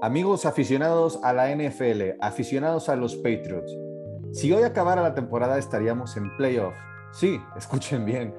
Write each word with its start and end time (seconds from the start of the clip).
Amigos 0.00 0.46
aficionados 0.46 1.18
a 1.24 1.32
la 1.32 1.52
NFL, 1.52 2.20
aficionados 2.20 2.88
a 2.88 2.94
los 2.94 3.16
Patriots, 3.16 3.76
si 4.30 4.52
hoy 4.52 4.62
acabara 4.62 5.02
la 5.02 5.16
temporada 5.16 5.58
estaríamos 5.58 6.16
en 6.16 6.36
playoffs. 6.36 6.78
Sí, 7.10 7.40
escuchen 7.56 8.04
bien, 8.04 8.32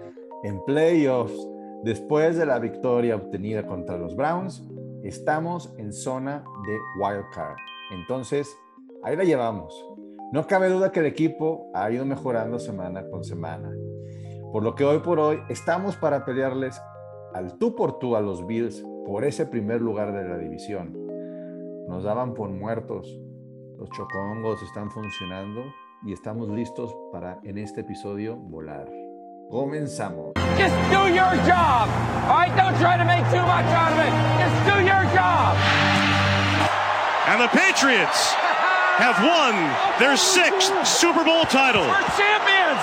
en 0.44 0.64
playoffs. 0.64 1.36
Después 1.84 2.38
de 2.38 2.46
la 2.46 2.60
victoria 2.60 3.18
obtenida 3.18 3.68
contra 3.68 3.98
los 3.98 4.16
Browns, 4.16 4.66
estamos 5.04 5.74
en 5.78 5.92
zona 5.92 6.46
de 6.66 6.78
wild 7.04 7.26
card. 7.36 7.58
Entonces, 7.92 8.58
ahí 9.04 9.18
la 9.18 9.26
llevamos. 9.26 9.86
No 10.32 10.48
cabe 10.48 10.70
duda 10.70 10.94
que 10.94 11.02
el 11.02 11.08
equipo 11.08 11.70
ha 11.74 11.92
ido 11.92 12.06
mejorando 12.06 12.60
semana 12.60 13.06
con 13.10 13.26
semana. 13.26 13.70
Por 14.54 14.64
lo 14.64 14.76
que 14.76 14.86
hoy 14.86 15.00
por 15.00 15.20
hoy 15.20 15.40
estamos 15.50 15.98
para 15.98 16.24
pelearles 16.24 16.82
al 17.34 17.58
tú 17.58 17.76
por 17.76 18.00
tú 18.00 18.16
a 18.16 18.22
los 18.22 18.48
Bills 18.48 18.82
por 19.06 19.26
ese 19.26 19.46
primer 19.46 19.82
lugar 19.82 20.14
de 20.14 20.24
la 20.24 20.38
división. 20.38 21.09
Nos 21.90 22.04
daban 22.04 22.36
por 22.36 22.50
muertos. 22.50 23.08
Los 23.80 23.90
chocongos 23.90 24.62
están 24.62 24.92
funcionando 24.92 25.64
y 26.06 26.14
estamos 26.14 26.48
listos 26.50 26.96
para 27.12 27.40
en 27.44 27.58
este 27.58 27.82
episodio 27.82 28.36
volar. 28.36 28.88
Comenzamos. 29.50 30.34
Just 30.56 30.76
do 30.92 31.08
your 31.10 31.34
job. 31.50 31.90
All 32.30 32.38
right, 32.38 32.56
don't 32.56 32.78
try 32.78 32.96
to 32.96 33.04
make 33.04 33.26
too 33.32 33.42
much 33.42 33.66
out 33.74 33.92
of 33.92 33.98
it. 34.06 34.14
Just 34.38 34.58
do 34.70 34.86
your 34.86 35.04
job. 35.18 35.58
And 37.26 37.42
the 37.42 37.50
Patriots 37.50 38.36
have 39.02 39.18
won 39.26 39.56
their 39.98 40.16
sixth 40.16 40.72
Super 40.86 41.24
Bowl 41.26 41.44
title. 41.46 41.82
We're 41.90 42.06
champions. 42.14 42.82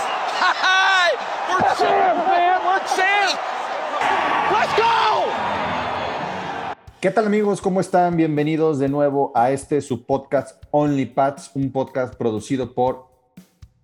We're 1.47 1.63
champs, 1.79 2.27
man. 2.27 2.59
We're 2.67 2.83
champs. 2.91 3.39
Let's 4.51 4.75
go. 4.75 5.31
¿Qué 6.99 7.11
tal 7.11 7.27
amigos? 7.27 7.61
¿Cómo 7.61 7.81
están? 7.81 8.17
Bienvenidos 8.17 8.79
de 8.79 8.89
nuevo 8.89 9.31
a 9.35 9.51
este 9.51 9.83
su 9.83 10.07
podcast 10.07 10.65
Only 10.71 11.05
Pats, 11.05 11.51
un 11.53 11.71
podcast 11.71 12.15
producido 12.15 12.73
por 12.73 13.09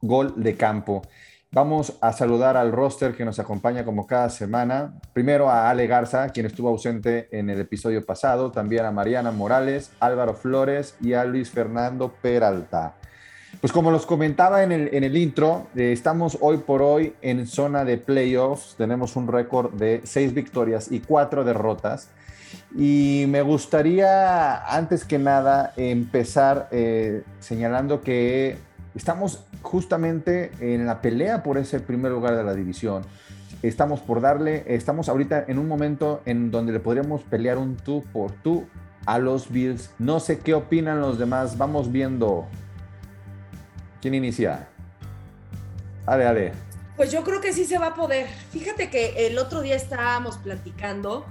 Gol 0.01 0.33
de 0.43 0.57
Campo. 0.57 1.03
Vamos 1.51 1.99
a 2.01 2.15
saludar 2.15 2.57
al 2.57 2.73
roster 2.73 3.15
que 3.15 3.27
nos 3.27 3.39
acompaña 3.39 3.85
como 3.85 4.07
cada 4.07 4.31
semana. 4.31 4.95
Primero 5.13 5.51
a 5.51 5.69
Ale 5.69 5.87
Garza, 5.87 6.31
quien 6.31 6.47
estuvo 6.47 6.71
ausente 6.71 7.29
en 7.31 7.51
el 7.51 7.61
episodio 7.61 8.03
pasado, 8.03 8.51
también 8.51 8.87
a 8.87 8.91
Mariana 8.91 9.31
Morales, 9.31 9.93
Álvaro 10.01 10.33
Flores 10.33 10.97
y 11.03 11.13
a 11.13 11.27
Luis 11.27 11.51
Fernando 11.51 12.15
Peralta. 12.23 12.95
Pues 13.61 13.75
como 13.75 13.91
los 13.91 14.07
comentaba 14.07 14.63
en 14.63 14.73
el, 14.73 15.17
intro, 15.19 15.67
eh, 15.77 15.93
estamos 15.93 16.39
hoy 16.41 16.57
por 16.57 16.81
hoy 16.81 17.15
en 17.21 17.47
zona 17.47 17.85
de 17.85 17.99
playoffs. 17.99 18.75
Tenemos 18.79 19.17
un 19.17 19.29
récord 19.29 19.75
de 19.75 20.01
seis 20.05 20.33
victorias 20.33 20.91
y 20.91 21.01
cuatro 21.01 21.45
derrotas. 21.45 22.09
Y 22.77 23.25
me 23.29 23.43
gustaría, 23.43 24.65
antes 24.67 25.05
que 25.05 25.19
nada, 25.19 25.73
empezar 25.77 26.69
eh, 26.71 27.23
señalando 27.41 28.01
que 28.01 28.57
estamos 28.95 29.45
justamente 29.63 30.51
en 30.61 30.87
la 30.87 31.01
pelea 31.01 31.43
por 31.43 31.59
ese 31.59 31.81
primer 31.81 32.13
lugar 32.13 32.37
de 32.37 32.45
la 32.45 32.55
división. 32.55 33.03
Estamos 33.63 34.01
por 34.01 34.21
darle, 34.21 34.65
estamos 34.67 35.09
ahorita 35.09 35.45
en 35.47 35.59
un 35.59 35.69
momento 35.69 36.21
en 36.25 36.51
donde 36.51 36.73
le 36.73 36.81
podríamos 36.81 37.23
pelear 37.23 37.59
un 37.59 37.77
tú 37.77 38.03
por 38.13 38.33
tú 38.33 38.67
a 39.07 39.19
los 39.19 39.51
Bills. 39.51 39.91
No 39.99 40.21
sé 40.21 40.39
qué 40.41 40.55
opinan 40.55 41.01
los 41.01 41.19
demás. 41.19 41.59
Vamos 41.59 41.93
viendo. 41.93 42.47
¿Quién 44.01 44.15
inicia? 44.15 44.69
Ale, 46.07 46.27
ale. 46.27 46.53
Pues 46.97 47.13
yo 47.13 47.23
creo 47.23 47.41
que 47.41 47.53
sí 47.53 47.65
se 47.65 47.79
va 47.79 47.89
a 47.89 47.95
poder. 47.95 48.27
Fíjate 48.51 48.91
que 48.91 49.27
el 49.27 49.39
otro 49.39 49.61
día 49.61 49.77
estábamos 49.77 50.39
platicando 50.39 51.25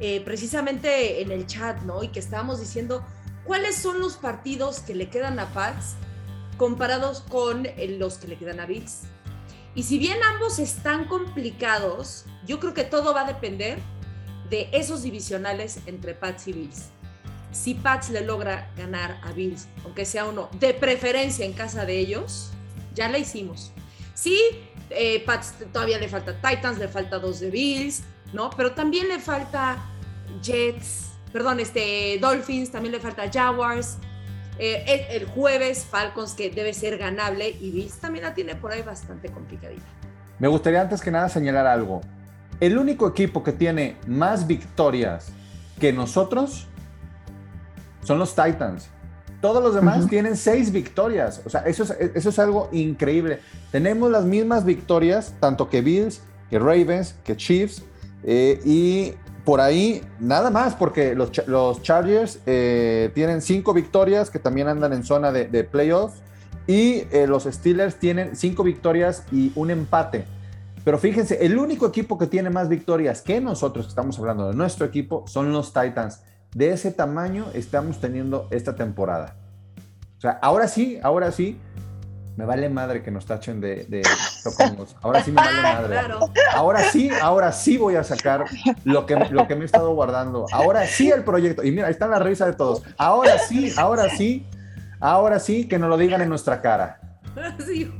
eh, 0.00 0.20
precisamente 0.20 1.22
en 1.22 1.30
el 1.30 1.46
chat, 1.46 1.80
¿no? 1.82 2.02
Y 2.02 2.08
que 2.08 2.18
estábamos 2.18 2.60
diciendo 2.60 3.04
cuáles 3.44 3.76
son 3.76 4.00
los 4.00 4.16
partidos 4.16 4.80
que 4.80 4.94
le 4.94 5.08
quedan 5.08 5.38
a 5.38 5.46
Pats 5.54 5.94
comparados 6.56 7.20
con 7.20 7.66
eh, 7.66 7.96
los 7.98 8.18
que 8.18 8.28
le 8.28 8.36
quedan 8.36 8.60
a 8.60 8.66
Bills. 8.66 9.02
Y 9.74 9.82
si 9.82 9.98
bien 9.98 10.18
ambos 10.34 10.58
están 10.58 11.06
complicados, 11.06 12.24
yo 12.46 12.60
creo 12.60 12.74
que 12.74 12.84
todo 12.84 13.14
va 13.14 13.22
a 13.22 13.26
depender 13.26 13.78
de 14.50 14.68
esos 14.72 15.02
divisionales 15.02 15.80
entre 15.86 16.14
Pats 16.14 16.48
y 16.48 16.52
Bills. 16.52 16.84
Si 17.52 17.74
Pats 17.74 18.10
le 18.10 18.22
logra 18.22 18.70
ganar 18.76 19.20
a 19.22 19.32
Bills, 19.32 19.66
aunque 19.84 20.04
sea 20.04 20.24
uno 20.24 20.48
de 20.58 20.74
preferencia 20.74 21.44
en 21.44 21.52
casa 21.52 21.84
de 21.84 21.98
ellos, 21.98 22.50
ya 22.94 23.08
la 23.08 23.18
hicimos. 23.18 23.72
Sí, 24.14 24.38
eh, 24.90 25.22
Pats 25.24 25.54
todavía 25.72 25.98
le 25.98 26.08
falta 26.08 26.40
Titans, 26.40 26.78
le 26.78 26.88
falta 26.88 27.18
dos 27.18 27.40
de 27.40 27.50
Bills, 27.50 28.02
¿no? 28.32 28.50
Pero 28.50 28.72
también 28.72 29.08
le 29.08 29.18
falta 29.18 29.78
Jets, 30.42 31.12
perdón, 31.32 31.60
este, 31.60 32.18
Dolphins, 32.20 32.70
también 32.70 32.92
le 32.92 33.00
falta 33.00 33.30
Jaguars. 33.32 33.98
Eh, 34.58 35.08
el, 35.10 35.26
jueves 35.26 35.84
Falcons 35.84 36.32
que 36.32 36.48
debe 36.48 36.72
ser 36.72 36.96
ganable 36.96 37.50
y 37.60 37.72
Bills 37.72 37.98
también 37.98 38.24
la 38.24 38.32
tiene 38.32 38.54
por 38.54 38.72
ahí 38.72 38.80
bastante 38.82 39.28
complicadita. 39.28 39.84
Me 40.38 40.48
gustaría 40.48 40.80
antes 40.80 41.02
que 41.02 41.10
nada 41.10 41.28
señalar 41.28 41.66
algo. 41.66 42.00
El 42.58 42.78
único 42.78 43.06
equipo 43.06 43.42
que 43.42 43.52
tiene 43.52 43.98
más 44.06 44.46
victorias 44.46 45.28
que 45.78 45.92
nosotros 45.92 46.66
son 48.02 48.18
los 48.18 48.34
Titans. 48.34 48.88
Todos 49.42 49.62
los 49.62 49.74
demás 49.74 50.08
tienen 50.08 50.36
seis 50.36 50.72
victorias. 50.72 51.42
O 51.44 51.50
sea, 51.50 51.60
eso 51.60 51.82
es, 51.82 51.90
eso 51.90 52.30
es 52.30 52.38
algo 52.38 52.70
increíble. 52.72 53.40
Tenemos 53.70 54.10
las 54.10 54.24
mismas 54.24 54.64
victorias, 54.64 55.34
tanto 55.38 55.68
que 55.68 55.82
Bills, 55.82 56.22
que 56.48 56.58
Ravens, 56.58 57.14
que 57.24 57.36
Chiefs, 57.36 57.82
eh, 58.26 58.60
y 58.64 59.12
por 59.44 59.60
ahí, 59.60 60.02
nada 60.18 60.50
más, 60.50 60.74
porque 60.74 61.14
los, 61.14 61.30
Chargers 61.80 62.40
eh, 62.44 63.12
tienen 63.14 63.40
cinco 63.40 63.72
victorias 63.72 64.28
que 64.28 64.40
también 64.40 64.66
andan 64.66 64.92
en 64.92 65.04
zona 65.04 65.30
de, 65.30 65.46
de 65.46 65.62
playoffs. 65.62 66.20
Y 66.66 67.04
eh, 67.12 67.26
los 67.28 67.44
Steelers 67.44 67.94
tienen 68.00 68.34
cinco 68.34 68.64
victorias 68.64 69.22
y 69.30 69.52
un 69.54 69.70
empate. 69.70 70.24
Pero 70.84 70.98
fíjense, 70.98 71.44
el 71.46 71.56
único 71.58 71.86
equipo 71.86 72.18
que 72.18 72.26
tiene 72.26 72.50
más 72.50 72.68
victorias 72.68 73.22
que 73.22 73.40
nosotros, 73.40 73.86
que 73.86 73.90
estamos 73.90 74.18
hablando 74.18 74.48
de 74.48 74.54
nuestro 74.54 74.84
equipo, 74.84 75.24
son 75.28 75.52
los 75.52 75.72
Titans. 75.72 76.22
De 76.52 76.70
ese 76.70 76.90
tamaño 76.90 77.46
estamos 77.54 78.00
teniendo 78.00 78.48
esta 78.50 78.74
temporada. 78.74 79.36
O 80.18 80.20
sea, 80.20 80.38
ahora 80.42 80.66
sí, 80.66 80.98
ahora 81.02 81.30
sí, 81.30 81.58
me 82.36 82.44
vale 82.44 82.68
madre 82.68 83.02
que 83.02 83.10
nos 83.10 83.24
tachen 83.24 83.60
de, 83.60 83.84
de 83.86 84.02
Ahora 85.00 85.24
sí 85.24 85.32
me 85.32 85.36
vale 85.36 85.62
madre. 85.74 85.98
Ahora 86.52 86.90
sí, 86.90 87.10
ahora 87.22 87.50
sí 87.50 87.78
voy 87.78 87.96
a 87.96 88.04
sacar 88.04 88.44
lo 88.84 89.06
que, 89.06 89.16
lo 89.16 89.48
que 89.48 89.56
me 89.56 89.62
he 89.62 89.64
estado 89.64 89.94
guardando. 89.94 90.46
Ahora 90.52 90.86
sí 90.86 91.10
el 91.10 91.24
proyecto. 91.24 91.64
Y 91.64 91.70
mira, 91.70 91.86
ahí 91.86 91.92
está 91.92 92.06
la 92.06 92.18
risa 92.18 92.44
de 92.46 92.52
todos. 92.52 92.82
Ahora 92.98 93.38
sí, 93.38 93.72
ahora 93.78 94.10
sí, 94.10 94.46
ahora 95.00 95.40
sí 95.40 95.66
que 95.66 95.78
nos 95.78 95.88
lo 95.88 95.96
digan 95.96 96.20
en 96.20 96.28
nuestra 96.28 96.60
cara. 96.60 97.00
Sí. 97.66 97.90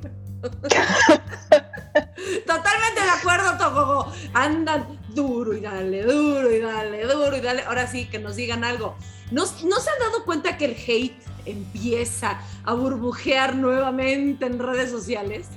Totalmente 2.46 3.00
de 3.02 3.10
acuerdo, 3.18 3.58
Togogo. 3.58 4.12
Andan 4.32 4.86
duro 5.14 5.54
y 5.54 5.60
dale, 5.60 6.02
duro 6.04 6.50
y 6.50 6.60
dale, 6.60 7.04
duro 7.04 7.36
y 7.36 7.40
dale. 7.40 7.62
Ahora 7.64 7.86
sí, 7.86 8.06
que 8.06 8.18
nos 8.18 8.36
digan 8.36 8.64
algo. 8.64 8.96
¿No, 9.30 9.42
¿No 9.42 9.80
se 9.80 9.90
han 9.90 9.98
dado 9.98 10.24
cuenta 10.24 10.56
que 10.56 10.66
el 10.66 10.76
hate 10.76 11.20
empieza 11.46 12.40
a 12.64 12.74
burbujear 12.74 13.54
nuevamente 13.56 14.46
en 14.46 14.58
redes 14.58 14.90
sociales? 14.90 15.48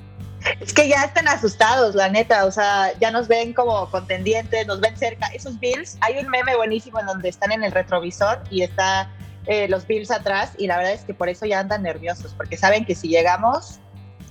Es 0.62 0.74
que 0.74 0.88
ya 0.88 1.04
están 1.04 1.28
asustados, 1.28 1.96
la 1.96 2.10
neta, 2.10 2.46
o 2.46 2.52
sea, 2.52 2.98
ya 3.00 3.12
nos 3.12 3.28
ven 3.28 3.54
como 3.54 3.90
contendientes, 3.92 4.66
nos 4.68 4.80
ven 4.80 4.96
cerca. 4.96 5.28
Esos 5.28 5.60
Bills, 5.60 5.98
hay 6.02 6.18
un 6.18 6.30
meme 6.30 6.56
buenísimo 6.56 7.00
en 7.00 7.08
donde 7.08 7.30
están 7.30 7.52
en 7.52 7.64
el 7.64 7.72
retrovisor 7.72 8.42
y 8.50 8.62
está 8.62 9.12
eh, 9.48 9.68
los 9.68 9.86
Bills 9.86 10.12
atrás 10.12 10.54
y 10.58 10.68
la 10.68 10.78
verdad 10.78 10.94
es 10.94 11.02
que 11.02 11.14
por 11.14 11.28
eso 11.28 11.46
ya 11.46 11.60
andan 11.60 11.84
nerviosos, 11.84 12.34
porque 12.36 12.56
saben 12.56 12.86
que 12.86 12.96
si 12.96 13.10
llegamos, 13.10 13.80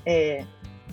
eh, 0.07 0.47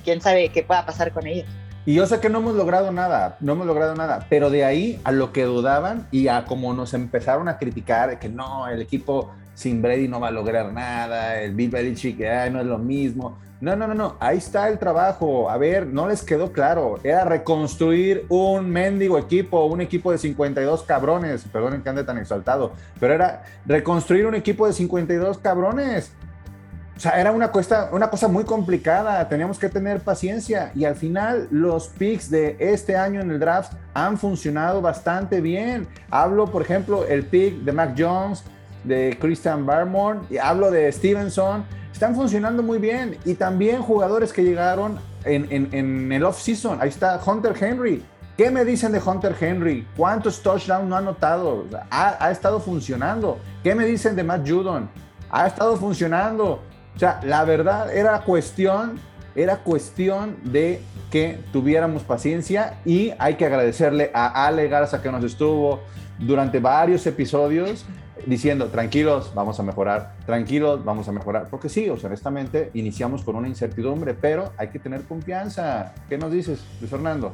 quién 0.04 0.20
sabe 0.20 0.50
qué 0.50 0.64
pueda 0.64 0.86
pasar 0.86 1.12
con 1.12 1.28
ellos. 1.28 1.48
Y 1.86 1.94
yo 1.94 2.08
sé 2.08 2.20
que 2.20 2.30
no 2.30 2.40
hemos 2.40 2.56
logrado 2.56 2.92
nada, 2.92 3.38
no 3.40 3.54
hemos 3.54 3.68
logrado 3.68 3.94
nada, 3.94 4.25
pero 4.28 4.50
de 4.50 4.66
ahí 4.66 5.00
a 5.04 5.12
lo 5.12 5.31
que 5.31 5.44
dudaban 5.44 6.08
y 6.09 6.28
a 6.30 6.45
como 6.45 6.74
nos 6.74 6.95
empezaron 6.95 7.48
a 7.48 7.60
criticar, 7.60 8.18
que 8.18 8.28
no, 8.28 8.68
el 8.68 8.81
equipo 8.81 9.31
sin 9.56 9.81
Brady 9.81 10.07
no 10.07 10.19
va 10.19 10.28
a 10.28 10.31
lograr 10.31 10.72
nada, 10.72 11.42
el 11.42 11.56
Bill 11.56 11.72
Belichick 11.72 12.19
no 12.52 12.62
es 12.62 12.68
lo 12.68 12.78
mismo. 12.78 13.40
No, 13.62 13.75
no, 13.75 13.88
no, 13.88 13.96
no, 13.96 14.18
ahí 14.19 14.38
está 14.38 14.68
el 14.68 14.78
trabajo. 14.78 15.50
A 15.50 15.57
ver, 15.57 15.88
no 15.88 16.07
les 16.07 16.22
quedó 16.24 16.52
claro. 16.52 17.00
Era 17.04 17.24
reconstruir 17.24 18.25
un 18.30 18.69
mendigo 18.69 19.18
equipo, 19.18 19.66
un 19.66 19.80
equipo 19.81 20.12
de 20.12 20.18
52 20.18 20.84
cabrones. 20.84 21.46
Perdonen 21.46 21.81
que 21.81 21.90
ande 21.90 22.04
tan 22.04 22.18
exaltado, 22.18 22.74
pero 23.00 23.13
era 23.13 23.44
reconstruir 23.66 24.28
un 24.28 24.36
equipo 24.36 24.68
de 24.68 24.74
52 24.74 25.38
cabrones. 25.40 26.12
O 26.98 27.00
sea, 27.00 27.19
era 27.19 27.31
una, 27.31 27.50
cuesta, 27.50 27.90
una 27.92 28.10
cosa 28.10 28.28
muy 28.28 28.46
complicada, 28.46 29.28
teníamos 29.28 29.60
que 29.60 29.68
tener 29.68 30.00
paciencia 30.00 30.72
y 30.75 30.86
al 30.86 30.96
final 30.96 31.50
los 31.51 31.90
picks 31.90 32.30
de 32.30 32.56
este 32.58 32.96
año 32.96 33.19
en 33.19 33.31
el 33.31 33.40
draft 33.40 33.74
han 33.94 34.18
funcionado 34.18 34.81
bastante 34.81 35.42
bien. 35.42 35.88
Hablo, 36.10 36.46
por 36.46 36.62
ejemplo, 36.62 37.06
el 37.06 37.25
pick 37.25 37.63
de 37.63 37.72
Mac 37.74 37.96
Jones, 37.98 38.46
de 38.86 39.18
Christian 39.20 39.66
Barmore, 39.66 40.20
y 40.30 40.38
hablo 40.38 40.72
de 40.72 40.92
Stevenson, 40.92 41.66
están 41.92 42.16
funcionando 42.16 42.62
muy 42.62 42.78
bien. 42.78 43.18
Y 43.26 43.36
también 43.36 43.82
jugadores 43.82 44.34
que 44.34 44.44
llegaron 44.44 45.00
en, 45.24 45.48
en, 45.50 45.70
en 45.72 46.12
el 46.12 46.24
off-season. 46.24 46.80
Ahí 46.82 46.90
está 46.90 47.20
Hunter 47.26 47.56
Henry. 47.60 48.04
¿Qué 48.38 48.52
me 48.52 48.66
dicen 48.66 48.92
de 48.92 49.00
Hunter 49.00 49.34
Henry? 49.40 49.88
¿Cuántos 49.96 50.44
touchdowns 50.44 50.90
no 50.90 50.96
ha 50.96 51.00
anotado? 51.00 51.66
Ha, 51.90 52.26
ha, 52.26 52.32
estado 52.32 52.60
funcionando. 52.60 53.40
¿Qué 53.64 53.74
me 53.74 53.86
dicen 53.86 54.14
de 54.16 54.26
Matt 54.26 54.48
Judon? 54.48 54.90
Ha 55.30 55.48
estado 55.48 55.78
funcionando. 55.78 56.62
O 56.96 57.00
sea, 57.00 57.22
la 57.24 57.46
verdad 57.46 57.94
era 57.96 58.20
cuestión, 58.22 59.00
era 59.36 59.58
cuestión 59.58 60.36
de 60.44 60.82
que 61.12 61.40
tuviéramos 61.54 62.04
paciencia 62.04 62.82
y 62.84 63.14
hay 63.20 63.36
que 63.36 63.46
agradecerle 63.46 64.12
a 64.14 64.48
Ale 64.48 64.68
Garza 64.68 65.02
que 65.02 65.10
nos 65.10 65.24
estuvo 65.24 65.80
durante 66.20 66.60
varios 66.60 67.08
episodios 67.08 67.86
diciendo, 68.25 68.68
tranquilos, 68.68 69.31
vamos 69.33 69.60
a 69.60 69.63
mejorar, 69.63 70.16
tranquilos, 70.25 70.83
vamos 70.83 71.07
a 71.07 71.12
mejorar. 71.12 71.48
Porque 71.50 71.69
sí, 71.69 71.89
o 71.89 71.95
honestamente, 72.04 72.72
iniciamos 72.74 73.24
con 73.24 73.36
una 73.36 73.48
incertidumbre, 73.48 74.13
pero 74.13 74.51
hay 74.57 74.69
que 74.69 74.80
tener 74.80 75.04
confianza. 75.04 75.94
¿Qué 76.10 76.18
nos 76.18 76.31
dices, 76.31 76.63
Luis 76.80 76.92
Fernando? 76.92 77.33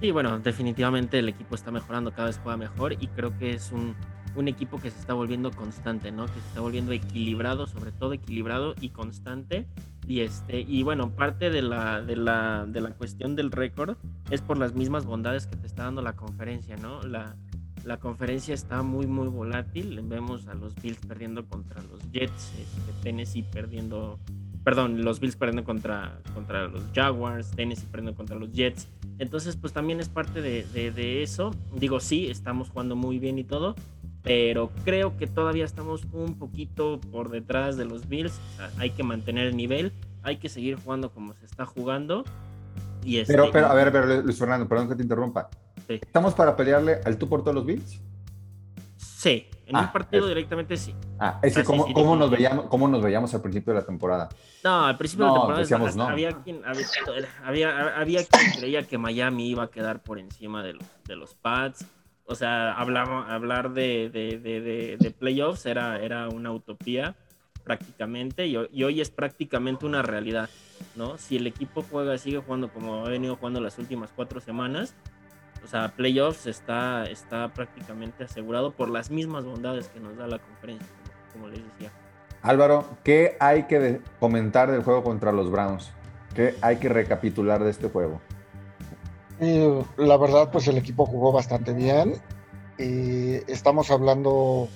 Sí, 0.00 0.10
bueno, 0.10 0.38
definitivamente 0.38 1.18
el 1.18 1.28
equipo 1.28 1.54
está 1.54 1.70
mejorando, 1.70 2.12
cada 2.12 2.26
vez 2.26 2.38
juega 2.42 2.58
mejor 2.58 2.92
y 2.92 3.06
creo 3.08 3.36
que 3.38 3.54
es 3.54 3.72
un, 3.72 3.94
un 4.36 4.48
equipo 4.48 4.78
que 4.78 4.90
se 4.90 4.98
está 4.98 5.14
volviendo 5.14 5.50
constante, 5.50 6.12
¿no? 6.12 6.26
Que 6.26 6.34
se 6.34 6.48
está 6.48 6.60
volviendo 6.60 6.92
equilibrado, 6.92 7.66
sobre 7.66 7.92
todo 7.92 8.12
equilibrado 8.12 8.74
y 8.80 8.90
constante. 8.90 9.66
Y 10.06 10.20
este, 10.20 10.60
y 10.60 10.82
bueno, 10.82 11.10
parte 11.10 11.50
de 11.50 11.62
la, 11.62 12.02
de 12.02 12.14
la, 12.14 12.66
de 12.66 12.80
la 12.80 12.90
cuestión 12.90 13.34
del 13.34 13.50
récord 13.50 13.96
es 14.30 14.42
por 14.42 14.58
las 14.58 14.74
mismas 14.74 15.04
bondades 15.06 15.46
que 15.46 15.56
te 15.56 15.66
está 15.66 15.84
dando 15.84 16.02
la 16.02 16.14
conferencia, 16.14 16.76
¿no? 16.76 17.02
La, 17.02 17.34
la 17.86 17.98
conferencia 17.98 18.52
está 18.52 18.82
muy, 18.82 19.06
muy 19.06 19.28
volátil. 19.28 20.00
Vemos 20.02 20.48
a 20.48 20.54
los 20.54 20.74
Bills 20.74 20.98
perdiendo 21.06 21.46
contra 21.46 21.80
los 21.82 22.00
Jets, 22.10 22.52
este, 22.58 22.92
Tennessee 23.04 23.44
perdiendo, 23.44 24.18
perdón, 24.64 25.04
los 25.04 25.20
Bills 25.20 25.36
perdiendo 25.36 25.62
contra, 25.62 26.18
contra 26.34 26.66
los 26.66 26.82
Jaguars, 26.92 27.52
Tennessee 27.52 27.86
perdiendo 27.86 28.16
contra 28.16 28.36
los 28.36 28.52
Jets. 28.52 28.88
Entonces, 29.18 29.54
pues 29.56 29.72
también 29.72 30.00
es 30.00 30.08
parte 30.08 30.42
de, 30.42 30.66
de, 30.74 30.90
de 30.90 31.22
eso. 31.22 31.54
Digo, 31.74 32.00
sí, 32.00 32.26
estamos 32.26 32.70
jugando 32.70 32.96
muy 32.96 33.20
bien 33.20 33.38
y 33.38 33.44
todo, 33.44 33.76
pero 34.22 34.72
creo 34.84 35.16
que 35.16 35.28
todavía 35.28 35.64
estamos 35.64 36.04
un 36.12 36.34
poquito 36.34 37.00
por 37.12 37.30
detrás 37.30 37.76
de 37.76 37.84
los 37.84 38.08
Bills. 38.08 38.40
O 38.54 38.56
sea, 38.56 38.70
hay 38.78 38.90
que 38.90 39.04
mantener 39.04 39.46
el 39.46 39.56
nivel, 39.56 39.92
hay 40.24 40.38
que 40.38 40.48
seguir 40.48 40.74
jugando 40.74 41.10
como 41.12 41.34
se 41.34 41.46
está 41.46 41.64
jugando. 41.64 42.24
Y 43.04 43.18
este, 43.18 43.32
pero, 43.32 43.52
pero, 43.52 43.68
a 43.68 43.74
ver, 43.74 43.86
a 43.86 43.90
ver, 43.92 44.24
Luis 44.24 44.36
Fernando, 44.36 44.68
perdón 44.68 44.88
que 44.88 44.96
te 44.96 45.02
interrumpa. 45.04 45.48
Sí. 45.86 46.00
¿Estamos 46.02 46.34
para 46.34 46.56
pelearle 46.56 47.00
al 47.04 47.18
tú 47.18 47.28
por 47.28 47.42
todos 47.42 47.54
los 47.54 47.66
Bills? 47.66 48.00
Sí, 48.96 49.48
en 49.66 49.76
ah, 49.76 49.82
un 49.82 49.92
partido 49.92 50.24
es... 50.24 50.28
directamente 50.28 50.76
sí. 50.76 50.94
Ah, 51.18 51.38
es 51.42 51.54
que 51.54 51.64
¿cómo, 51.64 51.86
sí, 51.86 51.92
cómo, 51.92 52.14
sí, 52.14 52.18
nos 52.20 52.30
veíamos, 52.30 52.66
¿cómo 52.66 52.88
nos 52.88 53.02
veíamos 53.02 53.34
al 53.34 53.42
principio 53.42 53.72
de 53.72 53.80
la 53.80 53.86
temporada? 53.86 54.28
No, 54.62 54.86
al 54.86 54.96
principio 54.96 55.26
no, 55.26 55.32
de 55.32 55.34
la 55.34 55.40
temporada 55.40 55.60
decíamos, 55.60 55.96
no. 55.96 56.08
había, 56.08 56.32
quien, 56.42 56.62
había, 56.64 56.86
había, 57.44 57.96
había, 57.96 58.24
quien 58.24 58.50
creía 58.58 58.82
que 58.82 58.98
Miami 58.98 59.48
iba 59.48 59.64
a 59.64 59.70
quedar 59.70 60.02
por 60.02 60.18
encima 60.18 60.62
de 60.62 60.74
los, 60.74 60.84
de 61.06 61.16
los 61.16 61.34
Pats 61.34 61.86
o 62.26 62.34
sea, 62.34 62.72
hablar, 62.72 63.08
hablar 63.28 63.72
de, 63.72 64.10
de, 64.10 64.38
de, 64.38 64.96
de, 64.98 65.10
playoffs 65.12 65.64
era, 65.64 66.00
era 66.02 66.28
una 66.28 66.52
utopía 66.52 67.14
prácticamente 67.62 68.46
y, 68.46 68.56
y, 68.72 68.84
hoy 68.84 69.00
es 69.00 69.10
prácticamente 69.10 69.86
una 69.86 70.02
realidad, 70.02 70.50
¿no? 70.96 71.18
Si 71.18 71.36
el 71.36 71.46
equipo 71.46 71.84
juega, 71.88 72.18
sigue 72.18 72.38
jugando 72.38 72.68
como 72.68 73.06
ha 73.06 73.08
venido 73.08 73.36
jugando 73.36 73.60
las 73.60 73.78
últimas 73.78 74.10
cuatro 74.14 74.40
semanas, 74.40 74.94
o 75.66 75.68
sea, 75.68 75.88
playoffs 75.88 76.46
está, 76.46 77.06
está 77.06 77.48
prácticamente 77.48 78.22
asegurado 78.22 78.70
por 78.70 78.88
las 78.88 79.10
mismas 79.10 79.44
bondades 79.44 79.88
que 79.88 79.98
nos 79.98 80.16
da 80.16 80.28
la 80.28 80.38
conferencia, 80.38 80.86
como 81.32 81.48
les 81.48 81.58
decía. 81.72 81.90
Álvaro, 82.40 82.84
¿qué 83.02 83.36
hay 83.40 83.64
que 83.64 84.00
comentar 84.20 84.70
del 84.70 84.84
juego 84.84 85.02
contra 85.02 85.32
los 85.32 85.50
Browns? 85.50 85.90
¿Qué 86.36 86.54
hay 86.62 86.76
que 86.76 86.88
recapitular 86.88 87.64
de 87.64 87.70
este 87.70 87.88
juego? 87.88 88.20
Y 89.40 89.58
la 89.96 90.16
verdad, 90.16 90.52
pues 90.52 90.68
el 90.68 90.78
equipo 90.78 91.04
jugó 91.04 91.32
bastante 91.32 91.72
bien. 91.72 92.14
Y 92.78 93.34
estamos 93.50 93.90
hablando 93.90 94.68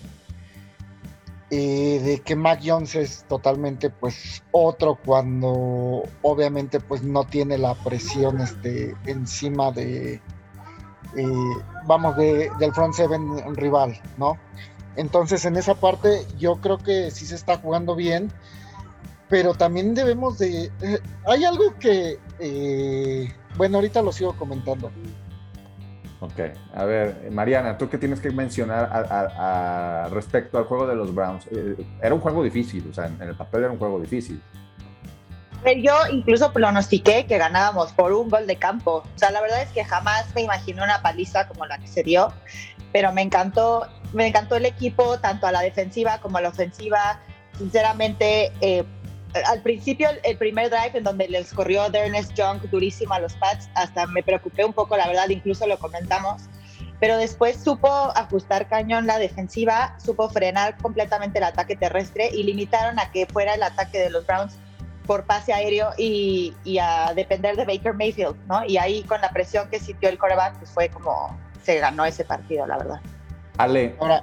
eh, 1.50 2.00
de 2.02 2.18
que 2.18 2.34
Mac 2.34 2.62
Jones 2.64 2.96
es 2.96 3.24
totalmente 3.28 3.90
pues 3.90 4.42
otro 4.50 4.98
cuando 5.04 6.02
obviamente 6.22 6.80
pues 6.80 7.04
no 7.04 7.22
tiene 7.22 7.58
la 7.58 7.74
presión 7.74 8.40
este, 8.40 8.96
encima 9.06 9.70
de 9.70 10.20
eh, 11.16 11.26
vamos 11.86 12.16
de, 12.16 12.50
del 12.58 12.72
front 12.72 12.94
seven 12.94 13.54
rival, 13.56 14.00
¿no? 14.16 14.36
Entonces 14.96 15.44
en 15.44 15.56
esa 15.56 15.74
parte 15.74 16.26
yo 16.38 16.56
creo 16.56 16.78
que 16.78 17.10
sí 17.10 17.26
se 17.26 17.34
está 17.34 17.58
jugando 17.58 17.94
bien, 17.94 18.32
pero 19.28 19.54
también 19.54 19.94
debemos 19.94 20.38
de... 20.38 20.70
Eh, 20.82 20.98
hay 21.26 21.44
algo 21.44 21.74
que 21.78 22.18
bueno, 23.56 23.78
ahorita 23.78 24.02
lo 24.02 24.12
sigo 24.12 24.34
comentando. 24.34 24.90
Ok, 26.20 26.38
a 26.74 26.84
ver, 26.84 27.30
Mariana, 27.30 27.78
¿tú 27.78 27.88
qué 27.88 27.96
tienes 27.96 28.20
que 28.20 28.30
mencionar 28.30 28.90
a 28.92 30.08
respecto 30.10 30.58
al 30.58 30.64
juego 30.64 30.86
de 30.86 30.94
los 30.94 31.14
Browns? 31.14 31.46
Eh, 31.50 31.76
era 32.02 32.14
un 32.14 32.20
juego 32.20 32.42
difícil, 32.42 32.86
o 32.90 32.92
sea, 32.92 33.06
en 33.06 33.20
el 33.22 33.34
papel 33.34 33.64
era 33.64 33.72
un 33.72 33.78
juego 33.78 33.98
difícil. 33.98 34.40
Yo 35.82 35.94
incluso 36.10 36.52
pronostiqué 36.52 37.26
que 37.26 37.36
ganábamos 37.36 37.92
por 37.92 38.12
un 38.12 38.30
gol 38.30 38.46
de 38.46 38.56
campo. 38.56 39.02
O 39.14 39.18
sea, 39.18 39.30
la 39.30 39.40
verdad 39.40 39.62
es 39.62 39.68
que 39.70 39.84
jamás 39.84 40.34
me 40.34 40.42
imaginé 40.42 40.82
una 40.82 41.02
paliza 41.02 41.46
como 41.48 41.66
la 41.66 41.78
que 41.78 41.86
se 41.86 42.02
dio, 42.02 42.32
pero 42.92 43.12
me 43.12 43.22
encantó, 43.22 43.86
me 44.12 44.26
encantó 44.26 44.56
el 44.56 44.64
equipo, 44.64 45.18
tanto 45.18 45.46
a 45.46 45.52
la 45.52 45.60
defensiva 45.60 46.18
como 46.18 46.38
a 46.38 46.40
la 46.40 46.48
ofensiva. 46.48 47.20
Sinceramente, 47.58 48.52
eh, 48.62 48.84
al 49.46 49.60
principio 49.62 50.08
el 50.24 50.38
primer 50.38 50.70
drive 50.70 50.92
en 50.94 51.04
donde 51.04 51.28
les 51.28 51.52
corrió 51.52 51.86
Ernest 51.92 52.32
Young 52.34 52.62
durísimo 52.70 53.14
a 53.14 53.20
los 53.20 53.34
Pats, 53.34 53.68
hasta 53.74 54.06
me 54.06 54.22
preocupé 54.22 54.64
un 54.64 54.72
poco, 54.72 54.96
la 54.96 55.06
verdad, 55.06 55.28
incluso 55.28 55.66
lo 55.66 55.78
comentamos, 55.78 56.42
pero 56.98 57.16
después 57.16 57.62
supo 57.62 57.88
ajustar 58.16 58.68
cañón 58.68 59.06
la 59.06 59.18
defensiva, 59.18 59.96
supo 60.02 60.28
frenar 60.30 60.76
completamente 60.78 61.38
el 61.38 61.44
ataque 61.44 61.76
terrestre 61.76 62.30
y 62.32 62.42
limitaron 62.42 62.98
a 62.98 63.10
que 63.12 63.26
fuera 63.26 63.54
el 63.54 63.62
ataque 63.62 63.98
de 63.98 64.10
los 64.10 64.26
Browns 64.26 64.56
por 65.06 65.24
pase 65.24 65.52
aéreo 65.52 65.90
y, 65.96 66.54
y 66.64 66.78
a 66.78 67.12
depender 67.14 67.56
de 67.56 67.64
Baker 67.64 67.94
Mayfield, 67.94 68.36
¿no? 68.46 68.64
Y 68.64 68.76
ahí 68.76 69.02
con 69.04 69.20
la 69.20 69.30
presión 69.30 69.68
que 69.68 69.80
sintió 69.80 70.08
el 70.08 70.18
coreback, 70.18 70.58
pues 70.58 70.70
fue 70.70 70.88
como 70.88 71.36
se 71.62 71.78
ganó 71.78 72.04
ese 72.04 72.24
partido, 72.24 72.66
la 72.66 72.78
verdad. 72.78 73.00
Ale, 73.58 73.96
ahora, 74.00 74.22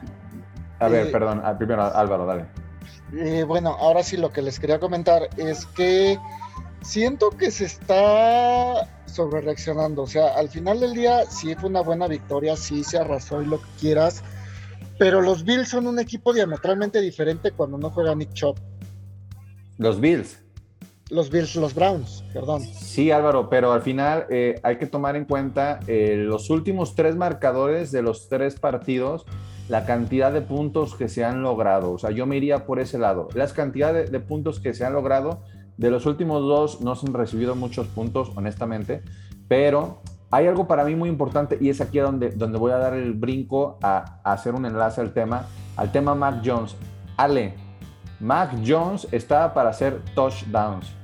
a 0.79 0.87
ver, 0.87 1.07
eh, 1.07 1.11
perdón, 1.11 1.41
primero 1.57 1.83
Álvaro, 1.83 2.25
dale. 2.25 2.45
Eh, 3.13 3.43
bueno, 3.43 3.75
ahora 3.79 4.03
sí 4.03 4.17
lo 4.17 4.31
que 4.31 4.41
les 4.41 4.59
quería 4.59 4.79
comentar 4.79 5.29
es 5.37 5.65
que 5.65 6.19
siento 6.81 7.29
que 7.31 7.51
se 7.51 7.65
está 7.65 8.87
sobre 9.05 9.41
reaccionando. 9.41 10.03
O 10.03 10.07
sea, 10.07 10.35
al 10.35 10.49
final 10.49 10.79
del 10.79 10.93
día 10.93 11.25
sí 11.25 11.55
fue 11.55 11.69
una 11.69 11.81
buena 11.81 12.07
victoria, 12.07 12.55
sí 12.55 12.83
se 12.83 12.97
arrasó 12.97 13.41
y 13.41 13.45
lo 13.45 13.59
que 13.59 13.69
quieras. 13.79 14.23
Pero 14.99 15.21
los 15.21 15.43
Bills 15.43 15.69
son 15.69 15.87
un 15.87 15.99
equipo 15.99 16.33
diametralmente 16.33 17.01
diferente 17.01 17.51
cuando 17.51 17.77
no 17.77 17.89
juega 17.91 18.15
Nick 18.15 18.33
Chop. 18.33 18.57
Los 19.77 19.99
Bills. 19.99 20.39
Los 21.09 21.29
Bills, 21.29 21.55
los 21.55 21.73
Browns, 21.73 22.23
perdón. 22.33 22.61
Sí, 22.61 23.11
Álvaro, 23.11 23.49
pero 23.49 23.71
al 23.71 23.81
final 23.81 24.25
eh, 24.29 24.59
hay 24.63 24.77
que 24.77 24.87
tomar 24.87 25.15
en 25.15 25.23
cuenta 25.23 25.79
eh, 25.87 26.15
los 26.17 26.49
últimos 26.49 26.95
tres 26.95 27.15
marcadores 27.15 27.91
de 27.91 28.01
los 28.01 28.27
tres 28.27 28.59
partidos 28.59 29.25
la 29.69 29.85
cantidad 29.85 30.31
de 30.31 30.41
puntos 30.41 30.95
que 30.95 31.09
se 31.09 31.25
han 31.25 31.41
logrado. 31.41 31.91
O 31.91 31.97
sea, 31.97 32.11
yo 32.11 32.25
me 32.25 32.37
iría 32.37 32.65
por 32.65 32.79
ese 32.79 32.97
lado. 32.97 33.27
Las 33.33 33.53
cantidades 33.53 34.11
de, 34.11 34.17
de, 34.17 34.25
puntos 34.25 34.59
que 34.59 34.73
se 34.73 34.85
han 34.85 34.93
logrado, 34.93 35.41
de 35.77 35.91
los 35.91 36.05
últimos 36.05 36.41
dos 36.41 36.81
no 36.81 36.95
se 36.95 37.07
han 37.07 37.13
recibido 37.13 37.55
muchos 37.55 37.87
puntos, 37.87 38.31
honestamente, 38.35 39.01
pero 39.47 40.01
hay 40.31 40.47
algo 40.47 40.67
para 40.67 40.83
mí 40.83 40.95
muy 40.95 41.09
importante 41.09 41.57
y 41.59 41.69
es 41.69 41.81
aquí 41.81 41.99
donde, 41.99 42.31
donde 42.31 42.57
voy 42.57 42.71
a 42.71 42.77
dar 42.77 42.93
el 42.93 43.13
brinco 43.13 43.77
a, 43.81 44.19
a 44.23 44.33
hacer 44.33 44.55
un 44.55 44.65
enlace 44.65 45.01
al 45.01 45.13
tema, 45.13 45.47
al 45.75 45.91
tema 45.91 46.15
Mac 46.15 46.41
Jones. 46.43 46.75
Ale, 47.17 47.53
Mac 48.19 48.51
Jones 48.65 49.07
estaba 49.11 49.53
para 49.53 49.69
hacer 49.69 50.01
touchdowns 50.15 50.96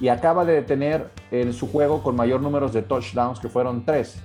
y 0.00 0.08
acaba 0.08 0.44
de 0.44 0.62
tener 0.62 1.10
en 1.30 1.52
su 1.52 1.70
juego 1.70 2.02
con 2.02 2.16
mayor 2.16 2.40
números 2.40 2.72
de 2.72 2.82
touchdowns, 2.82 3.40
que 3.40 3.48
fueron 3.48 3.84
tres. 3.84 4.20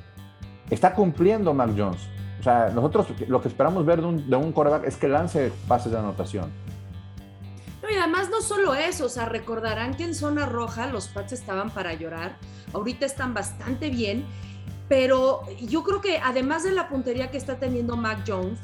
Está 0.69 0.93
cumpliendo 0.93 1.53
Mac 1.53 1.71
Jones 1.75 2.07
o 2.39 2.45
sea, 2.45 2.71
nosotros 2.75 3.07
lo 3.29 3.41
que 3.41 3.47
esperamos 3.47 3.85
ver 3.85 4.01
de 4.01 4.07
un, 4.07 4.29
de 4.29 4.35
un 4.35 4.51
coreback 4.51 4.83
es 4.83 4.97
que 4.97 5.07
lance 5.07 5.49
pases 5.65 5.93
de 5.93 5.97
anotación. 5.97 6.51
No, 7.81 7.89
y 7.89 7.95
además 7.95 8.29
no 8.29 8.41
solo 8.41 8.73
eso, 8.73 9.05
o 9.05 9.09
sea, 9.09 9.23
recordarán 9.23 9.95
que 9.95 10.03
en 10.03 10.13
zona 10.13 10.45
roja 10.45 10.87
los 10.87 11.07
Pats 11.07 11.31
estaban 11.31 11.69
para 11.69 11.93
llorar, 11.93 12.35
ahorita 12.73 13.05
están 13.05 13.33
bastante 13.33 13.89
bien, 13.89 14.25
pero 14.89 15.43
yo 15.61 15.83
creo 15.83 16.01
que 16.01 16.17
además 16.17 16.65
de 16.65 16.73
la 16.73 16.89
puntería 16.89 17.31
que 17.31 17.37
está 17.37 17.59
teniendo 17.59 17.95
Mac 17.95 18.25
Jones, 18.27 18.59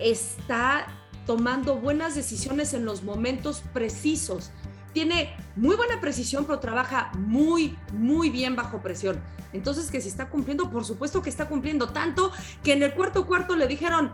está 0.00 0.88
tomando 1.24 1.76
buenas 1.76 2.16
decisiones 2.16 2.74
en 2.74 2.84
los 2.84 3.04
momentos 3.04 3.62
precisos. 3.72 4.50
Tiene 4.94 5.36
muy 5.56 5.76
buena 5.76 6.00
precisión, 6.00 6.46
pero 6.46 6.60
trabaja 6.60 7.10
muy, 7.18 7.76
muy 7.92 8.30
bien 8.30 8.56
bajo 8.56 8.78
presión. 8.80 9.20
Entonces, 9.52 9.90
que 9.90 10.00
si 10.00 10.08
está 10.08 10.30
cumpliendo, 10.30 10.70
por 10.70 10.84
supuesto 10.86 11.20
que 11.20 11.28
está 11.28 11.46
cumpliendo 11.46 11.88
tanto 11.90 12.32
que 12.62 12.72
en 12.72 12.82
el 12.82 12.94
cuarto 12.94 13.26
cuarto 13.26 13.54
le 13.56 13.66
dijeron, 13.66 14.10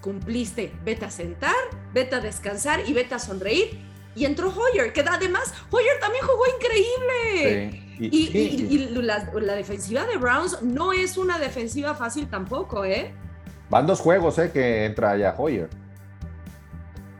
cumpliste, 0.00 0.72
vete 0.84 1.04
a 1.04 1.10
sentar, 1.10 1.54
vete 1.94 2.16
a 2.16 2.20
descansar 2.20 2.80
y 2.86 2.92
vete 2.92 3.14
a 3.14 3.18
sonreír. 3.18 3.78
y 4.14 4.26
entró 4.26 4.50
Hoyer, 4.52 4.92
que 4.92 5.00
además 5.00 5.54
Hoyer 5.70 5.98
también 5.98 6.22
jugó 6.26 6.42
increíble. 6.58 7.70
Sí. 7.98 8.08
Y, 8.12 8.38
y- 8.38 8.74
y 8.74 8.78
la, 9.02 9.30
la 9.40 9.54
defensiva 9.54 10.04
de 10.04 10.18
Browns 10.18 10.60
no 10.62 10.92
es 10.92 11.16
una 11.16 11.38
defensiva 11.38 11.94
fácil 11.94 12.28
tampoco, 12.28 12.84
¿eh? 12.84 13.14
Van 13.70 13.86
dos 13.86 14.00
juegos, 14.00 14.38
¿eh? 14.38 14.50
Que 14.52 14.84
entra 14.84 15.16
ya 15.16 15.34
Hoyer. 15.38 15.70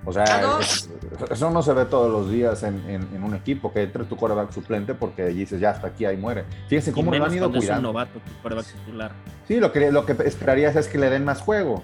O 0.05 0.11
¿A 0.11 0.13
sea, 0.13 0.59
es- 0.61 0.91
eso 1.31 1.51
no 1.51 1.63
se 1.63 1.73
ve 1.73 1.85
todos 1.85 2.11
los 2.11 2.31
días 2.31 2.63
en, 2.65 2.79
en- 2.89 3.09
en 3.15 3.23
un 3.23 3.35
equipo, 3.35 3.73
que 3.73 3.83
entre 3.83 4.05
tu 4.05 4.17
quarterback 4.17 4.51
suplente 4.53 4.95
porque 4.95 5.27
dices, 5.27 5.61
ya 5.61 5.71
hasta 5.71 5.87
aquí, 5.89 6.05
ahí 6.05 6.17
muere. 6.17 6.45
Fíjense 6.69 6.93
cómo 6.93 7.15
lo 7.15 7.25
han 7.25 7.33
ido 7.33 7.43
cuando 7.45 7.59
es 7.59 7.65
un 7.65 7.69
cuidando. 7.69 7.89
novato, 7.93 8.19
tu 8.19 8.43
quarterback 8.43 8.67
titular. 8.67 9.13
Sí, 9.47 9.61
lo 9.61 9.71
que, 9.73 9.93
lo 9.93 10.05
que 10.05 10.13
esperarías 10.25 10.75
es 10.77 10.89
que 10.89 10.99
le 10.99 11.09
den 11.11 11.25
más 11.25 11.41
juego. 11.41 11.83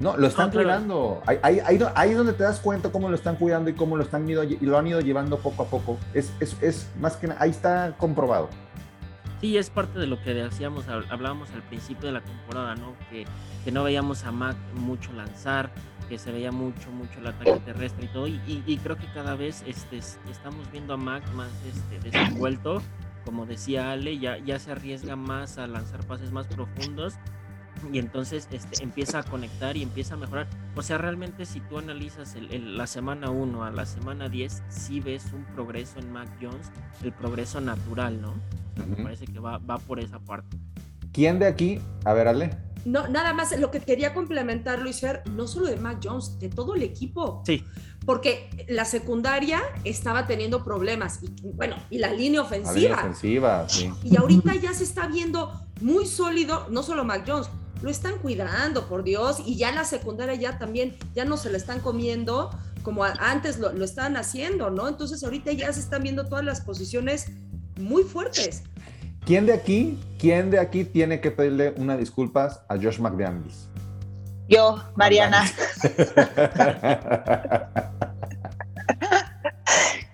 No, 0.00 0.16
lo 0.16 0.26
están 0.26 0.46
No, 0.46 0.52
claro. 0.52 0.66
cuidando. 0.68 1.22
Ahí, 1.26 1.38
ahí, 1.42 1.60
ahí, 1.64 1.78
ahí 1.94 2.10
es 2.10 2.16
donde 2.16 2.32
te 2.32 2.42
das 2.42 2.58
cuenta 2.58 2.88
cómo 2.90 3.08
lo 3.08 3.14
están 3.14 3.36
cuidando 3.36 3.70
y 3.70 3.74
cómo 3.74 3.96
lo, 3.96 4.02
están 4.02 4.28
ido, 4.28 4.42
y 4.42 4.56
lo 4.60 4.76
han 4.78 4.86
ido 4.86 5.00
llevando 5.00 5.38
poco 5.38 5.62
a 5.62 5.66
poco. 5.66 5.98
Es, 6.14 6.32
es, 6.40 6.56
es 6.62 6.88
más 6.98 7.16
que 7.16 7.28
nada, 7.28 7.40
ahí 7.42 7.50
está 7.50 7.94
comprobado. 7.98 8.48
Sí, 9.42 9.58
es 9.58 9.68
parte 9.70 9.98
de 9.98 10.06
lo 10.06 10.22
que 10.22 10.32
decíamos, 10.34 10.86
hab- 10.86 11.04
hablábamos 11.10 11.50
al 11.50 11.62
principio 11.64 12.06
de 12.06 12.12
la 12.12 12.20
temporada, 12.22 12.74
¿no? 12.76 12.94
Que, 13.10 13.26
no 13.72 13.82
veíamos 13.84 14.22
a 14.24 14.30
Mac 14.32 14.56
mucho 14.74 15.12
lanzar, 15.12 15.70
que 16.08 16.16
se 16.16 16.30
veía 16.32 16.52
mucho, 16.52 16.90
mucho 16.92 17.18
el 17.18 17.26
ataque 17.26 17.58
terrestre 17.64 18.04
y 18.04 18.08
todo. 18.08 18.28
Y, 18.28 18.78
creo 18.82 18.96
que 18.96 19.06
cada 19.12 19.34
vez 19.34 19.64
este, 19.66 19.98
estamos 19.98 20.70
viendo 20.70 20.94
a 20.94 20.96
Mac 20.96 21.24
más 21.34 21.50
este, 21.68 21.98
desenvuelto. 22.08 22.80
Como 23.24 23.44
decía 23.46 23.90
Ale, 23.92 24.18
ya, 24.18 24.38
ya 24.38 24.58
se 24.60 24.72
arriesga 24.72 25.16
más 25.16 25.58
a 25.58 25.66
lanzar 25.66 26.04
pases 26.06 26.30
más 26.32 26.46
profundos. 26.46 27.14
Y 27.92 27.98
entonces 27.98 28.46
este, 28.52 28.82
empieza 28.84 29.18
a 29.20 29.22
conectar 29.24 29.76
y 29.76 29.82
empieza 29.82 30.14
a 30.14 30.18
mejorar. 30.18 30.46
O 30.76 30.82
sea, 30.82 30.98
realmente 30.98 31.46
si 31.46 31.58
tú 31.60 31.78
analizas 31.78 32.36
el- 32.36 32.52
el- 32.52 32.76
la 32.76 32.86
semana 32.86 33.30
1 33.30 33.64
a 33.64 33.70
la 33.72 33.86
semana 33.86 34.28
10, 34.28 34.62
sí 34.68 35.00
ves 35.00 35.32
un 35.32 35.44
progreso 35.46 35.98
en 35.98 36.12
Mac 36.12 36.28
Jones, 36.40 36.70
el 37.02 37.12
progreso 37.12 37.60
natural, 37.60 38.20
¿no? 38.20 38.34
Me 38.76 39.02
parece 39.02 39.24
que 39.26 39.38
va, 39.38 39.58
va 39.58 39.78
por 39.78 40.00
esa 40.00 40.18
parte. 40.18 40.56
¿Quién 41.12 41.38
de 41.38 41.46
aquí? 41.46 41.80
A 42.04 42.12
ver, 42.12 42.28
Ale. 42.28 42.56
No, 42.84 43.06
nada 43.06 43.32
más 43.32 43.56
lo 43.58 43.70
que 43.70 43.78
quería 43.80 44.12
complementar, 44.12 44.80
Luis 44.80 45.00
Fer, 45.00 45.22
no 45.36 45.46
solo 45.46 45.66
de 45.66 45.76
Mac 45.76 45.98
Jones, 46.02 46.38
de 46.40 46.48
todo 46.48 46.74
el 46.74 46.82
equipo. 46.82 47.42
Sí, 47.46 47.64
Porque 48.04 48.66
la 48.68 48.84
secundaria 48.84 49.60
estaba 49.84 50.26
teniendo 50.26 50.64
problemas. 50.64 51.20
Y 51.22 51.28
bueno, 51.52 51.76
y 51.90 51.98
la 51.98 52.08
línea 52.08 52.16
La 52.16 52.22
línea 52.22 52.42
ofensiva. 52.42 52.96
ofensiva, 52.96 53.68
sí. 53.68 53.92
Y 54.02 54.16
ahorita 54.16 54.56
ya 54.56 54.72
se 54.74 54.82
está 54.82 55.06
viendo 55.06 55.52
muy 55.80 56.06
sólido, 56.06 56.66
no 56.70 56.82
solo 56.82 57.04
Mac 57.04 57.22
Jones, 57.26 57.48
lo 57.82 57.90
están 57.90 58.18
cuidando, 58.18 58.88
por 58.88 59.04
Dios, 59.04 59.40
y 59.44 59.56
ya 59.56 59.70
la 59.72 59.84
secundaria 59.84 60.34
ya 60.34 60.58
también, 60.58 60.96
ya 61.14 61.24
no 61.24 61.36
se 61.36 61.50
la 61.50 61.58
están 61.58 61.80
comiendo 61.80 62.50
como 62.82 63.04
antes 63.04 63.60
lo, 63.60 63.72
lo 63.72 63.84
estaban 63.84 64.16
haciendo, 64.16 64.70
¿no? 64.70 64.88
Entonces 64.88 65.22
ahorita 65.22 65.52
ya 65.52 65.72
se 65.72 65.78
están 65.78 66.02
viendo 66.02 66.26
todas 66.26 66.44
las 66.44 66.60
posiciones 66.62 67.26
muy 67.76 68.02
fuertes. 68.02 68.64
¿Quién 69.24 69.46
de 69.46 69.52
aquí, 69.52 70.00
quién 70.18 70.50
de 70.50 70.58
aquí 70.58 70.84
tiene 70.84 71.20
que 71.20 71.30
pedirle 71.30 71.74
una 71.76 71.96
disculpas 71.96 72.60
a 72.68 72.76
Josh 72.76 72.98
McDaniels? 72.98 73.68
Yo, 74.48 74.82
Mariana. 74.96 75.44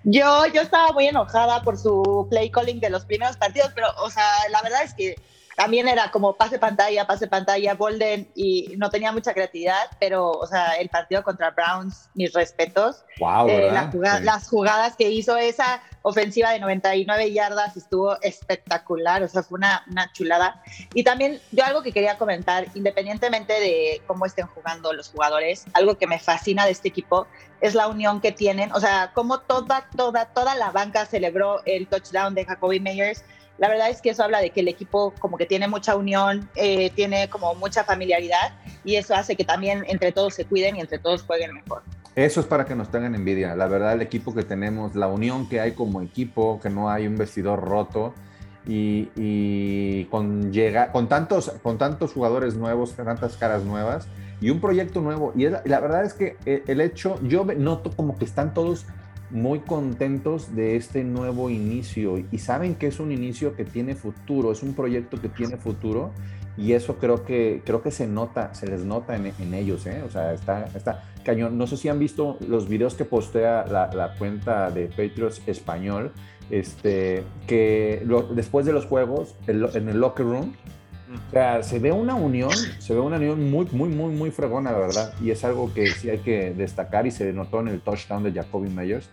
Yo, 0.05 0.45
yo 0.47 0.61
estaba 0.61 0.91
muy 0.93 1.05
enojada 1.05 1.61
por 1.61 1.77
su 1.77 2.25
play 2.31 2.49
calling 2.49 2.79
de 2.79 2.89
los 2.89 3.05
primeros 3.05 3.37
partidos, 3.37 3.69
pero, 3.75 3.89
o 4.01 4.09
sea, 4.09 4.25
la 4.49 4.59
verdad 4.63 4.81
es 4.83 4.95
que 4.95 5.15
también 5.59 5.89
era 5.89 6.09
como 6.09 6.35
pase 6.37 6.57
pantalla, 6.57 7.05
pase 7.05 7.27
pantalla, 7.27 7.73
Bolden, 7.73 8.31
y 8.33 8.75
no 8.77 8.89
tenía 8.89 9.11
mucha 9.11 9.33
creatividad, 9.33 9.89
pero, 9.99 10.31
o 10.31 10.47
sea, 10.47 10.75
el 10.77 10.87
partido 10.87 11.21
contra 11.21 11.51
Browns, 11.51 12.09
mis 12.13 12.31
respetos. 12.31 13.03
wow, 13.19 13.49
Eh, 13.49 13.69
la 13.69 13.91
jugada- 13.91 14.19
Sí. 14.19 14.23
Las 14.23 14.47
jugadas 14.47 14.95
que 14.95 15.09
hizo 15.09 15.35
esa 15.35 15.81
ofensiva 16.03 16.51
de 16.51 16.59
99 16.61 17.33
yardas 17.33 17.75
estuvo 17.75 18.17
espectacular, 18.21 19.21
o 19.21 19.27
sea, 19.27 19.43
fue 19.43 19.57
una, 19.57 19.83
una 19.91 20.09
chulada. 20.13 20.63
Y 20.93 21.03
también 21.03 21.41
yo 21.51 21.65
algo 21.65 21.81
que 21.83 21.91
quería 21.91 22.17
comentar, 22.17 22.67
independientemente 22.73 23.51
de 23.59 24.01
cómo 24.07 24.25
estén 24.25 24.47
jugando 24.47 24.93
los 24.93 25.09
jugadores, 25.09 25.65
algo 25.73 25.97
que 25.97 26.07
me 26.07 26.19
fascina 26.19 26.63
de 26.65 26.71
este 26.71 26.87
equipo 26.87 27.27
es 27.59 27.75
la 27.75 27.89
unión 27.89 28.21
que 28.21 28.31
tienen, 28.31 28.71
o 28.71 28.79
sea, 28.79 29.11
como 29.13 29.39
toda, 29.41 29.89
toda, 29.97 30.27
toda 30.27 30.55
la 30.55 30.71
banca 30.71 31.05
celebró 31.05 31.61
el 31.65 31.87
touchdown 31.87 32.33
de 32.33 32.45
Jacoby 32.45 32.79
Meyers. 32.79 33.25
La 33.59 33.67
verdad 33.67 33.89
es 33.89 34.01
que 34.01 34.11
eso 34.11 34.23
habla 34.23 34.39
de 34.39 34.51
que 34.51 34.61
el 34.61 34.69
equipo 34.69 35.13
como 35.19 35.37
que 35.37 35.45
tiene 35.45 35.67
mucha 35.67 35.95
unión, 35.95 36.49
eh, 36.55 36.89
tiene 36.91 37.29
como 37.29 37.53
mucha 37.55 37.83
familiaridad 37.83 38.53
y 38.85 38.95
eso 38.95 39.13
hace 39.13 39.35
que 39.35 39.43
también 39.43 39.83
entre 39.87 40.11
todos 40.11 40.33
se 40.33 40.45
cuiden 40.45 40.77
y 40.77 40.81
entre 40.81 40.97
todos 40.97 41.23
jueguen 41.23 41.53
mejor. 41.53 41.83
Eso 42.15 42.39
es 42.39 42.47
para 42.47 42.65
que 42.65 42.75
nos 42.75 42.89
tengan 42.89 43.15
envidia. 43.15 43.55
La 43.55 43.67
verdad, 43.67 43.93
el 43.93 44.01
equipo 44.01 44.33
que 44.33 44.43
tenemos, 44.43 44.95
la 44.95 45.07
unión 45.07 45.47
que 45.47 45.59
hay 45.59 45.73
como 45.73 46.01
equipo, 46.01 46.59
que 46.61 46.69
no 46.69 46.89
hay 46.89 47.05
un 47.05 47.17
vestidor 47.17 47.61
roto 47.61 48.13
y, 48.65 49.09
y 49.15 50.05
con, 50.05 50.51
llega, 50.51 50.91
con, 50.91 51.07
tantos, 51.07 51.51
con 51.61 51.77
tantos 51.77 52.13
jugadores 52.13 52.55
nuevos, 52.55 52.93
tantas 52.93 53.37
caras 53.37 53.63
nuevas 53.63 54.07
y 54.41 54.49
un 54.49 54.59
proyecto 54.59 55.01
nuevo. 55.01 55.33
Y 55.35 55.47
la, 55.47 55.79
verdad 55.79 56.05
es 56.05 56.13
que 56.13 56.37
eh, 56.45 56.63
el 56.67 56.81
hecho, 56.81 57.19
yo 57.23 57.45
noto 57.45 57.91
como 57.91 58.17
que 58.17 58.25
están 58.25 58.53
todos 58.53 58.85
muy 59.31 59.59
contentos 59.59 60.55
de 60.55 60.75
este 60.75 61.03
nuevo 61.03 61.49
inicio 61.49 62.17
y 62.31 62.37
saben 62.39 62.75
que 62.75 62.87
es 62.87 62.99
un 62.99 63.11
inicio 63.11 63.55
que 63.55 63.65
tiene 63.65 63.95
futuro, 63.95 64.51
es 64.51 64.63
un 64.63 64.73
proyecto 64.73 65.21
que 65.21 65.29
tiene 65.29 65.57
futuro 65.57 66.11
y 66.57 66.73
eso 66.73 66.97
creo 66.97 67.23
que, 67.23 67.61
creo 67.65 67.81
que 67.81 67.91
se 67.91 68.05
nota, 68.05 68.53
se 68.53 68.67
les 68.67 68.83
nota 68.83 69.15
en, 69.15 69.31
en 69.39 69.53
ellos, 69.53 69.85
¿eh? 69.85 70.03
O 70.05 70.09
sea, 70.09 70.33
está, 70.33 70.65
está 70.75 71.03
cañón. 71.23 71.57
No 71.57 71.67
sé 71.67 71.77
si 71.77 71.87
han 71.87 71.99
visto 71.99 72.37
los 72.47 72.67
videos 72.67 72.95
que 72.95 73.05
postea 73.05 73.65
la, 73.65 73.89
la 73.93 74.15
cuenta 74.15 74.69
de 74.69 74.87
Patriots 74.87 75.41
Español, 75.47 76.11
este, 76.49 77.23
que 77.47 78.05
después 78.33 78.65
de 78.65 78.73
los 78.73 78.85
juegos, 78.85 79.35
en 79.47 79.89
el 79.89 79.99
locker 79.99 80.25
room, 80.25 80.53
o 81.11 81.31
sea, 81.31 81.63
se 81.63 81.79
ve 81.79 81.91
una 81.91 82.15
unión, 82.15 82.51
se 82.79 82.93
ve 82.93 82.99
una 82.99 83.17
unión 83.17 83.49
muy, 83.49 83.67
muy, 83.71 83.89
muy, 83.89 84.13
muy 84.13 84.31
fregona, 84.31 84.71
la 84.71 84.77
verdad. 84.77 85.13
Y 85.21 85.31
es 85.31 85.43
algo 85.43 85.73
que 85.73 85.87
sí 85.87 86.09
hay 86.09 86.19
que 86.19 86.51
destacar 86.51 87.07
y 87.07 87.11
se 87.11 87.33
notó 87.33 87.61
en 87.61 87.69
el 87.69 87.81
touchdown 87.81 88.23
de 88.23 88.31
Jacoby 88.31 88.69
Meyers, 88.69 89.09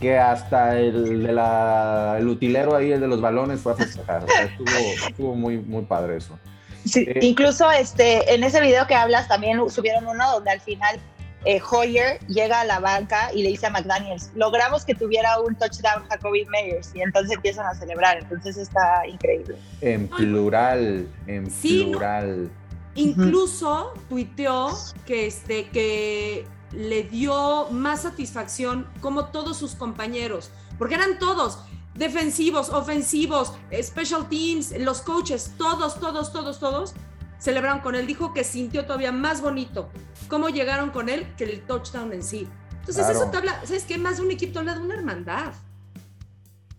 que 0.00 0.18
hasta 0.18 0.78
el, 0.78 1.22
de 1.22 1.32
la, 1.32 2.16
el 2.18 2.28
utilero 2.28 2.74
ahí, 2.74 2.92
el 2.92 3.00
de 3.00 3.08
los 3.08 3.20
balones, 3.20 3.60
fue 3.60 3.72
a 3.72 3.76
festejar. 3.76 4.24
O 4.24 4.26
sea, 4.28 4.42
estuvo, 4.44 5.08
estuvo 5.08 5.34
muy, 5.34 5.58
muy 5.58 5.82
padre 5.82 6.16
eso. 6.16 6.38
Sí, 6.84 7.04
Eh, 7.06 7.18
incluso 7.22 7.70
este, 7.70 8.34
en 8.34 8.42
ese 8.44 8.60
video 8.60 8.86
que 8.86 8.94
hablas 8.94 9.28
también 9.28 9.58
subieron 9.70 10.06
uno 10.06 10.32
donde 10.32 10.50
al 10.50 10.60
final 10.60 10.98
eh, 11.44 11.60
Hoyer 11.70 12.18
llega 12.26 12.60
a 12.60 12.64
la 12.64 12.80
banca 12.80 13.32
y 13.32 13.42
le 13.42 13.50
dice 13.50 13.66
a 13.66 13.70
McDaniels, 13.70 14.30
logramos 14.34 14.84
que 14.84 14.94
tuviera 14.94 15.40
un 15.40 15.54
touchdown 15.54 16.04
Jacoby 16.08 16.44
Meyers 16.46 16.90
y 16.94 17.00
entonces 17.02 17.32
empiezan 17.36 17.66
a 17.66 17.74
celebrar, 17.74 18.18
entonces 18.18 18.56
está 18.56 19.06
increíble. 19.06 19.56
En 19.80 20.08
plural, 20.08 21.08
en 21.26 21.50
Sí, 21.50 21.84
no. 21.84 21.90
plural. 21.92 22.50
Incluso 22.94 23.94
tuiteó 24.08 24.76
que, 25.06 25.26
este, 25.28 25.68
que 25.68 26.46
le 26.72 27.04
dio 27.04 27.68
más 27.70 28.02
satisfacción 28.02 28.86
como 29.00 29.26
todos 29.26 29.56
sus 29.56 29.74
compañeros, 29.76 30.50
porque 30.78 30.96
eran 30.96 31.18
todos 31.18 31.60
defensivos, 31.94 32.68
ofensivos, 32.70 33.52
eh, 33.70 33.82
special 33.82 34.28
teams, 34.28 34.72
los 34.78 35.00
coaches, 35.00 35.52
todos, 35.56 35.98
todos, 36.00 36.32
todos, 36.32 36.58
todos 36.58 36.94
celebraron 37.38 37.80
con 37.80 37.94
él. 37.94 38.06
Dijo 38.06 38.32
que 38.34 38.44
sintió 38.44 38.84
todavía 38.84 39.12
más 39.12 39.40
bonito 39.40 39.88
cómo 40.28 40.48
llegaron 40.48 40.90
con 40.90 41.08
él 41.08 41.26
que 41.36 41.44
el 41.44 41.62
touchdown 41.62 42.12
en 42.12 42.22
sí. 42.22 42.48
Entonces 42.80 43.04
Claro. 43.04 43.20
eso 43.22 43.30
te 43.30 43.36
habla, 43.36 43.60
¿sabes 43.64 43.84
qué? 43.84 43.98
Más 43.98 44.16
de 44.18 44.24
un 44.24 44.30
equipo 44.30 44.52
te 44.54 44.58
habla 44.60 44.74
de 44.74 44.80
una 44.80 44.94
hermandad. 44.94 45.52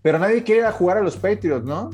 Pero 0.02 0.18
nadie 0.18 0.44
quiere 0.44 0.62
ir 0.62 0.66
a 0.68 0.72
jugar 0.72 0.98
a 0.98 1.02
los 1.02 1.16
Patriots, 1.18 1.66
¿no? 1.66 1.90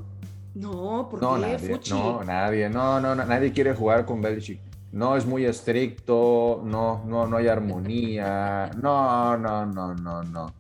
No, 0.54 1.10
¿por 1.10 1.22
No, 1.22 1.38
nadie. 1.38 1.60
Fuchi? 1.60 1.92
No, 1.92 2.24
nadie. 2.24 2.70
No, 2.70 3.00
no, 3.02 3.14
no, 3.16 3.26
nadie 3.26 3.52
quiere 3.52 3.74
jugar 3.74 4.06
con 4.06 4.22
Belichick. 4.22 4.62
No 4.94 5.18
es 5.18 5.26
muy 5.26 5.44
estricto, 5.44 6.62
no, 6.64 7.04
no, 7.06 7.28
no 7.28 7.36
hay 7.36 7.48
armonía. 7.50 8.72
No, 8.82 9.36
no, 9.38 9.66
no, 9.66 9.94
no, 9.96 10.24
no. 10.24 10.54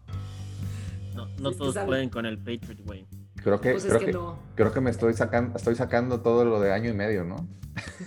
No, 1.39 1.51
todos 1.51 1.77
pueden 1.85 2.09
con 2.09 2.25
el 2.25 2.37
Patriot 2.37 2.81
Way. 2.89 3.07
Creo 3.45 3.61
que, 3.61 3.73
Pues 3.73 3.83
es 3.83 3.89
creo 3.89 3.99
que 3.99 4.05
que, 4.07 4.11
no. 4.13 4.39
creo 4.55 4.73
que 4.73 4.81
me 4.81 4.89
estoy 4.89 5.13
sacando, 5.13 5.55
estoy 5.55 5.75
sacando 5.75 6.21
todo 6.21 6.43
lo 6.45 6.59
de 6.59 6.73
año 6.73 6.89
y 6.89 6.93
medio, 6.93 7.23
¿no? 7.23 7.47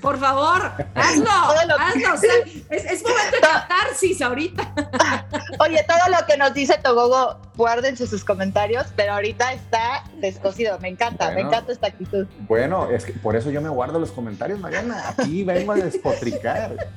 Por 0.03 0.19
favor, 0.19 0.61
hazlo, 0.97 1.31
hazlo. 1.79 2.15
o 2.15 2.17
sea, 2.17 2.33
es, 2.71 2.85
es 2.85 3.03
momento 3.05 3.37
de 3.37 3.41
catarsis 3.43 4.21
ahorita. 4.21 4.75
Oye, 5.61 5.85
todo 5.87 6.11
lo 6.11 6.27
que 6.27 6.37
nos 6.37 6.53
dice 6.55 6.77
Togogo, 6.83 7.41
guárdense 7.57 8.09
sus 8.09 8.25
comentarios, 8.25 8.89
pero 8.97 9.13
ahorita 9.13 9.53
está 9.53 10.03
descosido, 10.17 10.77
me 10.81 10.89
encanta, 10.89 11.31
me 11.31 11.43
encanta 11.43 11.71
esta 11.71 11.87
actitud. 11.87 12.27
Bueno, 12.49 12.91
es 12.91 13.05
que 13.05 13.13
por 13.13 13.37
eso 13.37 13.53
yo 13.53 13.61
me 13.61 13.69
guardo 13.69 14.01
los 14.01 14.11
comentarios, 14.11 14.59
Mariana. 14.59 15.11
Aquí 15.11 15.45
vengo 15.45 15.71
a 15.71 15.77
despotricar. 15.77 16.89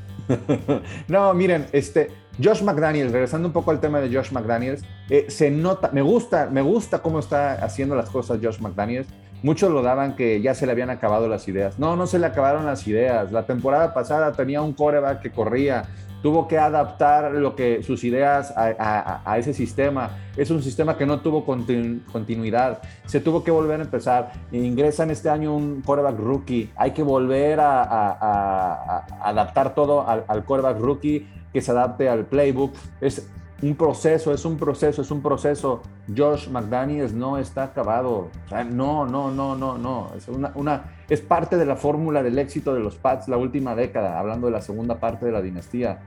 no, 1.07 1.31
miren, 1.36 1.67
este, 1.74 2.10
Josh 2.41 2.61
McDaniels, 2.61 3.11
regresando 3.11 3.47
un 3.47 3.53
poco 3.53 3.71
al 3.71 3.79
tema 3.79 4.00
de 4.00 4.15
Josh 4.15 4.31
McDaniels, 4.31 4.83
eh, 5.09 5.25
se 5.29 5.51
nota, 5.51 5.89
me 5.91 6.01
gusta, 6.01 6.50
me 6.51 6.61
gusta 6.61 7.00
cómo 7.00 7.19
está 7.19 7.53
haciendo 7.53 7.95
las 7.95 8.09
cosas 8.09 8.39
Josh 8.41 8.59
McDaniels. 8.59 9.07
Muchos 9.43 9.71
lo 9.71 9.81
daban 9.81 10.15
que 10.15 10.39
ya 10.41 10.53
se 10.53 10.65
le 10.65 10.71
habían 10.71 10.91
acabado 10.91 11.27
las 11.27 11.47
ideas. 11.47 11.79
No, 11.79 11.95
no 11.95 12.05
se 12.05 12.19
le 12.19 12.27
acabaron 12.27 12.65
las 12.65 12.88
ideas. 12.88 13.31
La 13.31 13.47
temporada 13.47 13.93
pasada 13.93 14.31
tenía 14.33 14.61
un 14.61 14.73
coreback 14.73 15.19
que 15.19 15.31
corría, 15.31 15.85
tuvo 16.21 16.47
que 16.47 16.59
adaptar 16.59 17.31
lo 17.31 17.55
que, 17.55 17.81
sus 17.81 18.03
ideas 18.03 18.53
a, 18.55 19.38
ese 19.39 19.53
sistema. 19.55 20.11
Es 20.38 20.51
un 20.51 20.61
sistema 20.61 20.95
que 20.95 21.07
no 21.07 21.21
tuvo 21.21 21.43
continuidad. 21.43 22.81
Se 23.05 23.19
tuvo 23.19 23.43
que 23.43 23.50
volver 23.50 23.79
a 23.79 23.83
empezar. 23.83 24.31
Ingresa 24.51 25.03
en 25.03 25.09
este 25.09 25.29
año 25.29 25.55
un 25.55 25.81
coreback 25.81 26.19
rookie. 26.19 26.69
Hay 26.75 26.91
que 26.91 27.01
volver 27.01 27.59
a, 27.59 29.05
adaptar 29.21 29.73
todo 29.73 30.07
al, 30.07 30.23
al 30.27 30.45
coreback 30.45 30.77
rookie 30.77 31.27
que 31.53 31.62
se 31.62 31.72
adapte 31.72 32.10
al 32.10 32.25
playbook. 32.25 32.74
Es 33.00 33.27
un 33.62 33.75
proceso, 33.75 34.34
es 34.34 34.43
un 34.43 34.58
proceso, 34.58 35.01
es 35.01 35.12
un 35.12 35.22
proceso. 35.22 35.81
Josh 36.15 36.50
McDaniels 36.50 37.13
no 37.13 37.38
está 37.38 37.63
acabado. 37.63 38.29
no, 38.72 39.05
no, 39.05 39.31
no, 39.31 39.55
no, 39.55 39.77
no. 39.77 40.12
Es, 40.17 40.27
una, 40.27 40.84
es 41.10 41.22
parte 41.22 41.58
de 41.58 41.65
la 41.65 41.75
fórmula 41.75 42.24
del 42.24 42.39
éxito 42.39 42.74
de 42.74 42.79
los 42.79 42.96
Pats 42.96 43.27
la 43.27 43.38
última 43.38 43.75
década, 43.75 44.20
hablando 44.20 44.48
de 44.48 44.53
la 44.53 44.62
segunda 44.62 45.00
parte 45.00 45.25
de 45.25 45.31
la 45.31 45.41
dinastía. 45.41 46.00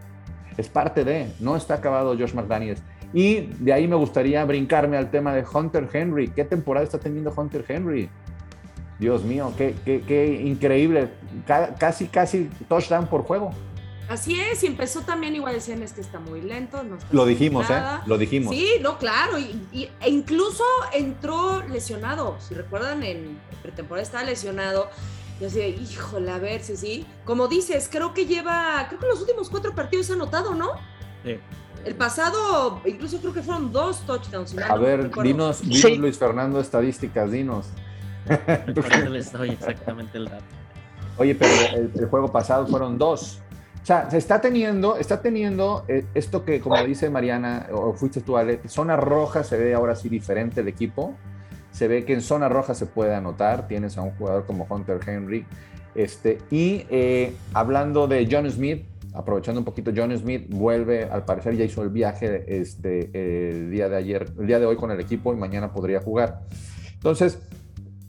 Es 0.56 0.68
parte 0.68 1.04
de, 1.04 1.32
no 1.40 1.56
está 1.56 1.74
acabado 1.74 2.16
Josh 2.16 2.34
McDaniels. 2.34 2.82
Y 3.12 3.42
de 3.60 3.72
ahí 3.72 3.86
me 3.86 3.94
gustaría 3.94 4.44
brincarme 4.44 4.96
al 4.96 5.10
tema 5.10 5.32
de 5.32 5.44
Hunter 5.44 5.88
Henry. 5.92 6.28
¿Qué 6.28 6.44
temporada 6.44 6.84
está 6.84 6.98
teniendo 6.98 7.32
Hunter 7.36 7.64
Henry? 7.68 8.08
Dios 8.98 9.24
mío, 9.24 9.52
qué, 9.56 9.74
qué, 9.84 10.00
qué 10.00 10.42
increíble. 10.44 11.10
casi, 11.78 12.06
casi 12.06 12.50
touchdown 12.68 13.06
por 13.06 13.22
juego. 13.22 13.50
Así 14.08 14.38
es, 14.38 14.62
y 14.62 14.66
empezó 14.66 15.00
también 15.00 15.34
igual 15.34 15.54
decían 15.54 15.82
es 15.82 15.92
que 15.92 16.02
está 16.02 16.20
muy 16.20 16.42
lento. 16.42 16.82
No 16.82 16.98
lo 17.10 17.24
dijimos, 17.24 17.68
¿eh? 17.70 17.82
Lo 18.06 18.18
dijimos. 18.18 18.54
Sí, 18.54 18.72
no, 18.82 18.98
claro, 18.98 19.38
y, 19.38 19.88
e 20.00 20.10
incluso 20.10 20.64
entró 20.92 21.66
lesionado. 21.68 22.36
Si 22.40 22.54
recuerdan, 22.54 23.02
en 23.02 23.38
pretemporada 23.62 24.02
estaba 24.02 24.24
lesionado. 24.24 24.88
Y 25.40 25.46
así, 25.46 25.60
híjole, 25.60 26.30
a 26.30 26.38
ver 26.38 26.62
si 26.62 26.76
sí. 26.76 27.06
Como 27.24 27.48
dices, 27.48 27.88
creo 27.90 28.14
que 28.14 28.26
lleva, 28.26 28.86
creo 28.88 29.00
que 29.00 29.06
los 29.06 29.20
últimos 29.20 29.48
cuatro 29.48 29.74
partidos 29.74 30.10
ha 30.10 30.14
anotado, 30.14 30.54
¿no? 30.54 30.72
Sí. 31.24 31.38
El 31.84 31.94
pasado, 31.96 32.80
incluso 32.84 33.18
creo 33.18 33.32
que 33.32 33.42
fueron 33.42 33.72
dos 33.72 34.06
touchdowns. 34.06 34.56
a 34.58 34.76
ver, 34.76 35.10
dinos, 35.22 35.60
dinos 35.62 35.98
Luis 35.98 36.18
Fernando, 36.18 36.60
estadísticas, 36.60 37.30
dinos. 37.30 37.66
les 39.10 39.34
exactamente 39.34 40.18
el 40.18 40.26
dato. 40.26 40.44
Oye, 41.16 41.34
pero 41.34 41.52
el 41.76 42.06
juego 42.06 42.32
pasado 42.32 42.66
fueron 42.66 42.98
dos. 42.98 43.40
O 43.84 43.86
sea, 43.86 44.10
se 44.10 44.16
está 44.16 44.40
teniendo, 44.40 44.96
está 44.96 45.20
teniendo 45.20 45.84
eh, 45.88 46.06
esto 46.14 46.42
que, 46.42 46.58
como 46.58 46.82
dice 46.82 47.10
Mariana, 47.10 47.66
o 47.70 47.92
fuiste 47.92 48.22
tú, 48.22 48.38
Ale, 48.38 48.58
zona 48.66 48.96
roja 48.96 49.44
se 49.44 49.58
ve 49.58 49.74
ahora 49.74 49.94
sí 49.94 50.08
diferente 50.08 50.62
el 50.62 50.68
equipo. 50.68 51.14
Se 51.70 51.86
ve 51.86 52.06
que 52.06 52.14
en 52.14 52.22
zona 52.22 52.48
roja 52.48 52.74
se 52.74 52.86
puede 52.86 53.14
anotar. 53.14 53.68
Tienes 53.68 53.98
a 53.98 54.00
un 54.00 54.12
jugador 54.12 54.46
como 54.46 54.66
Hunter 54.70 55.00
Henry. 55.06 55.44
Este, 55.94 56.38
y 56.50 56.86
eh, 56.88 57.34
hablando 57.52 58.06
de 58.06 58.26
John 58.30 58.50
Smith, 58.50 58.86
aprovechando 59.12 59.60
un 59.60 59.66
poquito, 59.66 59.92
John 59.94 60.16
Smith 60.16 60.46
vuelve, 60.48 61.04
al 61.04 61.26
parecer 61.26 61.54
ya 61.54 61.66
hizo 61.66 61.82
el 61.82 61.90
viaje 61.90 62.42
este, 62.58 63.10
el 63.50 63.70
día 63.70 63.90
de 63.90 63.96
ayer, 63.98 64.32
el 64.40 64.46
día 64.46 64.60
de 64.60 64.64
hoy 64.64 64.76
con 64.76 64.92
el 64.92 65.00
equipo 65.00 65.34
y 65.34 65.36
mañana 65.36 65.74
podría 65.74 66.00
jugar. 66.00 66.40
Entonces, 66.94 67.38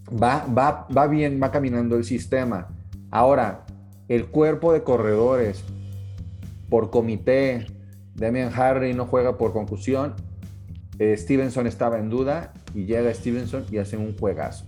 va, 0.09 0.45
va, 0.47 0.87
va 0.95 1.07
bien, 1.07 1.37
va 1.43 1.51
caminando 1.51 1.97
el 1.97 2.05
sistema. 2.05 2.69
Ahora, 3.11 3.64
el 4.07 4.27
cuerpo 4.27 4.73
de 4.73 4.83
corredores 4.83 5.63
por 6.69 6.89
comité, 6.89 7.65
Damian 8.15 8.51
Harry 8.55 8.93
no 8.93 9.05
juega 9.05 9.37
por 9.37 9.53
concusión, 9.53 10.13
eh, 10.99 11.15
Stevenson 11.17 11.67
estaba 11.67 11.99
en 11.99 12.09
duda 12.09 12.53
y 12.73 12.85
llega 12.85 13.13
Stevenson 13.13 13.65
y 13.69 13.77
hacen 13.77 14.01
un 14.01 14.17
juegazo. 14.17 14.65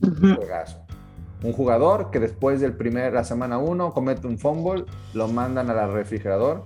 Un 0.00 0.36
juegazo. 0.36 0.84
Un 1.42 1.52
jugador 1.52 2.10
que 2.10 2.20
después 2.20 2.60
del 2.60 2.74
primer, 2.74 3.12
la 3.12 3.24
semana 3.24 3.58
1 3.58 3.92
comete 3.92 4.26
un 4.26 4.38
fumble, 4.38 4.84
lo 5.12 5.28
mandan 5.28 5.68
al 5.70 5.92
refrigerador, 5.92 6.64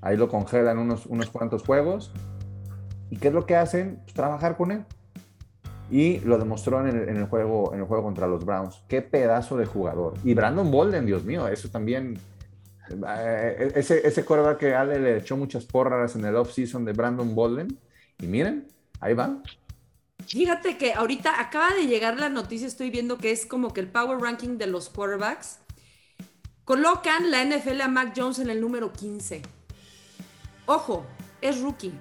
ahí 0.00 0.16
lo 0.16 0.28
congelan 0.28 0.78
unos, 0.78 1.06
unos 1.06 1.30
cuantos 1.30 1.62
juegos. 1.62 2.12
¿Y 3.10 3.16
qué 3.16 3.28
es 3.28 3.34
lo 3.34 3.46
que 3.46 3.56
hacen? 3.56 4.00
Pues 4.04 4.14
trabajar 4.14 4.56
con 4.56 4.72
él 4.72 4.84
y 5.90 6.20
lo 6.20 6.38
demostró 6.38 6.86
en 6.86 7.08
el, 7.08 7.24
juego, 7.26 7.72
en 7.72 7.80
el 7.80 7.86
juego 7.86 8.02
contra 8.04 8.26
los 8.26 8.44
Browns. 8.44 8.82
Qué 8.88 9.00
pedazo 9.00 9.56
de 9.56 9.64
jugador. 9.64 10.14
Y 10.22 10.34
Brandon 10.34 10.70
Bolden, 10.70 11.06
Dios 11.06 11.24
mío, 11.24 11.48
eso 11.48 11.68
también. 11.68 12.18
Eh, 12.90 13.72
ese, 13.74 14.06
ese 14.06 14.24
que 14.58 14.74
Ale 14.74 14.98
le 14.98 15.18
echó 15.18 15.36
muchas 15.36 15.64
porras 15.64 16.16
en 16.16 16.24
el 16.24 16.36
off-season 16.36 16.84
de 16.84 16.92
Brandon 16.92 17.34
Bolden. 17.34 17.78
Y 18.18 18.26
miren, 18.26 18.68
ahí 19.00 19.14
va. 19.14 19.42
Fíjate 20.26 20.76
que 20.76 20.92
ahorita 20.92 21.40
acaba 21.40 21.74
de 21.74 21.86
llegar 21.86 22.18
la 22.18 22.28
noticia, 22.28 22.66
estoy 22.66 22.90
viendo 22.90 23.16
que 23.16 23.30
es 23.30 23.46
como 23.46 23.72
que 23.72 23.80
el 23.80 23.88
power 23.88 24.18
ranking 24.20 24.58
de 24.58 24.66
los 24.66 24.90
quarterbacks. 24.90 25.58
Colocan 26.64 27.30
la 27.30 27.42
NFL 27.42 27.80
a 27.80 27.88
Mac 27.88 28.12
Jones 28.14 28.40
en 28.40 28.50
el 28.50 28.60
número 28.60 28.92
15. 28.92 29.40
Ojo, 30.66 31.06
es 31.40 31.62
rookie. 31.62 31.94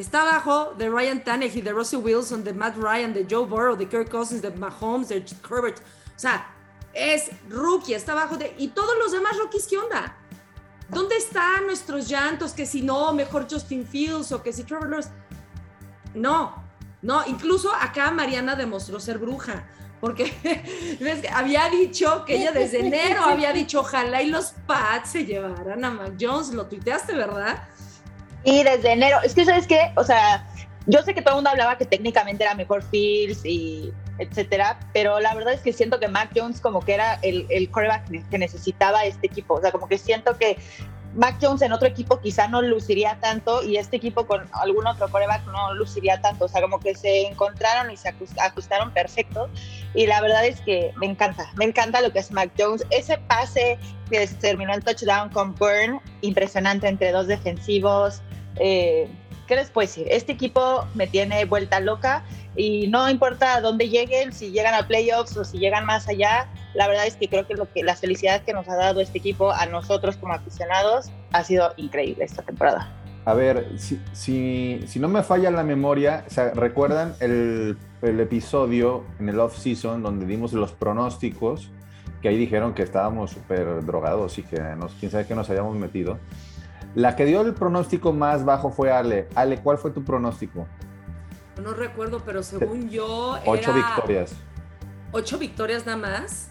Está 0.00 0.22
abajo 0.22 0.72
de 0.78 0.88
Ryan 0.88 1.22
Tannehill, 1.22 1.62
de 1.62 1.72
Russell 1.72 2.00
Wilson, 2.00 2.42
de 2.42 2.54
Matt 2.54 2.74
Ryan, 2.78 3.12
de 3.12 3.26
Joe 3.30 3.44
Burrow, 3.44 3.76
de 3.76 3.86
Kirk 3.86 4.10
Cousins, 4.10 4.40
de 4.40 4.50
Mahomes, 4.50 5.10
de 5.10 5.22
Herbert. 5.44 5.78
O 5.78 6.18
sea, 6.18 6.50
es 6.94 7.30
rookie, 7.50 7.92
está 7.92 8.12
abajo 8.12 8.38
de... 8.38 8.54
¿Y 8.56 8.68
todos 8.68 8.96
los 8.98 9.12
demás 9.12 9.36
rookies 9.36 9.66
qué 9.66 9.76
onda? 9.76 10.16
¿Dónde 10.88 11.16
están 11.16 11.66
nuestros 11.66 12.08
llantos? 12.08 12.54
Que 12.54 12.64
si 12.64 12.80
no, 12.80 13.12
mejor 13.12 13.46
Justin 13.48 13.86
Fields 13.86 14.32
o 14.32 14.42
que 14.42 14.54
si 14.54 14.64
Trevor 14.64 14.88
Lawrence. 14.88 15.10
No, 16.14 16.64
no, 17.02 17.22
incluso 17.26 17.70
acá 17.74 18.10
Mariana 18.10 18.56
demostró 18.56 19.00
ser 19.00 19.18
bruja, 19.18 19.68
porque 20.00 20.32
había 21.34 21.68
dicho 21.68 22.24
que 22.24 22.36
ella 22.36 22.52
desde 22.52 22.86
enero 22.86 23.22
había 23.22 23.52
dicho 23.52 23.80
ojalá 23.80 24.22
y 24.22 24.30
los 24.30 24.54
Pats 24.66 25.10
se 25.10 25.26
llevaran 25.26 25.84
a 25.84 25.90
Mac 25.90 26.14
Jones, 26.18 26.54
lo 26.54 26.66
tuiteaste, 26.66 27.12
¿verdad? 27.12 27.68
Y 28.44 28.62
desde 28.62 28.92
enero, 28.92 29.18
es 29.22 29.34
que 29.34 29.44
sabes 29.44 29.66
qué, 29.66 29.92
o 29.96 30.04
sea, 30.04 30.46
yo 30.86 31.02
sé 31.02 31.14
que 31.14 31.22
todo 31.22 31.34
el 31.34 31.36
mundo 31.36 31.50
hablaba 31.50 31.76
que 31.76 31.84
técnicamente 31.84 32.42
era 32.42 32.54
mejor 32.54 32.82
Fields 32.82 33.44
y 33.44 33.92
etcétera, 34.18 34.78
pero 34.92 35.20
la 35.20 35.34
verdad 35.34 35.54
es 35.54 35.60
que 35.60 35.72
siento 35.72 35.98
que 35.98 36.08
Mac 36.08 36.30
Jones 36.34 36.60
como 36.60 36.80
que 36.80 36.94
era 36.94 37.14
el, 37.22 37.46
el 37.48 37.70
coreback 37.70 38.28
que 38.30 38.38
necesitaba 38.38 39.04
este 39.04 39.26
equipo, 39.26 39.54
o 39.54 39.60
sea, 39.60 39.72
como 39.72 39.88
que 39.88 39.98
siento 39.98 40.36
que 40.36 40.58
Mac 41.14 41.38
Jones 41.40 41.62
en 41.62 41.72
otro 41.72 41.88
equipo 41.88 42.20
quizá 42.20 42.46
no 42.46 42.62
luciría 42.62 43.18
tanto 43.20 43.62
y 43.64 43.76
este 43.76 43.96
equipo 43.96 44.26
con 44.26 44.48
algún 44.52 44.86
otro 44.86 45.08
coreback 45.08 45.44
no 45.46 45.74
luciría 45.74 46.20
tanto. 46.20 46.44
O 46.44 46.48
sea, 46.48 46.60
como 46.60 46.78
que 46.78 46.94
se 46.94 47.26
encontraron 47.26 47.90
y 47.90 47.96
se 47.96 48.14
ajustaron 48.40 48.92
perfecto. 48.92 49.48
Y 49.94 50.06
la 50.06 50.20
verdad 50.20 50.44
es 50.46 50.60
que 50.60 50.92
me 50.96 51.06
encanta, 51.06 51.50
me 51.56 51.64
encanta 51.64 52.00
lo 52.00 52.12
que 52.12 52.20
es 52.20 52.30
Mac 52.30 52.50
Jones. 52.56 52.86
Ese 52.90 53.18
pase 53.18 53.78
que 54.08 54.26
terminó 54.26 54.72
el 54.72 54.84
touchdown 54.84 55.30
con 55.30 55.54
Burn, 55.56 56.00
impresionante 56.20 56.86
entre 56.86 57.10
dos 57.10 57.26
defensivos. 57.26 58.22
Eh, 58.56 59.08
¿Qué 59.46 59.56
les 59.56 59.70
puedo 59.70 59.86
decir? 59.86 60.06
Este 60.08 60.32
equipo 60.32 60.86
me 60.94 61.08
tiene 61.08 61.44
vuelta 61.44 61.80
loca 61.80 62.22
y 62.54 62.86
no 62.86 63.10
importa 63.10 63.60
dónde 63.60 63.88
lleguen, 63.88 64.32
si 64.32 64.52
llegan 64.52 64.74
a 64.74 64.86
playoffs 64.86 65.36
o 65.36 65.44
si 65.44 65.58
llegan 65.58 65.84
más 65.86 66.08
allá, 66.08 66.46
la 66.74 66.86
verdad 66.86 67.06
es 67.06 67.16
que 67.16 67.28
creo 67.28 67.46
que, 67.46 67.54
lo 67.54 67.68
que 67.72 67.82
la 67.82 67.96
felicidad 67.96 68.42
que 68.42 68.52
nos 68.52 68.68
ha 68.68 68.76
dado 68.76 69.00
este 69.00 69.18
equipo 69.18 69.50
a 69.50 69.66
nosotros 69.66 70.16
como 70.16 70.34
aficionados 70.34 71.10
ha 71.32 71.42
sido 71.42 71.72
increíble 71.76 72.24
esta 72.24 72.42
temporada. 72.42 72.92
A 73.24 73.34
ver, 73.34 73.66
si, 73.76 74.00
si, 74.12 74.98
no 74.98 75.08
me 75.08 75.22
falla 75.22 75.50
la 75.50 75.62
memoria, 75.62 76.24
¿recuerdan 76.54 77.14
el, 77.20 77.76
el 78.02 78.20
episodio 78.20 79.04
en 79.18 79.28
el 79.28 79.40
off-season 79.40 80.02
donde 80.02 80.26
dimos 80.26 80.52
los 80.52 80.72
pronósticos? 80.72 81.70
Que 82.22 82.28
ahí 82.28 82.36
dijeron 82.36 82.72
que 82.72 82.82
estábamos 82.82 83.32
súper 83.32 83.84
drogados 83.84 84.38
y 84.38 84.42
que 84.42 84.60
nos, 84.76 84.92
quién 84.94 85.10
sabe 85.10 85.26
qué 85.26 85.34
nos 85.34 85.50
habíamos 85.50 85.76
metido. 85.76 86.18
La 86.94 87.16
que 87.16 87.24
dio 87.24 87.40
el 87.42 87.54
pronóstico 87.54 88.12
más 88.12 88.44
bajo 88.44 88.70
fue 88.70 88.90
Ale. 88.90 89.28
Ale, 89.34 89.58
¿cuál 89.60 89.78
fue 89.78 89.90
tu 89.90 90.04
pronóstico? 90.04 90.66
No 91.62 91.72
recuerdo, 91.72 92.22
pero 92.24 92.42
según 92.42 92.90
yo. 92.90 93.38
Ocho 93.46 93.72
victorias. 93.72 94.32
¿Ocho 95.12 95.38
victorias 95.38 95.86
nada 95.86 95.98
más? 95.98 96.50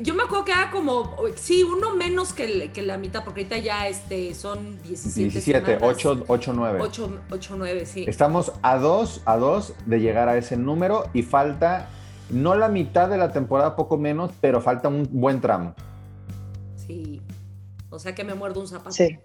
Yo 0.00 0.14
me 0.14 0.22
acuerdo 0.22 0.46
que 0.46 0.52
era 0.52 0.70
como, 0.70 1.16
sí, 1.34 1.62
uno 1.62 1.94
menos 1.94 2.32
que, 2.32 2.70
que, 2.72 2.80
la 2.80 2.96
mitad, 2.96 3.22
porque 3.22 3.40
ahorita 3.42 3.58
ya 3.58 3.86
este, 3.86 4.34
son 4.34 4.80
17. 4.82 5.28
17, 5.28 5.78
8, 5.82 6.24
8, 6.26 6.52
9. 6.54 6.78
8, 6.80 7.20
8, 7.30 7.54
9, 7.58 7.86
sí. 7.86 8.04
Estamos 8.08 8.52
a 8.62 8.78
dos, 8.78 9.20
a 9.26 9.36
dos 9.36 9.74
de 9.84 10.00
llegar 10.00 10.28
a 10.30 10.38
ese 10.38 10.56
número 10.56 11.04
y 11.12 11.22
falta 11.22 11.90
no 12.30 12.54
la 12.54 12.68
mitad 12.68 13.08
de 13.08 13.18
la 13.18 13.32
temporada, 13.32 13.76
poco 13.76 13.98
menos, 13.98 14.30
pero 14.40 14.60
falta 14.60 14.88
un 14.88 15.06
buen 15.10 15.40
tramo. 15.40 15.74
Sí. 16.76 17.20
O 17.90 17.98
sea 17.98 18.14
que 18.14 18.24
me 18.24 18.34
muerdo 18.34 18.60
un 18.60 18.68
zapato. 18.68 18.92
Sí. 18.92 19.18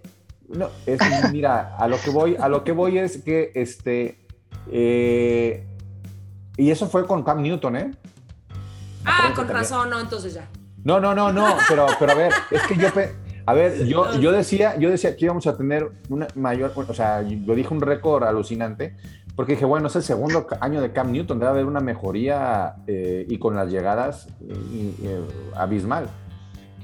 No, 0.50 0.70
es, 0.86 1.00
mira, 1.32 1.76
a 1.78 1.88
lo 1.88 1.98
que 1.98 2.10
voy, 2.10 2.36
a 2.40 2.48
lo 2.50 2.64
que 2.64 2.72
voy 2.72 2.98
es 2.98 3.24
que 3.24 3.52
este 3.56 4.20
eh, 4.72 5.66
y 6.58 6.72
eso 6.72 6.88
fue 6.88 7.08
con 7.08 7.24
Cam 7.24 7.42
Newton, 7.42 7.76
¿eh? 7.76 7.92
Ah, 9.06 9.34
con 9.36 9.48
razón, 9.48 9.90
no, 9.90 10.00
entonces 10.00 10.34
ya. 10.34 10.48
No, 10.84 11.00
no, 11.00 11.16
no, 11.16 11.32
no, 11.32 11.56
pero, 11.68 11.88
pero 12.00 12.12
a 12.12 12.16
ver, 12.16 12.32
es 12.52 12.62
que 12.64 12.76
yo, 12.76 12.88
A 13.46 13.54
ver, 13.54 13.86
yo, 13.86 14.14
yo, 14.20 14.32
decía, 14.32 14.78
yo 14.78 14.90
decía 14.90 15.16
que 15.16 15.26
íbamos 15.26 15.48
a 15.48 15.58
tener 15.58 15.90
una 16.10 16.28
mayor, 16.36 16.72
o 16.76 16.94
sea, 16.94 17.22
yo 17.22 17.56
dije 17.56 17.74
un 17.74 17.82
récord 17.82 18.24
alucinante, 18.24 18.96
porque 19.36 19.54
dije, 19.54 19.66
bueno, 19.66 19.88
es 19.88 19.96
el 19.96 20.04
segundo 20.04 20.46
año 20.60 20.82
de 20.82 20.92
Cam 20.92 21.12
Newton, 21.12 21.40
debe 21.40 21.52
haber 21.52 21.66
una 21.66 21.80
mejoría 21.80 22.76
eh, 22.86 23.26
y 23.28 23.40
con 23.40 23.56
las 23.56 23.70
llegadas 23.70 24.28
eh, 24.42 24.94
eh, 25.04 25.22
abismal. 25.56 26.08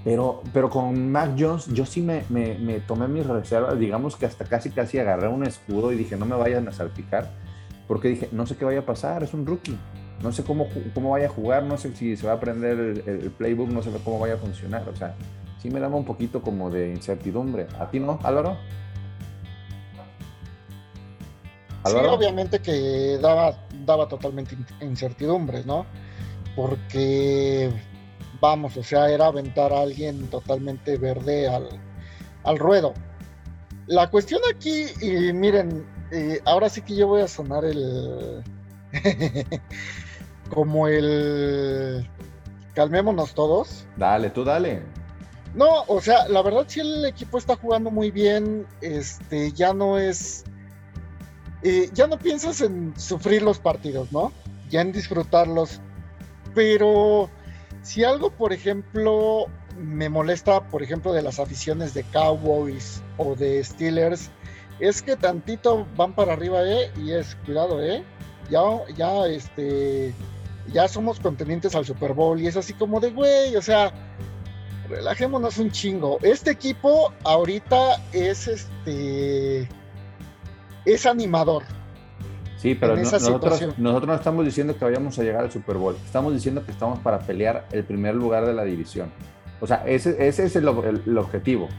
Pero, 0.04 0.44
pero 0.54 0.70
con 0.70 1.12
Mac 1.12 1.32
Jones 1.38 1.68
yo 1.68 1.86
sí 1.86 2.02
me, 2.02 2.24
me, 2.30 2.58
me, 2.58 2.80
tomé 2.80 3.08
mis 3.08 3.26
reservas, 3.26 3.78
digamos 3.78 4.16
que 4.16 4.26
hasta 4.26 4.46
casi 4.46 4.70
casi 4.70 4.98
agarré 4.98 5.28
un 5.28 5.46
escudo 5.46 5.92
y 5.92 5.98
dije, 5.98 6.16
no 6.16 6.26
me 6.26 6.36
vayan 6.36 6.68
a 6.70 6.72
salpicar, 6.72 7.30
porque 7.88 8.08
dije, 8.08 8.30
no 8.32 8.46
sé 8.46 8.56
qué 8.56 8.64
vaya 8.64 8.80
a 8.80 8.86
pasar, 8.86 9.24
es 9.24 9.34
un 9.34 9.46
rookie. 9.46 9.78
No 10.24 10.32
sé 10.34 10.44
cómo, 10.44 10.68
cómo 10.94 11.12
vaya 11.12 11.28
a 11.28 11.30
jugar, 11.30 11.64
no 11.64 11.78
sé 11.78 11.96
si 11.96 12.18
se 12.18 12.26
va 12.26 12.34
a 12.34 12.36
aprender 12.36 12.78
el, 12.80 13.04
el 13.08 13.32
playbook, 13.32 13.70
no 13.70 13.82
sé 13.82 13.90
cómo 14.04 14.20
vaya 14.20 14.34
a 14.34 14.38
funcionar. 14.38 14.88
O 14.90 14.96
sea, 14.96 15.16
sí 15.62 15.70
me 15.70 15.80
daba 15.80 15.96
un 15.96 16.06
poquito 16.06 16.42
como 16.42 16.70
de 16.70 16.92
incertidumbre. 16.92 17.68
¿A 17.80 17.90
ti 17.90 18.00
no, 18.00 18.20
Álvaro? 18.24 18.58
Sí, 21.86 21.96
obviamente 22.10 22.60
que 22.60 23.18
daba, 23.22 23.56
daba 23.86 24.08
totalmente 24.08 24.58
incertidumbre, 24.82 25.64
¿no? 25.64 25.86
Porque, 26.56 27.72
vamos, 28.40 28.78
o 28.78 28.84
sea, 28.84 29.10
era 29.10 29.28
aventar 29.28 29.74
a 29.74 29.82
alguien 29.82 30.28
totalmente 30.28 30.98
verde 30.98 31.48
al, 31.48 31.70
al 32.44 32.60
ruedo. 32.60 32.94
La 33.88 34.10
cuestión 34.10 34.42
aquí, 34.54 34.86
y 35.02 35.34
miren, 35.34 35.86
eh, 36.12 36.40
ahora 36.46 36.70
sí 36.70 36.82
que 36.82 36.96
yo 36.96 37.08
voy 37.08 37.22
a 37.22 37.28
sonar 37.28 37.66
el... 37.66 38.44
como 40.50 40.88
el... 40.88 42.08
Calmémonos 42.74 43.34
todos. 43.34 43.86
Dale, 43.98 44.30
tú 44.30 44.44
dale. 44.44 44.84
No, 45.56 45.84
o 45.88 46.00
sea, 46.00 46.28
la 46.28 46.42
verdad 46.42 46.66
sí 46.68 46.80
el 46.80 47.06
equipo 47.06 47.38
está 47.38 47.56
jugando 47.56 47.90
muy 47.90 48.12
bien, 48.12 48.68
este, 48.82 49.52
ya 49.52 49.74
no 49.74 49.98
es 49.98 50.46
ya 51.94 52.08
no 52.08 52.18
piensas 52.18 52.62
en 52.62 52.94
sufrir 52.98 53.42
los 53.42 53.60
partidos, 53.60 54.12
¿no? 54.12 54.32
Ya 54.70 54.82
en 54.82 54.92
disfrutarlos. 54.92 55.82
Pero 56.56 57.30
si 57.82 58.04
algo, 58.04 58.32
por 58.32 58.54
ejemplo, 58.54 59.48
me 59.78 60.10
molesta, 60.10 60.68
por 60.68 60.84
ejemplo, 60.84 61.14
de 61.14 61.22
las 61.22 61.40
aficiones 61.40 61.94
de 61.94 62.04
Cowboys 62.04 63.02
o 63.18 63.36
de 63.36 63.64
Steelers, 63.64 64.30
es 64.80 65.02
que 65.02 65.16
tantito 65.16 65.86
van 65.96 66.14
para 66.14 66.34
arriba, 66.34 66.62
¿eh? 66.64 66.92
Y 66.98 67.12
es, 67.12 67.36
cuidado, 67.46 67.84
¿eh? 67.84 68.04
Ya, 68.50 68.62
ya, 68.96 69.28
este, 69.28 70.14
ya 70.72 70.88
somos 70.88 71.20
contendientes 71.20 71.76
al 71.76 71.86
Super 71.86 72.14
Bowl 72.14 72.40
y 72.40 72.48
es 72.48 72.58
así 72.58 72.74
como 72.74 73.00
de, 73.00 73.12
güey, 73.12 73.56
o 73.56 73.62
sea, 73.62 73.92
relajémonos 74.90 75.58
un 75.58 75.72
chingo. 75.72 76.18
Este 76.22 76.52
equipo 76.52 77.14
ahorita 77.24 78.02
es, 78.12 78.48
este, 78.48 79.68
es 80.86 81.06
animador. 81.06 81.64
Sí, 82.60 82.76
pero 82.76 82.98
nosotros, 82.98 83.78
nosotros 83.78 84.08
no 84.08 84.16
estamos 84.16 84.44
diciendo 84.44 84.78
que 84.78 84.84
vayamos 84.84 85.18
a 85.18 85.24
llegar 85.24 85.46
al 85.46 85.52
Super 85.52 85.78
Bowl. 85.78 85.96
Estamos 86.06 86.34
diciendo 86.34 86.66
que 86.66 86.72
estamos 86.72 87.00
para 87.00 87.20
pelear 87.20 87.66
el 87.72 87.86
primer 87.86 88.16
lugar 88.16 88.46
de 88.46 88.54
la 88.54 88.66
división. 88.66 89.10
O 89.62 89.68
sea, 89.68 89.84
ese, 89.86 90.28
ese 90.28 90.44
es 90.44 90.56
el, 90.58 90.68
objetivo. 90.68 91.70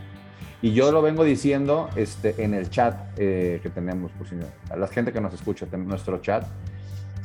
Y 0.62 0.72
yo 0.72 0.90
lo 0.90 1.02
vengo 1.02 1.22
diciendo 1.22 1.90
este, 1.96 2.42
en 2.42 2.54
el 2.54 2.70
chat 2.70 2.96
eh, 3.18 3.60
que 3.62 3.68
tenemos, 3.68 4.10
por 4.12 4.26
si 4.26 4.36
a 4.70 4.76
la 4.76 4.86
gente 4.86 5.12
que 5.12 5.20
nos 5.20 5.34
escucha, 5.34 5.66
en 5.70 5.86
nuestro 5.86 6.18
chat. 6.22 6.46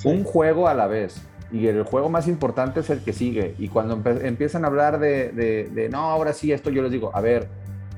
Un 0.04 0.26
juego 0.26 0.68
a 0.68 0.74
la 0.74 0.88
vez. 0.88 1.22
Y 1.50 1.68
el 1.68 1.84
juego 1.84 2.10
más 2.10 2.28
importante 2.28 2.82
es 2.82 2.90
el 2.90 3.00
que 3.06 3.14
sigue. 3.14 3.56
Y 3.58 3.70
cuando 3.70 4.02
empiezan 4.06 4.66
a 4.66 4.68
hablar 4.68 5.00
de, 5.00 5.32
de, 5.32 5.90
no, 5.90 6.00
ahora 6.00 6.34
sí, 6.34 6.52
esto 6.52 6.70
yo 6.72 6.82
les 6.82 6.92
digo, 6.92 7.12
a 7.14 7.22
ver, 7.22 7.48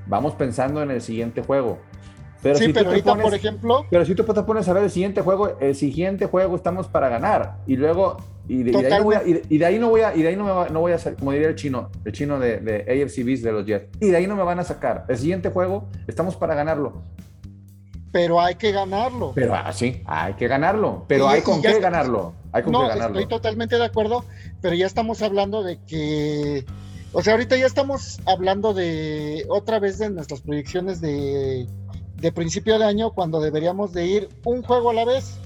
vamos 0.06 0.36
pensando 0.36 0.84
en 0.84 0.91
el 0.91 1.02
siguiente 1.02 1.41
juego. 1.41 1.80
Pero 2.41 2.58
sí, 2.58 2.71
pero 2.73 2.89
ahorita, 2.89 3.15
por 3.15 3.34
ejemplo. 3.34 3.86
Pero 3.89 4.06
si 4.06 4.15
tú 4.15 4.23
te 4.23 4.43
pones 4.43 4.67
a 4.67 4.73
ver 4.73 4.84
el 4.84 4.91
siguiente 4.91 5.21
juego, 5.21 5.58
el 5.60 5.76
siguiente 5.76 6.26
juego 6.28 6.56
estamos 6.56 6.88
para 6.88 7.10
ganar. 7.10 7.58
Y 7.67 7.76
luego. 7.76 8.17
Y 8.50 8.63
de, 8.63 8.78
ahí, 8.78 9.00
no 9.00 9.04
voy 9.04 9.15
a, 9.15 9.23
y 9.26 9.58
de, 9.58 9.65
ahí 9.65 9.78
no 9.78 9.89
voy 9.89 10.02
a, 10.02 10.15
y 10.15 10.21
de 10.21 10.30
ahí 10.30 10.36
no, 10.38 10.45
me 10.45 10.69
no 10.69 10.80
voy 10.80 10.93
a 10.93 10.95
hacer, 10.95 11.15
como 11.15 11.34
diría 11.34 11.50
el 11.50 11.56
chino, 11.56 11.89
el 12.06 12.13
chino 12.13 12.39
de, 12.39 12.62
de 12.62 13.04
AFC 13.04 13.26
Beast 13.26 13.43
de 13.43 13.52
los 13.52 13.65
Jets. 13.65 13.89
Y 14.00 14.08
de 14.08 14.15
ahí 14.15 14.26
no 14.26 14.38
me 14.38 14.43
van 14.43 14.58
a 14.60 14.63
sacar. 14.63 15.04
El 15.10 15.17
siguiente 15.17 15.50
juego, 15.50 15.89
estamos 16.08 16.38
para 16.38 16.56
ganarlo. 16.56 17.04
Pero 18.12 18.41
hay 18.41 18.56
que 18.56 18.71
ganarlo. 18.71 19.34
Pero 19.36 19.54
ah, 19.54 19.71
sí, 19.73 20.02
hay 20.06 20.34
que 20.34 20.47
ganarlo. 20.47 21.06
Pero 21.08 21.28
hay 21.28 21.41
con 21.41 21.62
qué 21.62 21.80
ganarlo. 21.80 22.34
Hay 22.52 22.63
con 22.63 22.71
no, 22.71 22.82
qué 22.82 22.88
ganarlo. 22.88 23.19
Estoy 23.19 23.30
totalmente 23.30 23.78
de 23.78 23.86
acuerdo, 23.86 24.23
pero 24.62 24.76
ya 24.76 24.86
estamos 24.86 25.21
hablando 25.21 25.63
de 25.63 25.80
que. 25.86 26.65
O 27.13 27.21
sea, 27.21 27.34
ahorita 27.34 27.58
ya 27.58 27.65
estamos 27.65 28.19
hablando 28.26 28.73
de 28.73 29.45
otra 29.50 29.80
vez 29.80 29.97
de 29.97 30.10
nuestras 30.10 30.41
proyecciones 30.41 31.02
de 31.02 31.67
de 32.19 32.32
principio 32.32 32.80
de 32.80 32.86
año 32.86 33.12
cuando 33.12 33.39
deberíamos 33.39 33.93
de 33.93 34.06
ir 34.06 34.30
un 34.43 34.63
juego 34.63 34.89
a 34.89 34.93
la 34.93 35.06
vez, 35.06 35.38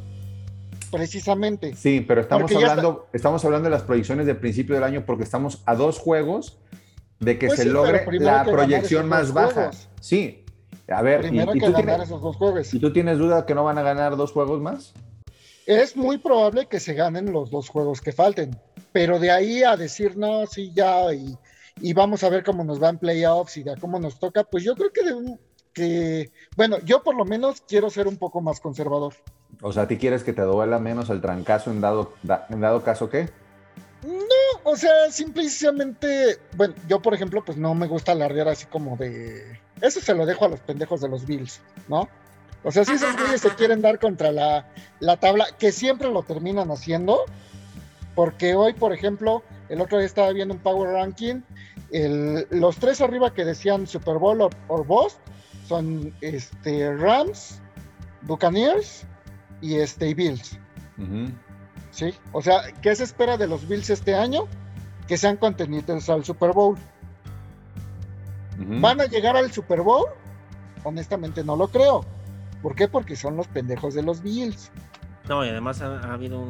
precisamente. 0.89 1.75
Sí, 1.75 2.01
pero 2.01 2.21
estamos 2.21 2.51
hablando, 2.53 3.07
estamos 3.13 3.43
hablando 3.45 3.65
de 3.65 3.71
las 3.71 3.83
proyecciones 3.83 4.25
de 4.25 4.35
principio 4.35 4.75
del 4.75 4.83
año 4.83 5.03
porque 5.05 5.23
estamos 5.23 5.61
a 5.65 5.75
dos 5.75 5.99
juegos 5.99 6.57
de 7.19 7.37
que 7.37 7.47
pues 7.47 7.59
se 7.59 7.65
logre 7.65 8.05
la 8.19 8.43
proyección 8.45 9.07
más 9.07 9.33
baja. 9.33 9.71
Sí, 9.99 10.45
a 10.87 11.01
ver, 11.01 11.21
primero 11.21 11.55
y, 11.55 11.59
que 11.59 11.71
ganar 11.71 12.01
esos 12.01 12.21
dos 12.21 12.35
juegos. 12.35 12.73
¿Y 12.73 12.79
tú 12.79 12.91
tienes 12.91 13.17
duda 13.17 13.45
que 13.45 13.53
no 13.53 13.63
van 13.63 13.77
a 13.77 13.83
ganar 13.83 14.15
dos 14.15 14.31
juegos 14.31 14.61
más? 14.61 14.93
Es 15.65 15.95
muy 15.95 16.17
probable 16.17 16.67
que 16.67 16.79
se 16.79 16.93
ganen 16.93 17.31
los 17.31 17.51
dos 17.51 17.69
juegos 17.69 18.01
que 18.01 18.11
falten, 18.11 18.57
pero 18.91 19.19
de 19.19 19.29
ahí 19.29 19.63
a 19.63 19.77
decir 19.77 20.17
no, 20.17 20.45
sí, 20.47 20.71
ya, 20.73 21.13
y, 21.13 21.37
y 21.79 21.93
vamos 21.93 22.23
a 22.23 22.29
ver 22.29 22.43
cómo 22.43 22.63
nos 22.63 22.81
va 22.81 22.89
en 22.89 22.97
playoffs 22.97 23.57
y 23.57 23.63
de 23.63 23.77
cómo 23.77 23.99
nos 23.99 24.19
toca, 24.19 24.43
pues 24.43 24.63
yo 24.63 24.75
creo 24.75 24.91
que 24.91 25.03
de 25.03 25.13
un, 25.13 25.39
que, 25.73 26.31
bueno, 26.55 26.77
yo 26.79 27.03
por 27.03 27.15
lo 27.15 27.25
menos 27.25 27.61
quiero 27.67 27.89
ser 27.89 28.07
un 28.07 28.17
poco 28.17 28.41
más 28.41 28.59
conservador. 28.59 29.13
O 29.61 29.71
sea, 29.71 29.87
¿ti 29.87 29.97
quieres 29.97 30.23
que 30.23 30.33
te 30.33 30.41
duela 30.41 30.79
menos 30.79 31.09
el 31.09 31.21
trancazo 31.21 31.71
en 31.71 31.81
dado, 31.81 32.13
en 32.49 32.61
dado 32.61 32.83
caso 32.83 33.09
qué? 33.09 33.29
No, 34.03 34.71
o 34.71 34.75
sea, 34.75 35.11
simplemente, 35.11 36.39
bueno, 36.55 36.73
yo 36.87 37.01
por 37.01 37.13
ejemplo, 37.13 37.43
pues 37.45 37.57
no 37.57 37.75
me 37.75 37.87
gusta 37.87 38.13
alardear 38.13 38.47
así 38.47 38.65
como 38.65 38.97
de... 38.97 39.59
Eso 39.81 39.99
se 39.99 40.15
lo 40.15 40.25
dejo 40.25 40.45
a 40.45 40.49
los 40.49 40.59
pendejos 40.59 41.01
de 41.01 41.09
los 41.09 41.25
Bills, 41.25 41.61
¿no? 41.87 42.09
O 42.63 42.71
sea, 42.71 42.85
si 42.85 42.93
esos 42.93 43.15
güeyes 43.15 43.41
se 43.41 43.49
quieren 43.55 43.81
dar 43.81 43.99
contra 43.99 44.31
la, 44.31 44.67
la 44.99 45.17
tabla, 45.17 45.47
que 45.57 45.71
siempre 45.71 46.11
lo 46.11 46.23
terminan 46.23 46.69
haciendo, 46.71 47.19
porque 48.15 48.55
hoy, 48.55 48.73
por 48.73 48.93
ejemplo, 48.93 49.43
el 49.71 49.79
otro 49.79 49.97
día 49.97 50.05
estaba 50.05 50.31
viendo 50.33 50.53
un 50.53 50.59
Power 50.59 50.91
Ranking, 50.91 51.41
el, 51.91 52.45
los 52.49 52.75
tres 52.77 52.99
arriba 52.99 53.33
que 53.33 53.45
decían 53.45 53.87
Super 53.87 54.17
Bowl 54.17 54.41
o, 54.41 54.49
o 54.67 54.83
Boss, 54.83 55.17
son 55.65 56.13
este, 56.19 56.93
Rams, 56.93 57.61
Buccaneers 58.23 59.05
y 59.61 59.75
este, 59.75 60.13
Bills. 60.13 60.59
¿Sí? 61.91 62.13
O 62.33 62.41
sea, 62.41 62.61
¿qué 62.81 62.93
se 62.95 63.05
espera 63.05 63.37
de 63.37 63.47
los 63.47 63.67
Bills 63.67 63.89
este 63.89 64.13
año? 64.13 64.47
Que 65.07 65.17
sean 65.17 65.37
contenidos 65.37 66.09
al 66.09 66.25
Super 66.25 66.51
Bowl. 66.51 66.77
¿Van 68.57 68.99
a 68.99 69.05
llegar 69.05 69.37
al 69.37 69.51
Super 69.51 69.81
Bowl? 69.81 70.05
Honestamente 70.83 71.43
no 71.43 71.55
lo 71.55 71.69
creo. 71.69 72.05
¿Por 72.61 72.75
qué? 72.75 72.87
Porque 72.87 73.15
son 73.15 73.37
los 73.37 73.47
pendejos 73.47 73.93
de 73.93 74.03
los 74.03 74.21
Bills. 74.21 74.71
No, 75.27 75.45
y 75.45 75.49
además 75.49 75.81
ha, 75.81 76.13
habido 76.13 76.45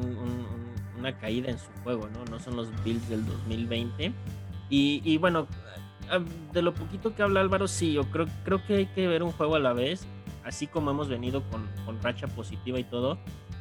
una 1.01 1.17
caída 1.17 1.51
en 1.51 1.59
su 1.59 1.69
juego, 1.83 2.07
¿no? 2.07 2.23
No 2.25 2.39
son 2.39 2.55
los 2.55 2.67
Bills 2.83 3.09
del 3.09 3.25
2020. 3.25 4.13
Y, 4.69 5.01
y 5.03 5.17
bueno, 5.17 5.47
de 6.53 6.61
lo 6.61 6.73
poquito 6.73 7.15
que 7.15 7.23
habla 7.23 7.41
Álvaro, 7.41 7.67
sí, 7.67 7.93
yo 7.93 8.03
creo, 8.03 8.27
creo 8.43 8.65
que 8.65 8.75
hay 8.75 8.85
que 8.87 9.07
ver 9.07 9.23
un 9.23 9.31
juego 9.31 9.55
a 9.55 9.59
la 9.59 9.73
vez, 9.73 10.05
así 10.43 10.67
como 10.67 10.91
hemos 10.91 11.09
venido 11.09 11.43
con, 11.49 11.69
con 11.85 12.01
racha 12.01 12.27
positiva 12.27 12.79
y 12.79 12.83
todo, 12.83 13.17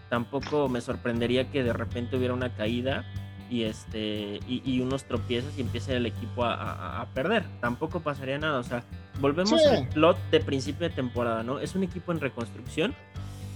tampoco 0.08 0.68
me 0.68 0.80
sorprendería 0.80 1.50
que 1.50 1.62
de 1.62 1.72
repente 1.72 2.16
hubiera 2.16 2.34
una 2.34 2.54
caída 2.54 3.04
y 3.50 3.64
este 3.64 4.38
y, 4.46 4.80
unos 4.80 5.04
tropiezos 5.04 5.52
y 5.58 5.62
empiece 5.62 5.96
el 5.96 6.06
equipo 6.06 6.44
a, 6.44 7.06
perder. 7.14 7.44
Tampoco 7.60 8.00
pasaría 8.00 8.38
nada. 8.38 8.60
O 8.60 8.62
sea, 8.62 8.84
volvemos 9.20 9.60
al 9.66 9.88
plot 9.88 10.16
de 10.30 10.40
principio 10.40 10.88
de 10.88 10.94
temporada, 10.94 11.42
¿no? 11.42 11.58
Es 11.58 11.74
un 11.74 11.82
equipo 11.82 12.12
en 12.12 12.20
reconstrucción 12.20 12.94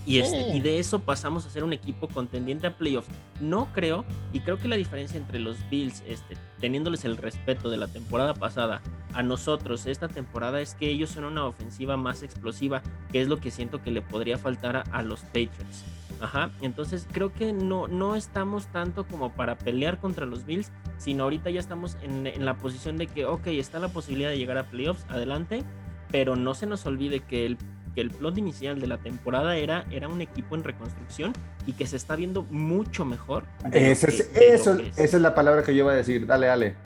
y, 0.07 0.19
este, 0.19 0.55
y 0.55 0.61
de 0.61 0.79
eso 0.79 0.99
pasamos 0.99 1.47
a 1.47 1.51
ser 1.51 1.65
un 1.65 1.73
equipo 1.73 2.09
contendiente 2.09 2.67
a 2.67 2.77
playoffs. 2.77 3.09
No 3.41 3.73
creo, 3.73 4.05
y 4.33 4.41
creo 4.41 4.59
que 4.59 4.69
la 4.69 4.77
diferencia 4.77 5.19
entre 5.19 5.39
los 5.39 5.57
Bills, 5.71 6.03
este, 6.07 6.37
teniéndoles 6.61 7.05
el 7.05 7.17
respeto 7.17 7.71
de 7.71 7.79
la 7.79 7.89
temporada 7.89 8.35
pasada, 8.35 8.83
a 9.15 9.23
nosotros 9.23 9.87
esta 9.87 10.09
temporada 10.09 10.61
es 10.61 10.75
que 10.75 10.91
ellos 10.91 11.11
son 11.11 11.25
una 11.25 11.47
ofensiva 11.47 11.97
más 11.97 12.23
explosiva, 12.23 12.83
que 13.11 13.23
es 13.23 13.29
lo 13.29 13.39
que 13.41 13.51
siento 13.51 13.83
que 13.83 13.91
le 13.91 14.03
podría 14.03 14.37
faltar 14.37 14.85
a, 14.91 15.03
los 15.03 15.21
Patriots. 15.21 15.85
Ajá, 16.21 16.51
entonces 16.61 17.07
creo 17.11 17.33
que 17.33 17.53
no, 17.53 17.89
no 17.89 18.15
estamos 18.15 18.67
tanto 18.69 19.07
como 19.07 19.33
para 19.33 19.59
pelear 19.59 19.99
contra 19.99 20.27
los 20.27 20.45
Bills, 20.45 20.71
sino 20.97 21.25
ahorita 21.25 21.51
ya 21.51 21.61
estamos 21.61 21.97
en, 22.03 22.27
en 22.27 22.45
la 22.45 22.57
posición 22.57 22.97
de 22.97 23.07
que, 23.07 23.25
ok, 23.25 23.47
está 23.49 23.79
la 23.79 23.89
posibilidad 23.89 24.31
de 24.31 24.39
llegar 24.39 24.59
a 24.59 24.65
playoffs, 24.65 25.05
adelante, 25.09 25.65
pero 26.11 26.37
no 26.37 26.55
se 26.55 26.67
nos 26.67 26.87
olvide 26.87 27.21
que 27.21 27.47
el 27.47 27.59
que 27.95 28.01
el 28.01 28.11
plot 28.11 28.39
inicial 28.39 28.81
de 28.81 28.87
la 28.87 28.99
temporada 28.99 29.57
era, 29.57 29.87
era 29.91 30.09
un 30.09 30.21
equipo 30.21 30.55
en 30.55 30.65
reconstrucción 30.65 31.33
y 31.67 31.73
que 31.73 31.87
se 31.87 31.97
está 31.97 32.17
viendo 32.17 32.43
mucho 32.45 33.05
mejor. 33.05 33.45
eso, 33.73 34.09
esa 34.09 34.87
es 34.97 35.15
la 35.15 35.35
palabra 35.35 35.63
que 35.63 35.75
yo 35.75 35.85
iba 35.85 35.93
a 35.93 35.97
decir. 35.97 36.27
Dale, 36.27 36.47
dale. 36.47 36.77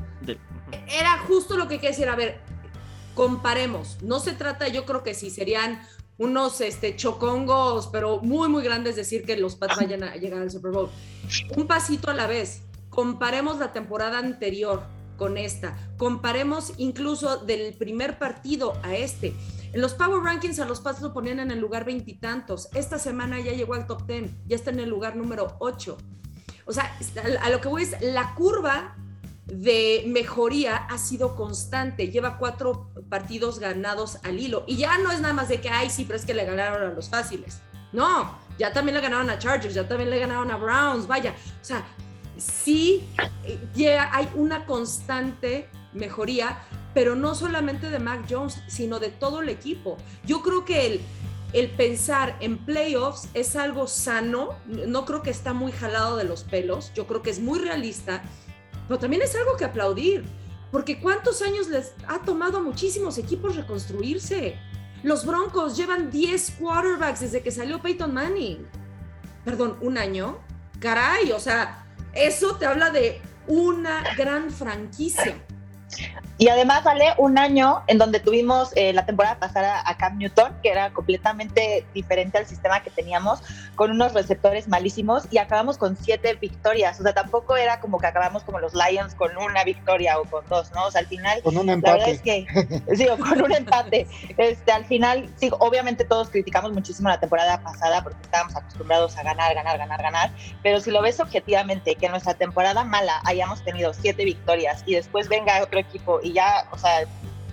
Era 0.86 1.18
justo 1.26 1.56
lo 1.56 1.68
que 1.68 1.76
quería 1.76 1.90
decir. 1.90 2.08
A 2.08 2.16
ver, 2.16 2.40
comparemos. 3.14 3.98
No 4.02 4.20
se 4.20 4.32
trata, 4.32 4.68
yo 4.68 4.84
creo 4.84 5.02
que 5.02 5.14
sí 5.14 5.30
serían 5.30 5.80
unos 6.18 6.60
este, 6.60 6.96
chocongos, 6.96 7.86
pero 7.88 8.20
muy, 8.20 8.48
muy 8.48 8.62
grandes 8.62 8.96
decir 8.96 9.24
que 9.24 9.36
los 9.36 9.54
Pats 9.54 9.76
vayan 9.76 10.02
a 10.02 10.16
llegar 10.16 10.42
al 10.42 10.50
Super 10.50 10.72
Bowl. 10.72 10.90
Un 11.56 11.66
pasito 11.66 12.10
a 12.10 12.14
la 12.14 12.26
vez. 12.26 12.62
Comparemos 12.90 13.58
la 13.58 13.72
temporada 13.72 14.18
anterior 14.18 14.82
con 15.16 15.36
esta. 15.36 15.76
Comparemos 15.96 16.72
incluso 16.76 17.38
del 17.38 17.74
primer 17.74 18.18
partido 18.18 18.74
a 18.82 18.96
este. 18.96 19.34
En 19.72 19.80
los 19.80 19.94
Power 19.94 20.22
Rankings 20.22 20.58
a 20.60 20.64
los 20.64 20.80
Pats 20.80 21.00
lo 21.02 21.12
ponían 21.12 21.40
en 21.40 21.50
el 21.50 21.58
lugar 21.58 21.84
veintitantos. 21.84 22.68
Esta 22.74 22.98
semana 22.98 23.40
ya 23.40 23.52
llegó 23.52 23.74
al 23.74 23.86
top 23.86 24.06
ten, 24.06 24.42
ya 24.46 24.56
está 24.56 24.70
en 24.70 24.80
el 24.80 24.88
lugar 24.88 25.16
número 25.16 25.56
8. 25.60 25.96
O 26.64 26.72
sea, 26.72 26.96
a 27.42 27.50
lo 27.50 27.60
que 27.60 27.68
voy 27.68 27.82
es 27.82 27.96
la 28.00 28.34
curva 28.34 28.96
de 29.46 30.04
mejoría 30.06 30.76
ha 30.76 30.98
sido 30.98 31.34
constante. 31.34 32.08
Lleva 32.08 32.38
cuatro 32.38 32.90
partidos 33.08 33.58
ganados 33.58 34.18
al 34.22 34.38
hilo. 34.38 34.64
Y 34.66 34.76
ya 34.76 34.98
no 34.98 35.10
es 35.10 35.20
nada 35.20 35.34
más 35.34 35.48
de 35.48 35.60
que, 35.60 35.70
ay, 35.70 35.88
sí, 35.90 36.04
pero 36.04 36.18
es 36.18 36.26
que 36.26 36.34
le 36.34 36.44
ganaron 36.44 36.82
a 36.90 36.94
los 36.94 37.08
fáciles. 37.08 37.60
No, 37.92 38.38
ya 38.58 38.72
también 38.72 38.96
le 38.96 39.00
ganaron 39.00 39.30
a 39.30 39.38
Chargers, 39.38 39.74
ya 39.74 39.88
también 39.88 40.10
le 40.10 40.18
ganaron 40.18 40.50
a 40.50 40.56
Browns, 40.56 41.06
vaya. 41.06 41.34
O 41.60 41.64
sea, 41.64 41.84
sí 42.36 43.08
ya 43.74 44.14
hay 44.14 44.28
una 44.34 44.66
constante 44.66 45.70
mejoría, 45.92 46.58
pero 46.98 47.14
no 47.14 47.36
solamente 47.36 47.90
de 47.90 48.00
Mac 48.00 48.26
Jones, 48.28 48.60
sino 48.66 48.98
de 48.98 49.10
todo 49.10 49.40
el 49.40 49.48
equipo. 49.50 49.98
Yo 50.24 50.42
creo 50.42 50.64
que 50.64 50.84
el, 50.84 51.00
el 51.52 51.70
pensar 51.70 52.36
en 52.40 52.58
playoffs 52.58 53.28
es 53.34 53.54
algo 53.54 53.86
sano, 53.86 54.58
no 54.66 55.04
creo 55.04 55.22
que 55.22 55.30
está 55.30 55.52
muy 55.52 55.70
jalado 55.70 56.16
de 56.16 56.24
los 56.24 56.42
pelos, 56.42 56.90
yo 56.96 57.06
creo 57.06 57.22
que 57.22 57.30
es 57.30 57.38
muy 57.38 57.60
realista, 57.60 58.24
pero 58.88 58.98
también 58.98 59.22
es 59.22 59.32
algo 59.36 59.56
que 59.56 59.64
aplaudir, 59.64 60.24
porque 60.72 60.98
¿cuántos 60.98 61.40
años 61.40 61.68
les 61.68 61.92
ha 62.08 62.18
tomado 62.22 62.58
a 62.58 62.62
muchísimos 62.62 63.16
equipos 63.16 63.54
reconstruirse? 63.54 64.58
Los 65.04 65.24
Broncos 65.24 65.76
llevan 65.76 66.10
10 66.10 66.56
quarterbacks 66.58 67.20
desde 67.20 67.42
que 67.44 67.52
salió 67.52 67.80
Peyton 67.80 68.12
Manning. 68.12 68.66
Perdón, 69.44 69.78
un 69.82 69.98
año. 69.98 70.40
Caray, 70.80 71.30
o 71.30 71.38
sea, 71.38 71.86
eso 72.12 72.56
te 72.56 72.66
habla 72.66 72.90
de 72.90 73.22
una 73.46 74.02
gran 74.16 74.50
franquicia. 74.50 75.36
Y 76.38 76.48
además, 76.48 76.84
vale 76.84 77.14
un 77.18 77.36
año 77.36 77.82
en 77.88 77.98
donde 77.98 78.20
tuvimos 78.20 78.70
eh, 78.76 78.92
la 78.92 79.04
temporada 79.04 79.40
pasada 79.40 79.82
a 79.84 79.96
Cam 79.96 80.18
Newton, 80.18 80.54
que 80.62 80.70
era 80.70 80.92
completamente 80.92 81.84
diferente 81.94 82.38
al 82.38 82.46
sistema 82.46 82.80
que 82.80 82.90
teníamos, 82.90 83.42
con 83.74 83.90
unos 83.90 84.14
receptores 84.14 84.68
malísimos, 84.68 85.24
y 85.32 85.38
acabamos 85.38 85.78
con 85.78 85.96
siete 85.96 86.34
victorias. 86.34 87.00
O 87.00 87.02
sea, 87.02 87.12
tampoco 87.12 87.56
era 87.56 87.80
como 87.80 87.98
que 87.98 88.06
acabamos 88.06 88.44
como 88.44 88.60
los 88.60 88.72
Lions 88.72 89.16
con 89.16 89.36
una 89.36 89.64
victoria 89.64 90.18
o 90.20 90.24
con 90.26 90.46
dos, 90.48 90.70
¿no? 90.72 90.86
O 90.86 90.90
sea, 90.92 91.00
al 91.00 91.08
final. 91.08 91.42
Con 91.42 91.56
un 91.56 91.68
empate. 91.70 91.90
La 91.90 92.06
verdad 92.06 92.14
es 92.14 92.22
que, 92.22 92.46
sí, 92.96 93.06
con 93.18 93.42
un 93.42 93.52
empate. 93.52 94.06
Este, 94.36 94.70
al 94.70 94.84
final, 94.84 95.28
sí, 95.36 95.50
obviamente 95.58 96.04
todos 96.04 96.30
criticamos 96.30 96.72
muchísimo 96.72 97.08
la 97.08 97.18
temporada 97.18 97.60
pasada 97.62 98.04
porque 98.04 98.22
estábamos 98.22 98.54
acostumbrados 98.54 99.16
a 99.16 99.24
ganar, 99.24 99.54
ganar, 99.56 99.76
ganar, 99.76 100.00
ganar. 100.00 100.30
Pero 100.62 100.80
si 100.80 100.92
lo 100.92 101.02
ves 101.02 101.18
objetivamente, 101.18 101.96
que 101.96 102.06
en 102.06 102.12
nuestra 102.12 102.34
temporada 102.34 102.84
mala 102.84 103.20
hayamos 103.24 103.64
tenido 103.64 103.92
siete 103.92 104.24
victorias 104.24 104.84
y 104.86 104.94
después 104.94 105.28
venga 105.28 105.60
otro 105.62 105.80
equipo 105.80 106.20
y 106.22 106.27
ya, 106.32 106.68
o 106.70 106.78
sea, 106.78 107.06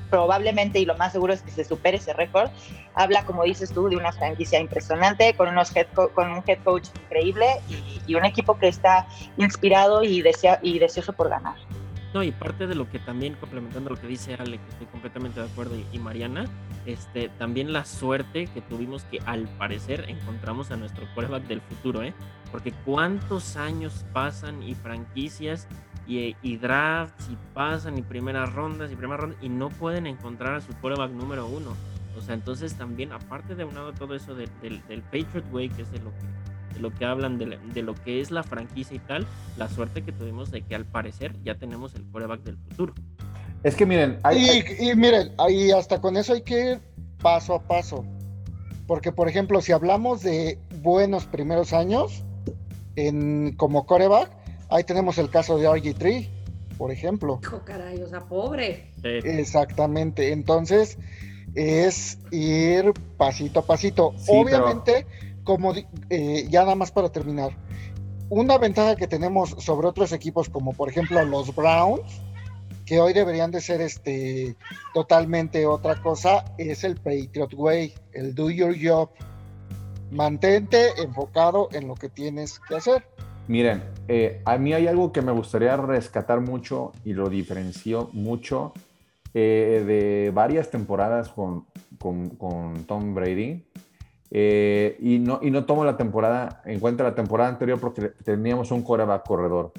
probablemente 0.09 0.79
y 0.79 0.85
lo 0.85 0.95
más 0.97 1.11
seguro 1.11 1.33
es 1.33 1.41
que 1.41 1.51
se 1.51 1.63
supere 1.63 1.97
ese 1.97 2.13
récord. 2.13 2.49
Habla, 2.93 3.25
como 3.25 3.43
dices 3.43 3.71
tú, 3.73 3.89
de 3.89 3.97
una 3.97 4.11
franquicia 4.11 4.59
impresionante, 4.59 5.33
con, 5.35 5.49
unos 5.49 5.75
head 5.75 5.87
con 5.93 6.31
un 6.31 6.43
head 6.47 6.59
coach 6.63 6.87
increíble 7.03 7.45
y, 7.69 8.01
y, 8.07 8.15
un 8.15 8.25
equipo 8.25 8.57
que 8.57 8.67
está 8.67 9.07
inspirado 9.37 10.03
y, 10.03 10.21
desea 10.21 10.59
y 10.61 10.79
deseoso 10.79 11.13
por 11.13 11.29
ganar. 11.29 11.55
No, 12.13 12.23
y 12.23 12.31
parte 12.31 12.65
de 12.65 12.75
lo 12.75 12.89
que 12.89 12.99
también, 12.99 13.33
complementando 13.33 13.89
lo 13.89 13.99
que 13.99 14.07
dice 14.07 14.35
Ale, 14.35 14.57
que 14.57 14.69
estoy 14.69 14.87
completamente 14.87 15.41
de 15.41 15.47
acuerdo, 15.47 15.75
y, 15.75 15.85
y 15.91 15.99
Mariana, 15.99 16.45
este, 16.85 17.27
también 17.27 17.73
la 17.73 17.83
suerte 17.83 18.47
que 18.47 18.61
tuvimos 18.61 19.03
que 19.03 19.19
al 19.25 19.49
parecer 19.57 20.05
encontramos 20.07 20.71
a 20.71 20.77
nuestro 20.77 21.05
quarterback 21.13 21.43
del 21.43 21.59
futuro, 21.59 22.03
¿eh? 22.03 22.13
Porque 22.53 22.71
cuántos 22.85 23.57
años 23.57 24.05
pasan 24.13 24.63
y 24.63 24.75
franquicias 24.75 25.67
y, 26.07 26.35
y, 26.41 26.57
drafts 26.57 27.29
y 27.29 27.37
pasan 27.53 27.97
y 27.97 28.01
primeras 28.01 28.53
rondas 28.53 28.91
y 28.91 28.95
primeras 28.95 29.21
rondas 29.21 29.39
y 29.41 29.49
no 29.49 29.69
pueden 29.69 30.07
encontrar 30.07 30.55
a 30.55 30.61
su 30.61 30.73
quarterback 30.73 31.11
número 31.11 31.47
uno. 31.47 31.71
O 32.17 32.21
sea, 32.21 32.33
entonces 32.33 32.75
también, 32.75 33.11
aparte 33.11 33.55
de 33.55 33.65
un 33.65 33.75
lado 33.75 33.93
todo 33.93 34.15
eso 34.15 34.35
de, 34.35 34.47
de, 34.61 34.81
del 34.87 35.01
Patriot 35.01 35.45
Way, 35.51 35.69
que 35.69 35.81
es 35.81 35.91
de 35.91 35.99
lo 35.99 36.11
que, 36.11 36.73
de 36.75 36.79
lo 36.79 36.93
que 36.93 37.05
hablan, 37.05 37.37
de, 37.37 37.57
de, 37.73 37.81
lo 37.81 37.93
que 37.93 38.21
es 38.21 38.31
la 38.31 38.43
franquicia 38.43 38.95
y 38.95 38.99
tal, 38.99 39.25
la 39.57 39.67
suerte 39.67 40.01
que 40.01 40.11
tuvimos 40.11 40.51
de 40.51 40.61
que 40.61 40.75
al 40.75 40.85
parecer 40.85 41.35
ya 41.43 41.55
tenemos 41.55 41.93
el 41.95 42.03
quarterback 42.05 42.41
del 42.43 42.57
futuro. 42.57 42.93
Es 43.63 43.75
que 43.75 43.85
miren, 43.85 44.19
hay, 44.23 44.37
y, 44.37 44.49
hay... 44.49 44.63
y, 44.79 44.95
miren, 44.95 45.31
ahí 45.37 45.71
hasta 45.71 45.99
con 45.99 46.15
eso 46.17 46.33
hay 46.33 46.41
que 46.41 46.71
ir 46.71 46.79
paso 47.21 47.55
a 47.55 47.63
paso. 47.63 48.05
Porque, 48.87 49.11
por 49.11 49.27
ejemplo, 49.27 49.61
si 49.61 49.71
hablamos 49.71 50.21
de 50.21 50.59
buenos 50.81 51.25
primeros 51.25 51.73
años 51.73 52.23
en, 52.95 53.53
como 53.53 53.85
coreback, 53.85 54.31
Ahí 54.75 54.83
tenemos 54.83 55.17
el 55.17 55.29
caso 55.29 55.57
de 55.57 55.69
RG3, 55.69 56.27
por 56.77 56.91
ejemplo. 56.91 57.39
Hijo 57.41 57.61
caray, 57.63 58.01
o 58.01 58.07
sea, 58.09 58.19
pobre. 58.19 58.91
Sí. 59.01 59.07
Exactamente. 59.23 60.33
Entonces, 60.33 60.97
es 61.53 62.19
ir 62.31 62.91
pasito 63.15 63.61
a 63.61 63.65
pasito. 63.65 64.13
Sí, 64.17 64.31
Obviamente, 64.33 65.07
pero... 65.07 65.43
como 65.45 65.73
eh, 66.09 66.45
ya 66.49 66.63
nada 66.63 66.75
más 66.75 66.91
para 66.91 67.09
terminar, 67.09 67.55
una 68.29 68.57
ventaja 68.57 68.97
que 68.97 69.07
tenemos 69.07 69.51
sobre 69.59 69.87
otros 69.87 70.11
equipos, 70.11 70.49
como 70.49 70.73
por 70.73 70.89
ejemplo 70.89 71.23
los 71.23 71.55
Browns, 71.55 72.21
que 72.85 72.99
hoy 72.99 73.13
deberían 73.13 73.51
de 73.51 73.61
ser 73.61 73.79
este 73.79 74.57
totalmente 74.93 75.65
otra 75.65 76.01
cosa, 76.01 76.43
es 76.57 76.83
el 76.83 76.97
Patriot 76.97 77.53
Way, 77.53 77.93
el 78.11 78.35
do 78.35 78.49
your 78.49 78.75
job. 78.77 79.09
Mantente 80.11 81.01
enfocado 81.01 81.69
en 81.71 81.87
lo 81.87 81.95
que 81.95 82.09
tienes 82.09 82.59
que 82.59 82.75
hacer. 82.75 83.07
Miren, 83.47 83.83
eh, 84.07 84.41
a 84.45 84.57
mí 84.57 84.73
hay 84.73 84.87
algo 84.87 85.11
que 85.11 85.21
me 85.21 85.31
gustaría 85.31 85.77
rescatar 85.77 86.41
mucho 86.41 86.91
y 87.03 87.13
lo 87.13 87.29
diferenció 87.29 88.09
mucho 88.13 88.73
eh, 89.33 89.83
de 89.85 90.31
varias 90.33 90.71
temporadas 90.71 91.29
con, 91.29 91.65
con, 91.99 92.29
con 92.29 92.85
Tom 92.85 93.13
Brady. 93.13 93.63
Eh, 94.31 94.97
y, 94.99 95.19
no, 95.19 95.39
y 95.41 95.51
no 95.51 95.65
tomo 95.65 95.85
la 95.85 95.95
temporada 95.95 96.61
en 96.65 96.79
cuenta 96.79 97.03
la 97.03 97.15
temporada 97.15 97.49
anterior 97.49 97.79
porque 97.79 98.09
teníamos 98.23 98.71
un 98.71 98.81
coreback 98.81 99.25
corredor. 99.25 99.71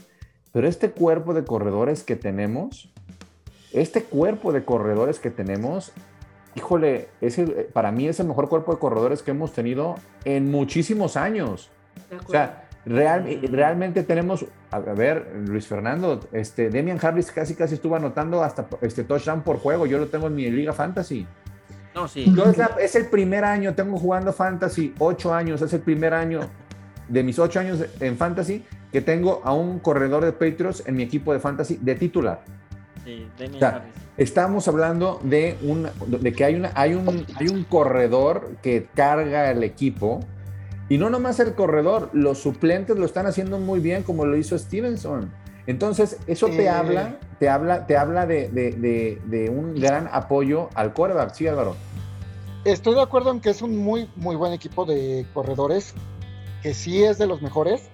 Pero 0.52 0.68
este 0.68 0.90
cuerpo 0.90 1.34
de 1.34 1.44
corredores 1.44 2.04
que 2.04 2.16
tenemos, 2.16 2.92
este 3.72 4.04
cuerpo 4.04 4.52
de 4.52 4.64
corredores 4.64 5.18
que 5.18 5.30
tenemos, 5.30 5.92
híjole, 6.54 7.08
es 7.20 7.38
el, 7.38 7.50
para 7.72 7.90
mí 7.90 8.06
es 8.06 8.20
el 8.20 8.28
mejor 8.28 8.48
cuerpo 8.48 8.72
de 8.72 8.78
corredores 8.78 9.22
que 9.22 9.32
hemos 9.32 9.52
tenido 9.52 9.96
en 10.24 10.50
muchísimos 10.50 11.16
años. 11.16 11.70
O 12.26 12.30
sea, 12.30 12.65
Real, 12.86 13.24
realmente 13.50 14.04
tenemos, 14.04 14.46
a 14.70 14.78
ver, 14.78 15.32
Luis 15.44 15.66
Fernando, 15.66 16.20
este, 16.30 16.70
Demian 16.70 17.00
Harris 17.02 17.32
casi 17.32 17.56
casi 17.56 17.74
estuvo 17.74 17.96
anotando 17.96 18.44
hasta 18.44 18.68
este 18.80 19.02
touchdown 19.02 19.42
por 19.42 19.58
juego. 19.58 19.86
Yo 19.86 19.98
lo 19.98 20.06
tengo 20.06 20.28
en 20.28 20.36
mi 20.36 20.48
Liga 20.48 20.72
Fantasy. 20.72 21.26
No, 21.96 22.06
sí. 22.06 22.32
Yo 22.32 22.44
es, 22.44 22.56
la, 22.56 22.76
es, 22.80 22.94
el 22.94 23.06
primer 23.06 23.44
año, 23.44 23.74
tengo 23.74 23.98
jugando 23.98 24.32
Fantasy, 24.32 24.94
ocho 25.00 25.34
años, 25.34 25.62
es 25.62 25.72
el 25.72 25.80
primer 25.80 26.14
año 26.14 26.40
de 27.08 27.24
mis 27.24 27.40
ocho 27.40 27.58
años 27.58 27.84
en 27.98 28.16
Fantasy 28.16 28.64
que 28.92 29.00
tengo 29.00 29.40
a 29.42 29.52
un 29.52 29.80
corredor 29.80 30.24
de 30.24 30.32
Patriots 30.32 30.84
en 30.86 30.94
mi 30.94 31.02
equipo 31.02 31.32
de 31.32 31.40
Fantasy 31.40 31.78
de 31.82 31.96
titular. 31.96 32.42
Sí, 33.04 33.26
Demian 33.36 33.56
o 33.56 33.58
sea, 33.58 33.68
Harris. 33.68 33.92
Estamos 34.16 34.68
hablando 34.68 35.20
de, 35.24 35.56
un, 35.62 35.88
de 36.06 36.32
que 36.32 36.44
hay, 36.44 36.54
una, 36.54 36.70
hay, 36.74 36.94
un, 36.94 37.26
hay 37.34 37.48
un 37.48 37.64
corredor 37.64 38.56
que 38.62 38.86
carga 38.94 39.50
el 39.50 39.64
equipo 39.64 40.20
y 40.88 40.98
no 40.98 41.10
nomás 41.10 41.40
el 41.40 41.54
corredor, 41.54 42.10
los 42.12 42.38
suplentes 42.38 42.96
lo 42.96 43.06
están 43.06 43.26
haciendo 43.26 43.58
muy 43.58 43.80
bien 43.80 44.02
como 44.02 44.24
lo 44.24 44.36
hizo 44.36 44.58
Stevenson. 44.58 45.32
Entonces, 45.66 46.18
eso 46.28 46.46
te 46.46 46.64
eh... 46.64 46.68
habla, 46.68 47.18
te 47.40 47.48
habla, 47.48 47.86
te 47.86 47.96
habla 47.96 48.26
de, 48.26 48.48
de, 48.48 48.70
de, 48.72 49.20
de, 49.26 49.50
un 49.50 49.74
gran 49.74 50.08
apoyo 50.12 50.68
al 50.74 50.92
coreback, 50.92 51.34
sí, 51.34 51.48
Álvaro. 51.48 51.74
Estoy 52.64 52.94
de 52.94 53.02
acuerdo 53.02 53.32
en 53.32 53.40
que 53.40 53.50
es 53.50 53.62
un 53.62 53.76
muy, 53.76 54.08
muy 54.14 54.36
buen 54.36 54.52
equipo 54.52 54.84
de 54.84 55.26
corredores, 55.34 55.94
que 56.62 56.72
sí 56.72 57.02
es 57.02 57.18
de 57.18 57.26
los 57.26 57.42
mejores, 57.42 57.90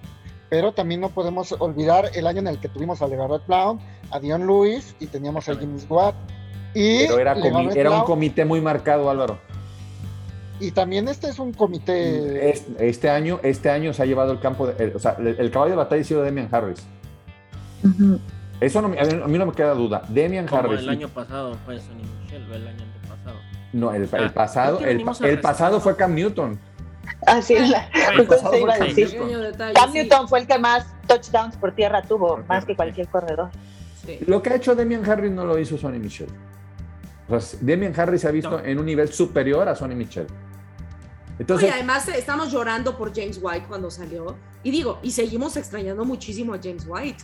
pero 0.49 0.71
también 0.71 1.01
no 1.01 1.09
podemos 1.09 1.51
olvidar 1.53 2.11
el 2.13 2.27
año 2.27 2.39
en 2.39 2.47
el 2.47 2.59
que 2.59 2.69
tuvimos 2.69 3.01
a 3.01 3.07
LeGarrette 3.07 3.47
Blount, 3.47 3.81
a 4.11 4.19
Dion 4.19 4.45
Lewis 4.45 4.95
y 4.99 5.07
teníamos 5.07 5.49
a 5.49 5.55
James 5.55 5.87
Watt. 5.89 6.15
Y 6.75 7.07
pero 7.07 7.19
era, 7.19 7.33
era 7.75 7.91
un 7.91 8.03
comité 8.03 8.45
muy 8.45 8.61
marcado, 8.61 9.09
Álvaro. 9.09 9.39
Y 10.63 10.71
también 10.71 11.09
este 11.09 11.27
es 11.27 11.39
un 11.39 11.51
comité. 11.51 12.49
Este, 12.51 12.87
este 12.87 13.09
año, 13.09 13.39
este 13.43 13.69
año 13.69 13.93
se 13.93 14.01
ha 14.01 14.05
llevado 14.05 14.31
el 14.31 14.39
campo, 14.39 14.65
de, 14.65 14.81
el, 14.81 14.95
o 14.95 14.99
sea, 14.99 15.17
el, 15.19 15.27
el, 15.37 15.51
caballo 15.51 15.71
de 15.71 15.75
batalla 15.77 16.01
ha 16.01 16.05
sido 16.05 16.23
Demian 16.23 16.47
Harris. 16.49 16.79
Uh 17.83 17.87
-huh. 17.87 18.19
Eso 18.61 18.81
no, 18.81 18.87
a, 18.87 18.91
mí, 18.91 18.97
a, 18.97 19.27
mí, 19.27 19.37
no 19.37 19.45
me 19.45 19.51
queda 19.51 19.73
duda. 19.73 20.03
Demian 20.07 20.47
Como 20.47 20.61
Harris. 20.61 20.79
El 20.79 20.89
año 20.89 21.09
pasado 21.09 21.57
fue 21.65 21.81
Sonny 21.81 22.03
Michel, 22.21 22.43
el 22.49 22.67
año 22.67 22.83
antepasado. 22.83 23.37
No, 23.73 23.93
el, 23.93 24.03
el 24.03 24.31
pasado, 24.31 24.79
el, 24.79 25.03
el 25.23 25.41
pasado 25.41 25.81
fue 25.81 25.97
Cam 25.97 26.15
Newton. 26.15 26.57
Así 27.27 27.55
es. 27.55 27.69
La, 27.69 27.89
entonces 28.17 28.47
iba 28.61 28.73
a 28.73 28.77
decir. 28.77 29.17
Cam 29.73 29.91
Newton 29.91 30.29
fue 30.29 30.39
el 30.39 30.47
que 30.47 30.57
más 30.59 30.85
touchdowns 31.07 31.57
por 31.57 31.75
tierra 31.75 32.01
tuvo, 32.03 32.41
más 32.47 32.63
que 32.63 32.73
cualquier 32.73 33.09
corredor. 33.09 33.49
Sí. 34.05 34.19
Lo 34.27 34.41
que 34.41 34.51
ha 34.51 34.55
hecho 34.55 34.75
Demian 34.75 35.03
Harris 35.09 35.31
no 35.31 35.43
lo 35.43 35.59
hizo 35.59 35.77
Sonny 35.77 35.99
Michel. 35.99 36.29
Pues 37.27 37.57
Damian 37.61 37.93
Harris 37.97 38.21
se 38.21 38.27
ha 38.27 38.31
visto 38.31 38.51
No. 38.51 38.65
en 38.65 38.79
un 38.79 38.85
nivel 38.85 39.11
superior 39.11 39.67
a 39.67 39.75
Sonny 39.75 39.95
Michel. 39.95 40.27
Entonces, 41.39 41.69
y 41.69 41.71
además 41.71 42.07
eh, 42.09 42.13
estamos 42.17 42.51
llorando 42.51 42.97
por 42.97 43.13
James 43.13 43.39
White 43.41 43.65
cuando 43.67 43.89
salió. 43.89 44.35
Y 44.63 44.71
digo, 44.71 44.99
y 45.03 45.11
seguimos 45.11 45.57
extrañando 45.57 46.05
muchísimo 46.05 46.53
a 46.53 46.59
James 46.61 46.85
White. 46.87 47.23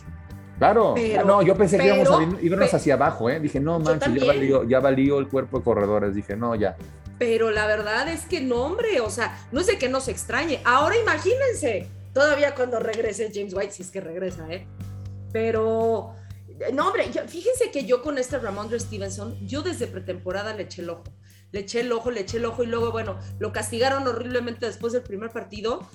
claro, 0.58 0.92
pero- 0.94 1.24
no, 1.24 1.42
yo 1.42 1.56
pensé 1.56 1.78
que 1.78 1.86
íbamos 1.86 2.08
a 2.10 2.42
irnos 2.42 2.74
hacia 2.74 2.94
abajo, 2.94 3.30
¿eh? 3.30 3.40
Dije, 3.40 3.60
no, 3.60 3.78
manches, 3.78 4.14
ya 4.14 4.26
valió, 4.26 4.64
ya 4.64 4.80
valió 4.80 5.18
el 5.18 5.28
cuerpo 5.28 5.58
de 5.58 5.64
corredores. 5.64 6.14
Dije, 6.14 6.36
no, 6.36 6.54
ya. 6.54 6.76
Pero 7.18 7.50
la 7.50 7.66
verdad 7.66 8.08
es 8.08 8.24
que 8.24 8.40
no, 8.40 8.56
hombre, 8.64 9.00
o 9.00 9.10
sea, 9.10 9.38
no 9.52 9.60
es 9.60 9.66
de 9.66 9.78
que 9.78 9.88
nos 9.88 10.08
extrañe. 10.08 10.60
Ahora 10.64 10.96
imagínense, 10.98 11.88
todavía 12.12 12.54
cuando 12.54 12.78
regrese 12.80 13.30
James 13.32 13.54
White, 13.54 13.72
si 13.72 13.82
es 13.82 13.90
que 13.90 14.00
regresa, 14.00 14.46
¿eh? 14.50 14.66
Pero, 15.32 16.14
no, 16.72 16.86
hombre, 16.88 17.10
yo- 17.12 17.22
fíjense 17.26 17.70
que 17.70 17.84
yo 17.84 18.02
con 18.02 18.18
este 18.18 18.38
Ramondre 18.38 18.80
Stevenson, 18.80 19.36
yo 19.46 19.62
desde 19.62 19.86
pretemporada 19.86 20.54
le 20.54 20.64
eché 20.64 20.82
el 20.82 20.90
ojo. 20.90 21.04
Le 21.52 21.60
eché 21.60 21.80
el 21.80 21.90
ojo, 21.92 22.10
le 22.10 22.20
eché 22.20 22.36
el 22.36 22.44
ojo 22.44 22.62
y 22.62 22.66
luego, 22.66 22.92
bueno, 22.92 23.18
lo 23.38 23.52
castigaron 23.52 24.06
horriblemente 24.06 24.66
después 24.66 24.92
del 24.92 25.02
primer 25.02 25.30
partido. 25.30 25.88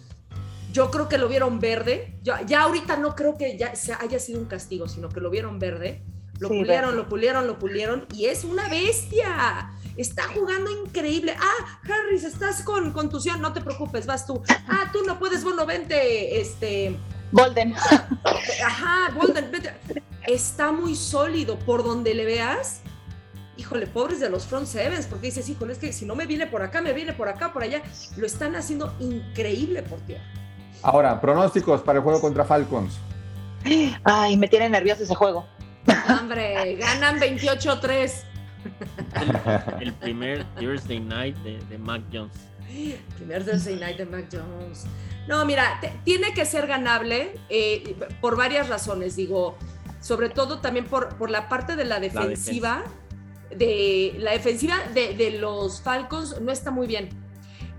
Yo 0.73 0.91
creo 0.91 1.07
que 1.07 1.17
lo 1.17 1.27
vieron 1.29 1.59
verde. 1.59 2.17
Yo, 2.23 2.33
ya 2.45 2.63
ahorita 2.63 2.97
no 2.97 3.15
creo 3.15 3.37
que 3.37 3.57
ya 3.57 3.73
haya 3.99 4.19
sido 4.19 4.39
un 4.39 4.45
castigo, 4.45 4.89
sino 4.89 5.07
que 5.09 5.21
lo 5.21 5.29
vieron 5.29 5.57
verde. 5.59 6.03
Lo 6.39 6.49
Sí, 6.49 6.57
pulieron, 6.59 6.89
verde. 6.89 6.97
lo 6.97 7.07
pulieron, 7.09 7.47
lo 7.47 7.57
pulieron 7.59 8.05
y 8.13 8.25
es 8.25 8.43
una 8.43 8.67
bestia. 8.67 9.71
Está 9.95 10.23
jugando 10.27 10.69
increíble. 10.69 11.33
Ah, 11.39 11.79
Harris, 11.83 12.25
estás 12.25 12.61
con 12.63 12.91
contusión, 12.91 13.41
no 13.41 13.53
te 13.53 13.61
preocupes, 13.61 14.05
vas 14.05 14.27
tú. 14.27 14.43
Ah, 14.67 14.89
tú 14.91 15.03
no 15.05 15.17
puedes, 15.17 15.45
bueno, 15.45 15.65
vente, 15.65 16.41
este, 16.41 16.97
Bolden. 17.31 17.73
ajá, 18.65 19.13
Golden, 19.15 19.49
vete. 19.51 19.73
Está 20.27 20.73
muy 20.73 20.95
sólido 20.97 21.57
por 21.59 21.85
donde 21.85 22.13
le 22.13 22.25
veas. 22.25 22.81
Híjole, 23.57 23.87
pobres 23.87 24.19
de 24.19 24.29
los 24.29 24.45
front 24.45 24.67
sevens, 24.67 25.05
porque 25.07 25.27
dices, 25.27 25.47
híjole, 25.47 25.73
es 25.73 25.79
que 25.79 25.93
si 25.93 26.05
no 26.05 26.15
me 26.15 26.25
viene 26.25 26.45
por 26.47 26.61
acá, 26.61 26.81
me 26.81 26.91
viene 26.93 27.13
por 27.13 27.29
acá, 27.29 27.53
por 27.53 27.63
allá. 27.63 27.81
Lo 28.17 28.25
están 28.25 28.55
haciendo 28.55 28.93
increíble 28.99 29.81
por 29.83 29.99
tierra. 30.01 30.23
Ahora, 30.81 31.19
pronósticos 31.21 31.81
para 31.81 31.99
el 31.99 32.03
juego 32.03 32.19
contra 32.19 32.43
Falcons. 32.43 32.97
Ay, 34.03 34.37
me 34.37 34.47
tiene 34.47 34.69
nervioso 34.69 35.03
ese 35.03 35.15
juego. 35.15 35.47
Hombre, 36.19 36.75
ganan 36.75 37.17
28-3. 37.19 38.11
El 39.79 39.93
primer 39.93 40.43
Thursday 40.59 40.99
night 40.99 41.35
de, 41.37 41.57
de 41.69 41.77
Mac 41.77 42.01
Jones. 42.11 42.33
Primer 43.17 43.45
Thursday 43.45 43.75
Night 43.77 43.97
de 43.97 44.05
Mac 44.05 44.25
Jones. 44.31 44.85
No, 45.27 45.45
mira, 45.45 45.77
te- 45.81 45.93
tiene 46.03 46.33
que 46.33 46.45
ser 46.45 46.67
ganable 46.67 47.39
eh, 47.49 47.95
por 48.19 48.35
varias 48.35 48.67
razones. 48.67 49.15
Digo, 49.15 49.55
sobre 50.01 50.29
todo 50.29 50.59
también 50.59 50.85
por, 50.85 51.15
por 51.15 51.29
la 51.29 51.47
parte 51.47 51.75
de 51.75 51.85
la 51.85 51.99
defensiva. 51.99 52.83
De 53.57 54.15
la 54.19 54.31
defensiva 54.31 54.75
de, 54.93 55.15
de 55.15 55.31
los 55.31 55.81
Falcons 55.81 56.39
no 56.41 56.51
está 56.51 56.71
muy 56.71 56.87
bien. 56.87 57.09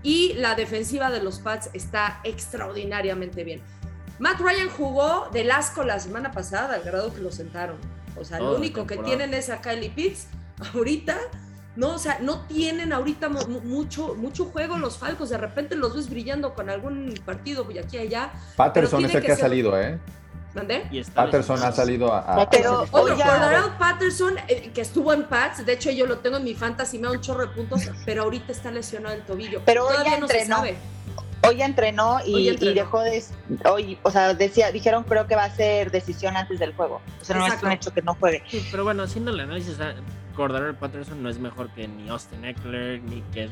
Y 0.03 0.33
la 0.35 0.55
defensiva 0.55 1.09
de 1.09 1.21
los 1.21 1.39
Pats 1.39 1.69
está 1.73 2.21
extraordinariamente 2.23 3.43
bien. 3.43 3.61
Matt 4.19 4.39
Ryan 4.39 4.69
jugó 4.69 5.29
del 5.31 5.51
asco 5.51 5.83
la 5.83 5.99
semana 5.99 6.31
pasada, 6.31 6.75
al 6.75 6.83
grado 6.83 7.13
que 7.13 7.21
lo 7.21 7.31
sentaron. 7.31 7.77
O 8.19 8.23
sea, 8.23 8.39
Toda 8.39 8.51
lo 8.51 8.57
único 8.57 8.87
que 8.87 8.97
tienen 8.97 9.33
es 9.33 9.49
a 9.49 9.61
Kylie 9.61 9.89
Pitts 9.91 10.27
ahorita. 10.73 11.17
No, 11.75 11.93
o 11.93 11.99
sea, 11.99 12.17
no 12.19 12.41
tienen 12.47 12.91
ahorita 12.91 13.29
mu- 13.29 13.47
mu- 13.47 13.61
mucho, 13.61 14.15
mucho 14.15 14.45
juego 14.45 14.79
los 14.79 14.97
Falcons. 14.97 15.29
De 15.29 15.37
repente 15.37 15.75
los 15.75 15.95
ves 15.95 16.09
brillando 16.09 16.55
con 16.55 16.71
algún 16.71 17.13
partido 17.23 17.67
y 17.71 17.77
aquí 17.77 17.97
y 17.97 17.99
allá. 17.99 18.31
Patterson 18.55 19.05
es 19.05 19.13
el 19.13 19.21
que 19.21 19.27
que 19.27 19.33
ha 19.33 19.37
salido, 19.37 19.79
¿eh? 19.79 19.99
¿Mandé? 20.57 20.87
Y 20.91 20.99
está 20.99 21.25
Patterson 21.25 21.61
ha 21.63 21.71
salido 21.71 22.11
a. 22.13 22.19
a- 22.41 22.49
Pero, 22.49 22.79
a- 22.79 22.81
Otro, 22.83 23.15
Cordarrelle 23.15 23.77
Patterson, 23.77 24.35
eh, 24.47 24.71
que 24.73 24.81
estuvo 24.81 25.13
en 25.13 25.23
Pats, 25.25 25.65
de 25.65 25.73
hecho 25.73 25.91
yo 25.91 26.05
lo 26.07 26.17
tengo 26.19 26.37
en 26.37 26.43
mi 26.43 26.55
fantasy, 26.55 26.97
me 26.97 27.07
da 27.07 27.13
un 27.13 27.21
chorro 27.21 27.41
de 27.47 27.53
puntos, 27.53 27.81
pero 28.05 28.23
ahorita 28.23 28.51
está 28.51 28.71
lesionado 28.71 29.15
el 29.15 29.21
tobillo. 29.23 29.61
Pero 29.65 29.85
hoy 29.85 29.91
Todavía 29.93 30.11
ya 30.13 30.19
no 30.19 30.27
se 30.27 30.33
entrenó. 30.39 30.55
sabe. 30.57 30.77
Hoy 31.47 31.61
entrenó 31.61 32.17
y, 32.25 32.33
Hoy 32.33 32.49
entrenó. 32.49 32.71
y 32.71 32.75
dejó 32.75 33.01
de. 33.01 33.23
Hoy, 33.69 33.99
o 34.01 34.09
sea, 34.11 34.33
decía, 34.33 34.71
dijeron, 34.71 35.03
creo 35.03 35.27
que 35.27 35.35
va 35.35 35.43
a 35.45 35.55
ser 35.55 35.91
decisión 35.91 36.35
antes 36.35 36.57
del 36.59 36.73
juego. 36.73 36.99
O 37.21 37.23
sea, 37.25 37.35
no 37.37 37.43
Exacto. 37.43 37.67
es 37.67 37.69
un 37.69 37.71
hecho 37.73 37.93
que 37.93 38.01
no 38.01 38.15
juegue. 38.15 38.43
Sí, 38.47 38.67
pero 38.71 38.83
bueno, 38.83 39.03
haciendo 39.03 39.29
el 39.31 39.39
análisis, 39.39 39.77
Cordarrelle 40.35 40.73
Patterson 40.73 41.21
no 41.21 41.29
es 41.29 41.37
mejor 41.39 41.69
que 41.75 41.87
ni 41.87 42.09
Austin 42.09 42.43
Eckler, 42.43 43.01
ni 43.03 43.21
que 43.33 43.49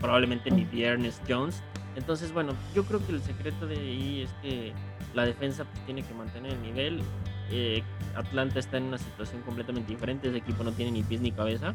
probablemente 0.00 0.50
ni 0.50 0.64
Dearness 0.64 1.20
Jones. 1.28 1.62
Entonces, 1.96 2.32
bueno, 2.32 2.52
yo 2.74 2.84
creo 2.84 3.04
que 3.06 3.12
el 3.12 3.22
secreto 3.22 3.66
de 3.66 3.76
ahí 3.76 4.22
es 4.22 4.30
que 4.42 4.72
la 5.14 5.24
defensa 5.24 5.66
tiene 5.86 6.02
que 6.02 6.14
mantener 6.14 6.52
el 6.52 6.62
nivel. 6.62 7.02
Eh, 7.50 7.82
Atlanta 8.14 8.58
está 8.58 8.76
en 8.76 8.84
una 8.84 8.98
situación 8.98 9.42
completamente 9.42 9.90
diferente. 9.92 10.28
Ese 10.28 10.38
equipo 10.38 10.62
no 10.62 10.72
tiene 10.72 10.92
ni 10.92 11.02
pies 11.02 11.20
ni 11.20 11.32
cabeza. 11.32 11.74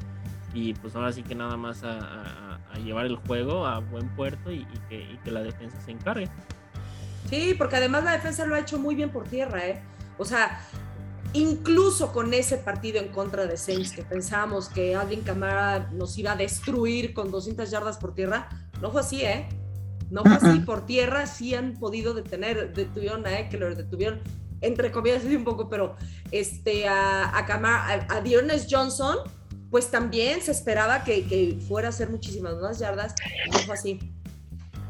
Y 0.53 0.73
pues 0.75 0.95
ahora 0.95 1.11
sí 1.11 1.21
que 1.21 1.35
nada 1.35 1.57
más 1.57 1.83
a, 1.83 2.59
llevar 2.83 3.05
el 3.05 3.15
juego 3.15 3.65
a 3.65 3.79
buen 3.79 4.07
puerto 4.15 4.51
y, 4.51 4.65
que, 4.89 5.31
la 5.31 5.41
defensa 5.41 5.79
se 5.81 5.91
encargue. 5.91 6.29
Sí, 7.29 7.55
porque 7.57 7.77
además 7.77 8.03
la 8.03 8.13
defensa 8.13 8.45
lo 8.45 8.55
ha 8.55 8.59
hecho 8.59 8.77
muy 8.77 8.95
bien 8.95 9.09
por 9.09 9.27
tierra, 9.27 9.65
¿eh? 9.67 9.81
O 10.17 10.23
sea, 10.23 10.61
incluso 11.33 12.13
con 12.13 12.33
ese 12.33 12.57
partido 12.57 12.99
en 13.01 13.09
contra 13.09 13.45
de 13.45 13.57
Saints, 13.57 13.91
que 13.91 14.03
pensábamos 14.03 14.69
que 14.69 14.95
Alvin 14.95 15.21
Kamara 15.21 15.89
nos 15.91 16.17
iba 16.17 16.33
a 16.33 16.35
destruir 16.35 17.13
con 17.13 17.31
200 17.31 17.69
yardas 17.69 17.97
por 17.97 18.13
tierra, 18.13 18.47
no 18.81 18.91
fue 18.91 19.01
así, 19.01 19.23
¿eh? 19.23 19.49
No 20.09 20.23
fue 20.23 20.33
así, 20.33 20.59
por 20.59 20.85
tierra 20.85 21.25
sí 21.25 21.55
han 21.55 21.73
podido 21.73 22.13
detener, 22.13 22.73
detuvieron 22.73 23.25
a 23.25 23.39
Eckler, 23.39 23.75
detuvieron, 23.75 24.21
entre 24.61 24.91
comillas, 24.91 25.23
un 25.25 25.43
poco, 25.43 25.69
pero 25.69 25.95
este, 26.31 26.87
a, 26.87 27.37
a, 27.37 27.45
Kamara, 27.45 28.05
a, 28.09 28.15
a 28.17 28.21
Dearness 28.21 28.67
Johnson, 28.69 29.17
pues 29.71 29.91
también 29.91 30.41
se 30.41 30.51
esperaba 30.51 31.03
que, 31.03 31.25
que 31.25 31.57
fuera 31.67 31.87
a 31.87 31.89
hacer 31.89 32.09
muchísimas 32.09 32.55
más 32.55 32.79
yardas, 32.79 33.13
no 33.51 33.59
fue 33.59 33.73
así. 33.73 33.99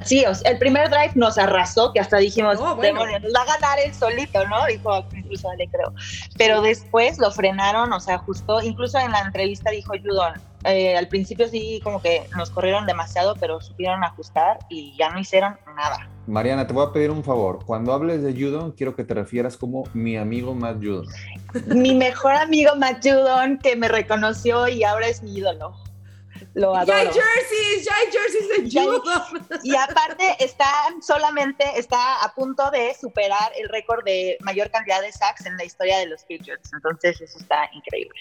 Sí, 0.03 0.25
o 0.25 0.35
sea, 0.35 0.51
el 0.51 0.59
primer 0.59 0.89
drive 0.89 1.13
nos 1.15 1.37
arrasó, 1.37 1.93
que 1.93 1.99
hasta 1.99 2.17
dijimos, 2.17 2.59
No, 2.59 2.75
bueno. 2.75 2.99
"Demonios, 2.99 3.21
nos 3.23 3.33
va 3.33 3.41
a 3.41 3.45
ganar 3.45 3.79
él 3.79 3.93
solito, 3.93 4.45
¿no? 4.47 4.65
Dijo 4.67 5.05
incluso 5.15 5.49
Ale, 5.49 5.67
creo. 5.71 5.93
Pero 6.37 6.61
después 6.61 7.17
lo 7.17 7.31
frenaron, 7.31 7.91
o 7.93 7.99
sea, 7.99 8.17
justo, 8.19 8.61
incluso 8.61 8.99
en 8.99 9.11
la 9.11 9.21
entrevista 9.21 9.71
dijo 9.71 9.93
Judon, 10.03 10.33
eh, 10.65 10.97
al 10.97 11.07
principio 11.07 11.47
sí 11.47 11.79
como 11.83 12.01
que 12.01 12.27
nos 12.35 12.49
corrieron 12.49 12.85
demasiado, 12.85 13.35
pero 13.39 13.61
supieron 13.61 14.03
ajustar 14.03 14.59
y 14.69 14.95
ya 14.97 15.09
no 15.09 15.19
hicieron 15.19 15.57
nada. 15.75 16.09
Mariana, 16.27 16.65
te 16.65 16.73
voy 16.73 16.85
a 16.87 16.91
pedir 16.91 17.11
un 17.11 17.23
favor. 17.23 17.63
Cuando 17.65 17.93
hables 17.93 18.23
de 18.23 18.33
Judon, 18.33 18.71
quiero 18.71 18.95
que 18.95 19.03
te 19.03 19.13
refieras 19.13 19.57
como 19.57 19.83
mi 19.93 20.17
amigo 20.17 20.55
Matt 20.55 20.77
Judon. 20.77 21.05
Mi 21.67 21.93
mejor 21.93 22.33
amigo 22.33 22.75
Matt 22.75 23.03
Judon, 23.05 23.59
que 23.59 23.75
me 23.75 23.87
reconoció 23.87 24.67
y 24.67 24.83
ahora 24.83 25.07
es 25.07 25.21
mi 25.21 25.37
ídolo. 25.37 25.75
Lo 26.53 26.73
Ya 26.85 26.97
hay 26.97 27.07
adoro. 27.07 27.13
jerseys, 27.13 27.85
ya 27.85 27.91
hay 27.95 28.07
jerseys 28.11 28.49
de 28.63 28.69
Ya 28.69 28.81
hay- 28.81 28.87
judo. 28.87 29.59
Y 29.63 29.75
aparte 29.75 30.35
está 30.43 30.65
solamente, 31.01 31.63
está 31.77 32.23
a 32.23 32.33
punto 32.33 32.71
de 32.71 32.93
superar 32.99 33.51
el 33.57 33.69
récord 33.69 34.03
de 34.03 34.37
mayor 34.41 34.69
cantidad 34.71 35.01
de 35.01 35.11
sacks 35.11 35.45
en 35.45 35.55
la 35.57 35.63
historia 35.63 35.97
de 35.99 36.07
los 36.07 36.21
Patriots. 36.23 36.71
Entonces 36.73 37.21
eso 37.21 37.37
está 37.37 37.69
increíble. 37.73 38.19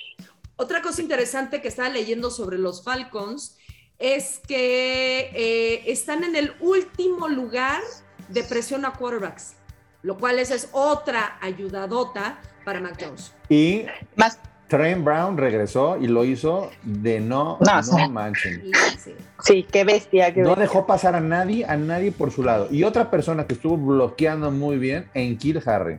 Otra 0.56 0.82
cosa 0.82 1.02
interesante 1.02 1.60
que 1.60 1.68
estaba 1.68 1.88
leyendo 1.88 2.30
sobre 2.30 2.58
los 2.58 2.82
Falcons 2.84 3.56
es 3.98 4.40
que 4.46 5.30
eh, 5.34 5.82
están 5.90 6.24
en 6.24 6.36
el 6.36 6.52
último 6.60 7.28
lugar 7.28 7.80
de 8.28 8.42
presión 8.44 8.84
a 8.84 8.92
quarterbacks, 8.92 9.54
lo 10.02 10.16
cual 10.16 10.38
esa 10.38 10.54
es 10.54 10.68
otra 10.72 11.38
ayudadota 11.40 12.38
para 12.64 12.80
Mac 12.80 12.96
Jones. 13.00 13.32
Y 13.48 13.84
Más, 14.16 14.38
Trent 14.68 15.04
Brown 15.04 15.36
regresó 15.36 15.96
y 16.00 16.06
lo 16.06 16.24
hizo 16.24 16.70
de 16.82 17.20
no, 17.20 17.58
No, 17.60 17.76
no, 17.76 17.82
sí. 17.82 18.08
manchen. 18.10 18.62
Y, 18.66 18.72
sí. 18.98 19.14
sí, 19.42 19.66
qué 19.70 19.84
bestia. 19.84 20.32
Qué 20.32 20.40
No 20.40 20.50
bestia. 20.50 20.62
dejó 20.62 20.86
pasar 20.86 21.14
a 21.14 21.20
nadie, 21.20 21.64
a 21.66 21.76
nadie 21.76 22.12
por 22.12 22.30
su 22.30 22.42
lado. 22.42 22.68
Y 22.70 22.82
otra 22.84 23.10
persona 23.10 23.46
que 23.46 23.54
estuvo 23.54 23.76
bloqueando 23.76 24.50
muy 24.50 24.78
bien 24.78 25.08
en 25.14 25.36
Kill 25.36 25.62
Harry. 25.66 25.98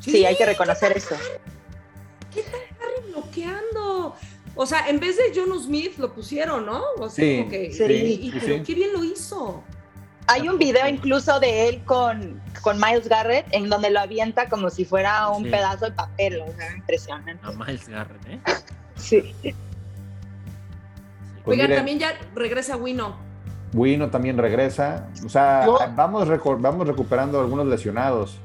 Sí, 0.00 0.24
hay 0.24 0.36
que 0.36 0.46
reconocer 0.46 0.96
eso. 0.96 1.14
Harry 1.14 2.61
bloqueando. 3.36 4.14
O 4.54 4.66
sea, 4.66 4.88
en 4.88 5.00
vez 5.00 5.16
de 5.16 5.32
John 5.34 5.58
Smith 5.58 5.96
lo 5.98 6.12
pusieron, 6.12 6.66
¿no? 6.66 6.82
O 6.98 7.08
sea, 7.08 7.24
Sí, 7.24 7.38
como 7.38 7.50
que, 7.50 7.72
sí, 7.72 7.84
y- 7.84 8.28
y- 8.28 8.32
sí, 8.32 8.38
pero 8.44 8.64
qué 8.64 8.74
bien 8.74 8.92
lo 8.92 9.02
hizo. 9.04 9.62
Hay 10.28 10.48
un 10.48 10.58
video 10.58 10.86
incluso 10.88 11.40
de 11.40 11.68
él 11.68 11.84
con, 11.84 12.40
con 12.62 12.78
Miles 12.78 13.08
Garrett 13.08 13.46
en 13.50 13.68
donde 13.68 13.90
lo 13.90 14.00
avienta 14.00 14.48
como 14.48 14.70
si 14.70 14.84
fuera 14.84 15.28
un 15.28 15.44
Sí. 15.44 15.50
pedazo 15.50 15.86
de 15.86 15.92
papel. 15.92 16.40
O 16.46 16.52
sea, 16.52 16.76
impresionante. 16.76 17.38
A 17.42 17.50
Miles 17.52 17.88
Garrett, 17.88 18.26
¿eh? 18.28 18.40
Sí. 18.96 19.34
Pues 21.44 21.58
Oigan, 21.58 21.74
también 21.74 21.98
ya 21.98 22.12
regresa 22.36 22.76
Wino. 22.76 23.16
Wino 23.74 24.10
también 24.10 24.38
regresa. 24.38 25.08
O 25.24 25.28
sea, 25.28 25.64
Yo- 25.66 25.78
vamos, 25.96 26.28
vamos 26.60 26.86
recuperando 26.86 27.40
algunos 27.40 27.66
lesionados. 27.66 28.38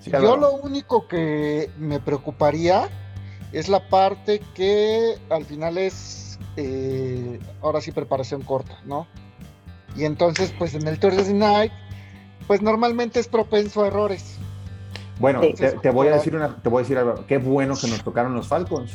Sí, 0.00 0.10
Yo 0.10 0.36
lo 0.36 0.52
único 0.52 1.08
que 1.08 1.70
me 1.78 1.98
preocuparía 1.98 2.88
es 3.52 3.68
la 3.68 3.88
parte 3.88 4.40
que 4.54 5.14
al 5.30 5.44
final 5.44 5.78
es, 5.78 6.38
eh, 6.56 7.38
ahora 7.62 7.80
sí, 7.80 7.92
preparación 7.92 8.42
corta, 8.42 8.78
¿no? 8.84 9.06
Y 9.96 10.04
entonces, 10.04 10.52
pues 10.58 10.74
en 10.74 10.86
el 10.86 10.98
Thursday 10.98 11.32
Night, 11.32 11.72
pues 12.46 12.60
normalmente 12.62 13.18
es 13.20 13.28
propenso 13.28 13.82
a 13.82 13.86
errores. 13.88 14.36
Bueno, 15.18 15.40
Sí. 15.42 15.54
te, 15.54 15.72
te 15.72 15.90
voy 15.90 16.08
a 16.08 16.12
decir 16.12 16.36
una, 16.36 16.56
te 16.56 16.68
voy 16.68 16.80
a 16.80 16.82
decir 16.82 16.98
algo. 16.98 17.24
Qué 17.26 17.38
bueno 17.38 17.74
que 17.80 17.86
nos 17.88 18.02
tocaron 18.04 18.34
los 18.34 18.46
Falcons. 18.48 18.92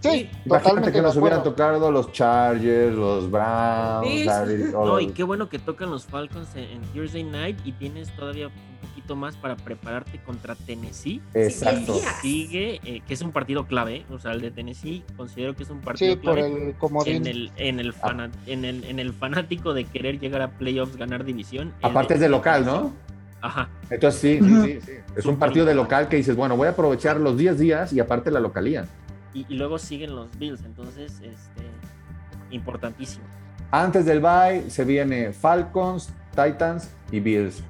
Sí, 0.00 0.30
Imagínate 0.44 0.92
que 0.92 1.02
nos 1.02 1.16
hubieran 1.16 1.42
tocado 1.42 1.90
los 1.90 2.12
Chargers, 2.12 2.94
los 2.94 3.30
Browns, 3.30 4.06
Sí, 4.08 4.26
o 4.74 4.86
No, 4.86 5.00
y 5.00 5.08
qué 5.08 5.22
bueno 5.24 5.48
que 5.48 5.58
tocan 5.58 5.90
los 5.90 6.06
Falcons 6.06 6.54
en, 6.54 6.64
en 6.64 6.82
Thursday 6.94 7.24
night 7.24 7.58
y 7.64 7.72
tienes 7.72 8.14
todavía 8.14 8.46
un 8.48 8.88
poquito 8.88 9.16
más 9.16 9.36
para 9.36 9.56
prepararte 9.56 10.20
contra 10.22 10.54
Tennessee. 10.54 11.20
Exacto. 11.34 11.94
Sí, 11.94 12.00
días. 12.00 12.16
Sigue, 12.22 12.80
eh, 12.84 13.02
que 13.06 13.14
es 13.14 13.22
un 13.22 13.32
partido 13.32 13.66
clave, 13.66 14.04
o 14.10 14.18
sea, 14.20 14.32
el 14.32 14.40
de 14.40 14.50
Tennessee 14.52 15.02
considero 15.16 15.56
que 15.56 15.64
es 15.64 15.70
un 15.70 15.80
partido 15.80 16.12
Sí, 16.12 16.18
por 16.20 16.34
clave 16.34 16.68
el 16.68 16.74
comodín. 16.76 17.16
en 17.16 17.26
el, 17.26 17.52
en, 17.56 17.80
el 17.80 17.92
fana- 17.92 18.30
en, 18.46 18.64
el, 18.64 18.84
en 18.84 18.98
el 19.00 19.12
fanático 19.12 19.74
de 19.74 19.84
querer 19.84 20.20
llegar 20.20 20.42
a 20.42 20.50
playoffs, 20.50 20.96
ganar 20.96 21.24
división. 21.24 21.74
Aparte 21.82 22.14
es 22.14 22.20
de 22.20 22.28
local. 22.28 22.64
¿no? 22.64 22.92
Ajá. 23.40 23.68
Entonces 23.90 24.20
sí, 24.20 24.38
sí, 24.40 24.80
sí. 24.80 24.92
Es 25.16 25.24
un 25.26 25.38
partido 25.38 25.64
de 25.66 25.74
local 25.74 26.08
que 26.08 26.16
dices, 26.16 26.36
bueno, 26.36 26.56
voy 26.56 26.66
a 26.68 26.70
aprovechar 26.70 27.18
los 27.18 27.36
10 27.36 27.58
días 27.58 27.92
y 27.92 28.00
aparte 28.00 28.30
la 28.30 28.40
localía. 28.40 28.86
Y, 29.34 29.44
luego 29.54 29.78
siguen 29.78 30.16
los 30.16 30.36
Bills, 30.38 30.64
entonces, 30.64 31.20
este, 31.20 31.62
importantísimo. 32.50 33.24
Antes 33.70 34.06
del 34.06 34.20
bye 34.20 34.70
se 34.70 34.84
viene 34.84 35.32
Falcons, 35.32 36.12
Titans 36.34 36.90
y 37.12 37.20
Bills. 37.20 37.62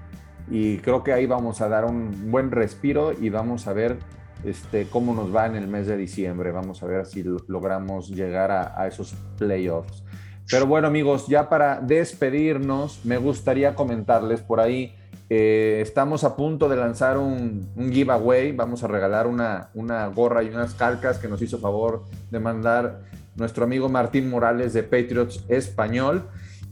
Y 0.50 0.78
creo 0.78 1.02
que 1.02 1.12
ahí 1.12 1.26
vamos 1.26 1.60
a 1.60 1.68
dar 1.68 1.84
un 1.84 2.30
buen 2.30 2.50
respiro 2.50 3.12
y 3.12 3.28
vamos 3.28 3.66
a 3.66 3.72
ver 3.72 3.98
este, 4.44 4.86
cómo 4.88 5.12
nos 5.14 5.34
va 5.34 5.46
en 5.46 5.56
el 5.56 5.66
mes 5.66 5.86
de 5.86 5.96
diciembre. 5.96 6.52
Vamos 6.52 6.82
a 6.82 6.86
ver 6.86 7.04
si 7.04 7.22
lo- 7.22 7.44
logramos 7.48 8.08
llegar 8.08 8.50
a, 8.50 8.80
a 8.80 8.86
esos 8.86 9.14
playoffs. 9.36 10.04
Pero 10.50 10.66
bueno, 10.66 10.86
amigos, 10.86 11.26
ya 11.26 11.48
para 11.50 11.80
despedirnos, 11.80 13.04
me 13.04 13.18
gustaría 13.18 13.74
comentarles 13.74 14.40
por 14.40 14.60
ahí. 14.60 14.94
Eh, 15.30 15.80
estamos 15.82 16.24
a 16.24 16.36
punto 16.36 16.68
de 16.68 16.76
lanzar 16.76 17.18
un, 17.18 17.70
giveaway. 17.92 18.52
Vamos 18.52 18.82
a 18.82 18.88
regalar 18.88 19.26
una, 19.26 19.70
gorra 20.14 20.42
y 20.42 20.48
unas 20.48 20.74
calcas 20.74 21.18
que 21.18 21.28
nos 21.28 21.42
hizo 21.42 21.58
favor 21.58 22.04
de 22.30 22.40
mandar 22.40 23.02
nuestro 23.36 23.64
amigo 23.64 23.88
Martín 23.88 24.30
Morales 24.30 24.72
de 24.72 24.82
Patriots 24.82 25.44
Español. 25.48 26.28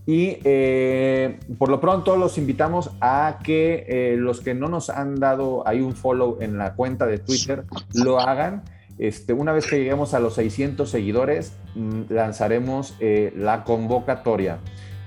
Y 0.06 0.38
eh, 0.44 1.40
por 1.58 1.68
lo 1.68 1.80
pronto 1.80 2.16
los 2.16 2.38
invitamos 2.38 2.92
a 3.00 3.40
que 3.42 3.86
eh, 3.88 4.16
los 4.16 4.40
que 4.40 4.54
no 4.54 4.68
nos 4.68 4.88
han 4.88 5.16
dado 5.16 5.66
ahí 5.66 5.80
un 5.80 5.96
follow 5.96 6.38
en 6.40 6.58
la 6.58 6.74
cuenta 6.74 7.06
de 7.06 7.18
Twitter 7.18 7.64
lo 7.92 8.20
hagan. 8.20 8.62
Este, 8.98 9.32
una 9.32 9.52
vez 9.52 9.66
que 9.66 9.76
lleguemos 9.76 10.14
a 10.14 10.20
los 10.20 10.34
600 10.34 10.88
seguidores, 10.88 11.52
mm, 11.74 12.02
lanzaremos 12.08 12.96
la 13.00 13.64
convocatoria. 13.64 14.58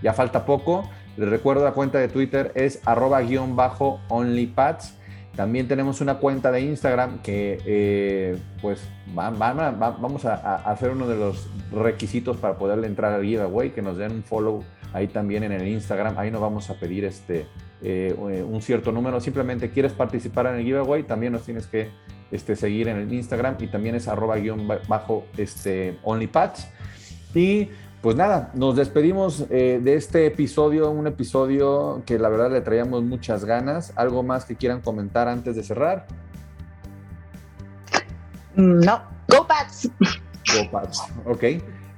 Ya 0.04 0.14
falta 0.14 0.46
poco. 0.46 0.84
Les 1.20 1.28
recuerdo 1.28 1.66
la 1.66 1.74
cuenta 1.74 2.00
de 2.00 2.08
Twitter 2.08 2.54
es 2.56 2.80
arroba 2.86 3.20
guion 3.22 3.58
bajo 3.58 4.00
onlypads. 4.08 4.94
También 5.36 5.68
tenemos 5.68 6.00
una 6.00 6.16
cuenta 6.16 6.50
de 6.50 6.62
Instagram 6.62 7.22
que 7.22 7.60
eh, 7.66 8.38
pues 8.62 8.80
va- 9.18 9.30
vamos 9.32 10.24
a, 10.24 10.56
hacer 10.56 10.92
uno 10.92 11.08
de 11.10 11.18
los 11.18 11.50
requisitos 11.74 12.38
para 12.38 12.58
poderle 12.58 12.88
entrar 12.88 13.12
al 13.12 13.24
giveaway, 13.26 13.72
que 13.72 13.82
nos 13.82 13.98
den 13.98 14.14
un 14.14 14.24
follow 14.24 14.64
ahí 14.94 15.08
también 15.10 15.44
en 15.44 15.52
el 15.52 15.68
Instagram. 15.68 16.18
Ahí 16.18 16.32
no 16.32 16.40
vamos 16.40 16.70
a 16.70 16.76
pedir 16.76 17.04
este, 17.04 17.46
eh, 17.82 18.16
un 18.18 18.62
cierto 18.62 18.94
número. 18.94 19.20
Simplemente 19.20 19.72
quieres 19.72 19.92
participar 19.92 20.46
en 20.48 20.56
el 20.56 20.64
giveaway, 20.64 21.04
también 21.04 21.34
nos 21.34 21.44
tienes 21.44 21.68
que 21.68 21.90
este, 22.32 22.56
seguir 22.56 22.88
en 22.88 22.96
el 22.96 23.14
Instagram 23.14 23.58
y 23.60 23.68
también 23.68 23.96
es 23.96 24.08
arroba 24.08 24.38
guion 24.38 24.70
ba- 24.70 24.80
bajo 24.88 25.26
este, 25.36 25.98
onlypads. 26.04 26.66
Y 27.36 27.68
pues 28.02 28.16
nada, 28.16 28.52
nos 28.54 28.76
despedimos 28.76 29.46
eh, 29.50 29.80
de 29.84 29.96
este 29.96 30.26
episodio, 30.26 30.90
un 30.90 31.08
episodio 31.08 32.02
que 32.06 32.18
la 32.18 32.30
verdad 32.30 32.52
le 32.52 32.62
traíamos 32.62 33.04
muchas 33.04 33.44
ganas. 33.44 33.92
¿Algo 33.96 34.24
más 34.24 34.46
que 34.46 34.56
quieran 34.56 34.80
comentar 34.80 35.28
antes 35.28 35.56
de 35.56 35.64
cerrar? 35.64 36.08
No. 38.56 39.02
Go 39.28 39.46
Pats. 39.46 39.90
Go 40.00 40.72
Pats. 40.72 41.04
Ok. 41.26 41.44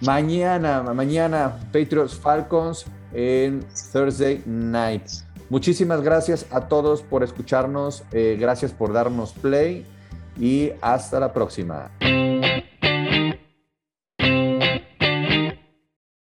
Mañana, 0.02 0.82
mañana, 0.82 1.60
Patriots 1.72 2.16
Falcons 2.16 2.86
en 3.14 3.64
Thursday 3.94 4.42
Night. 4.46 5.04
Muchísimas 5.50 6.02
gracias 6.02 6.48
a 6.50 6.62
todos 6.62 7.04
por 7.04 7.24
escucharnos. 7.24 8.04
eh, 8.12 8.38
gracias 8.40 8.72
por 8.72 8.92
darnos 8.92 9.34
play 9.34 9.86
y 10.40 10.72
hasta 10.82 11.20
la 11.20 11.32
próxima. 11.34 11.92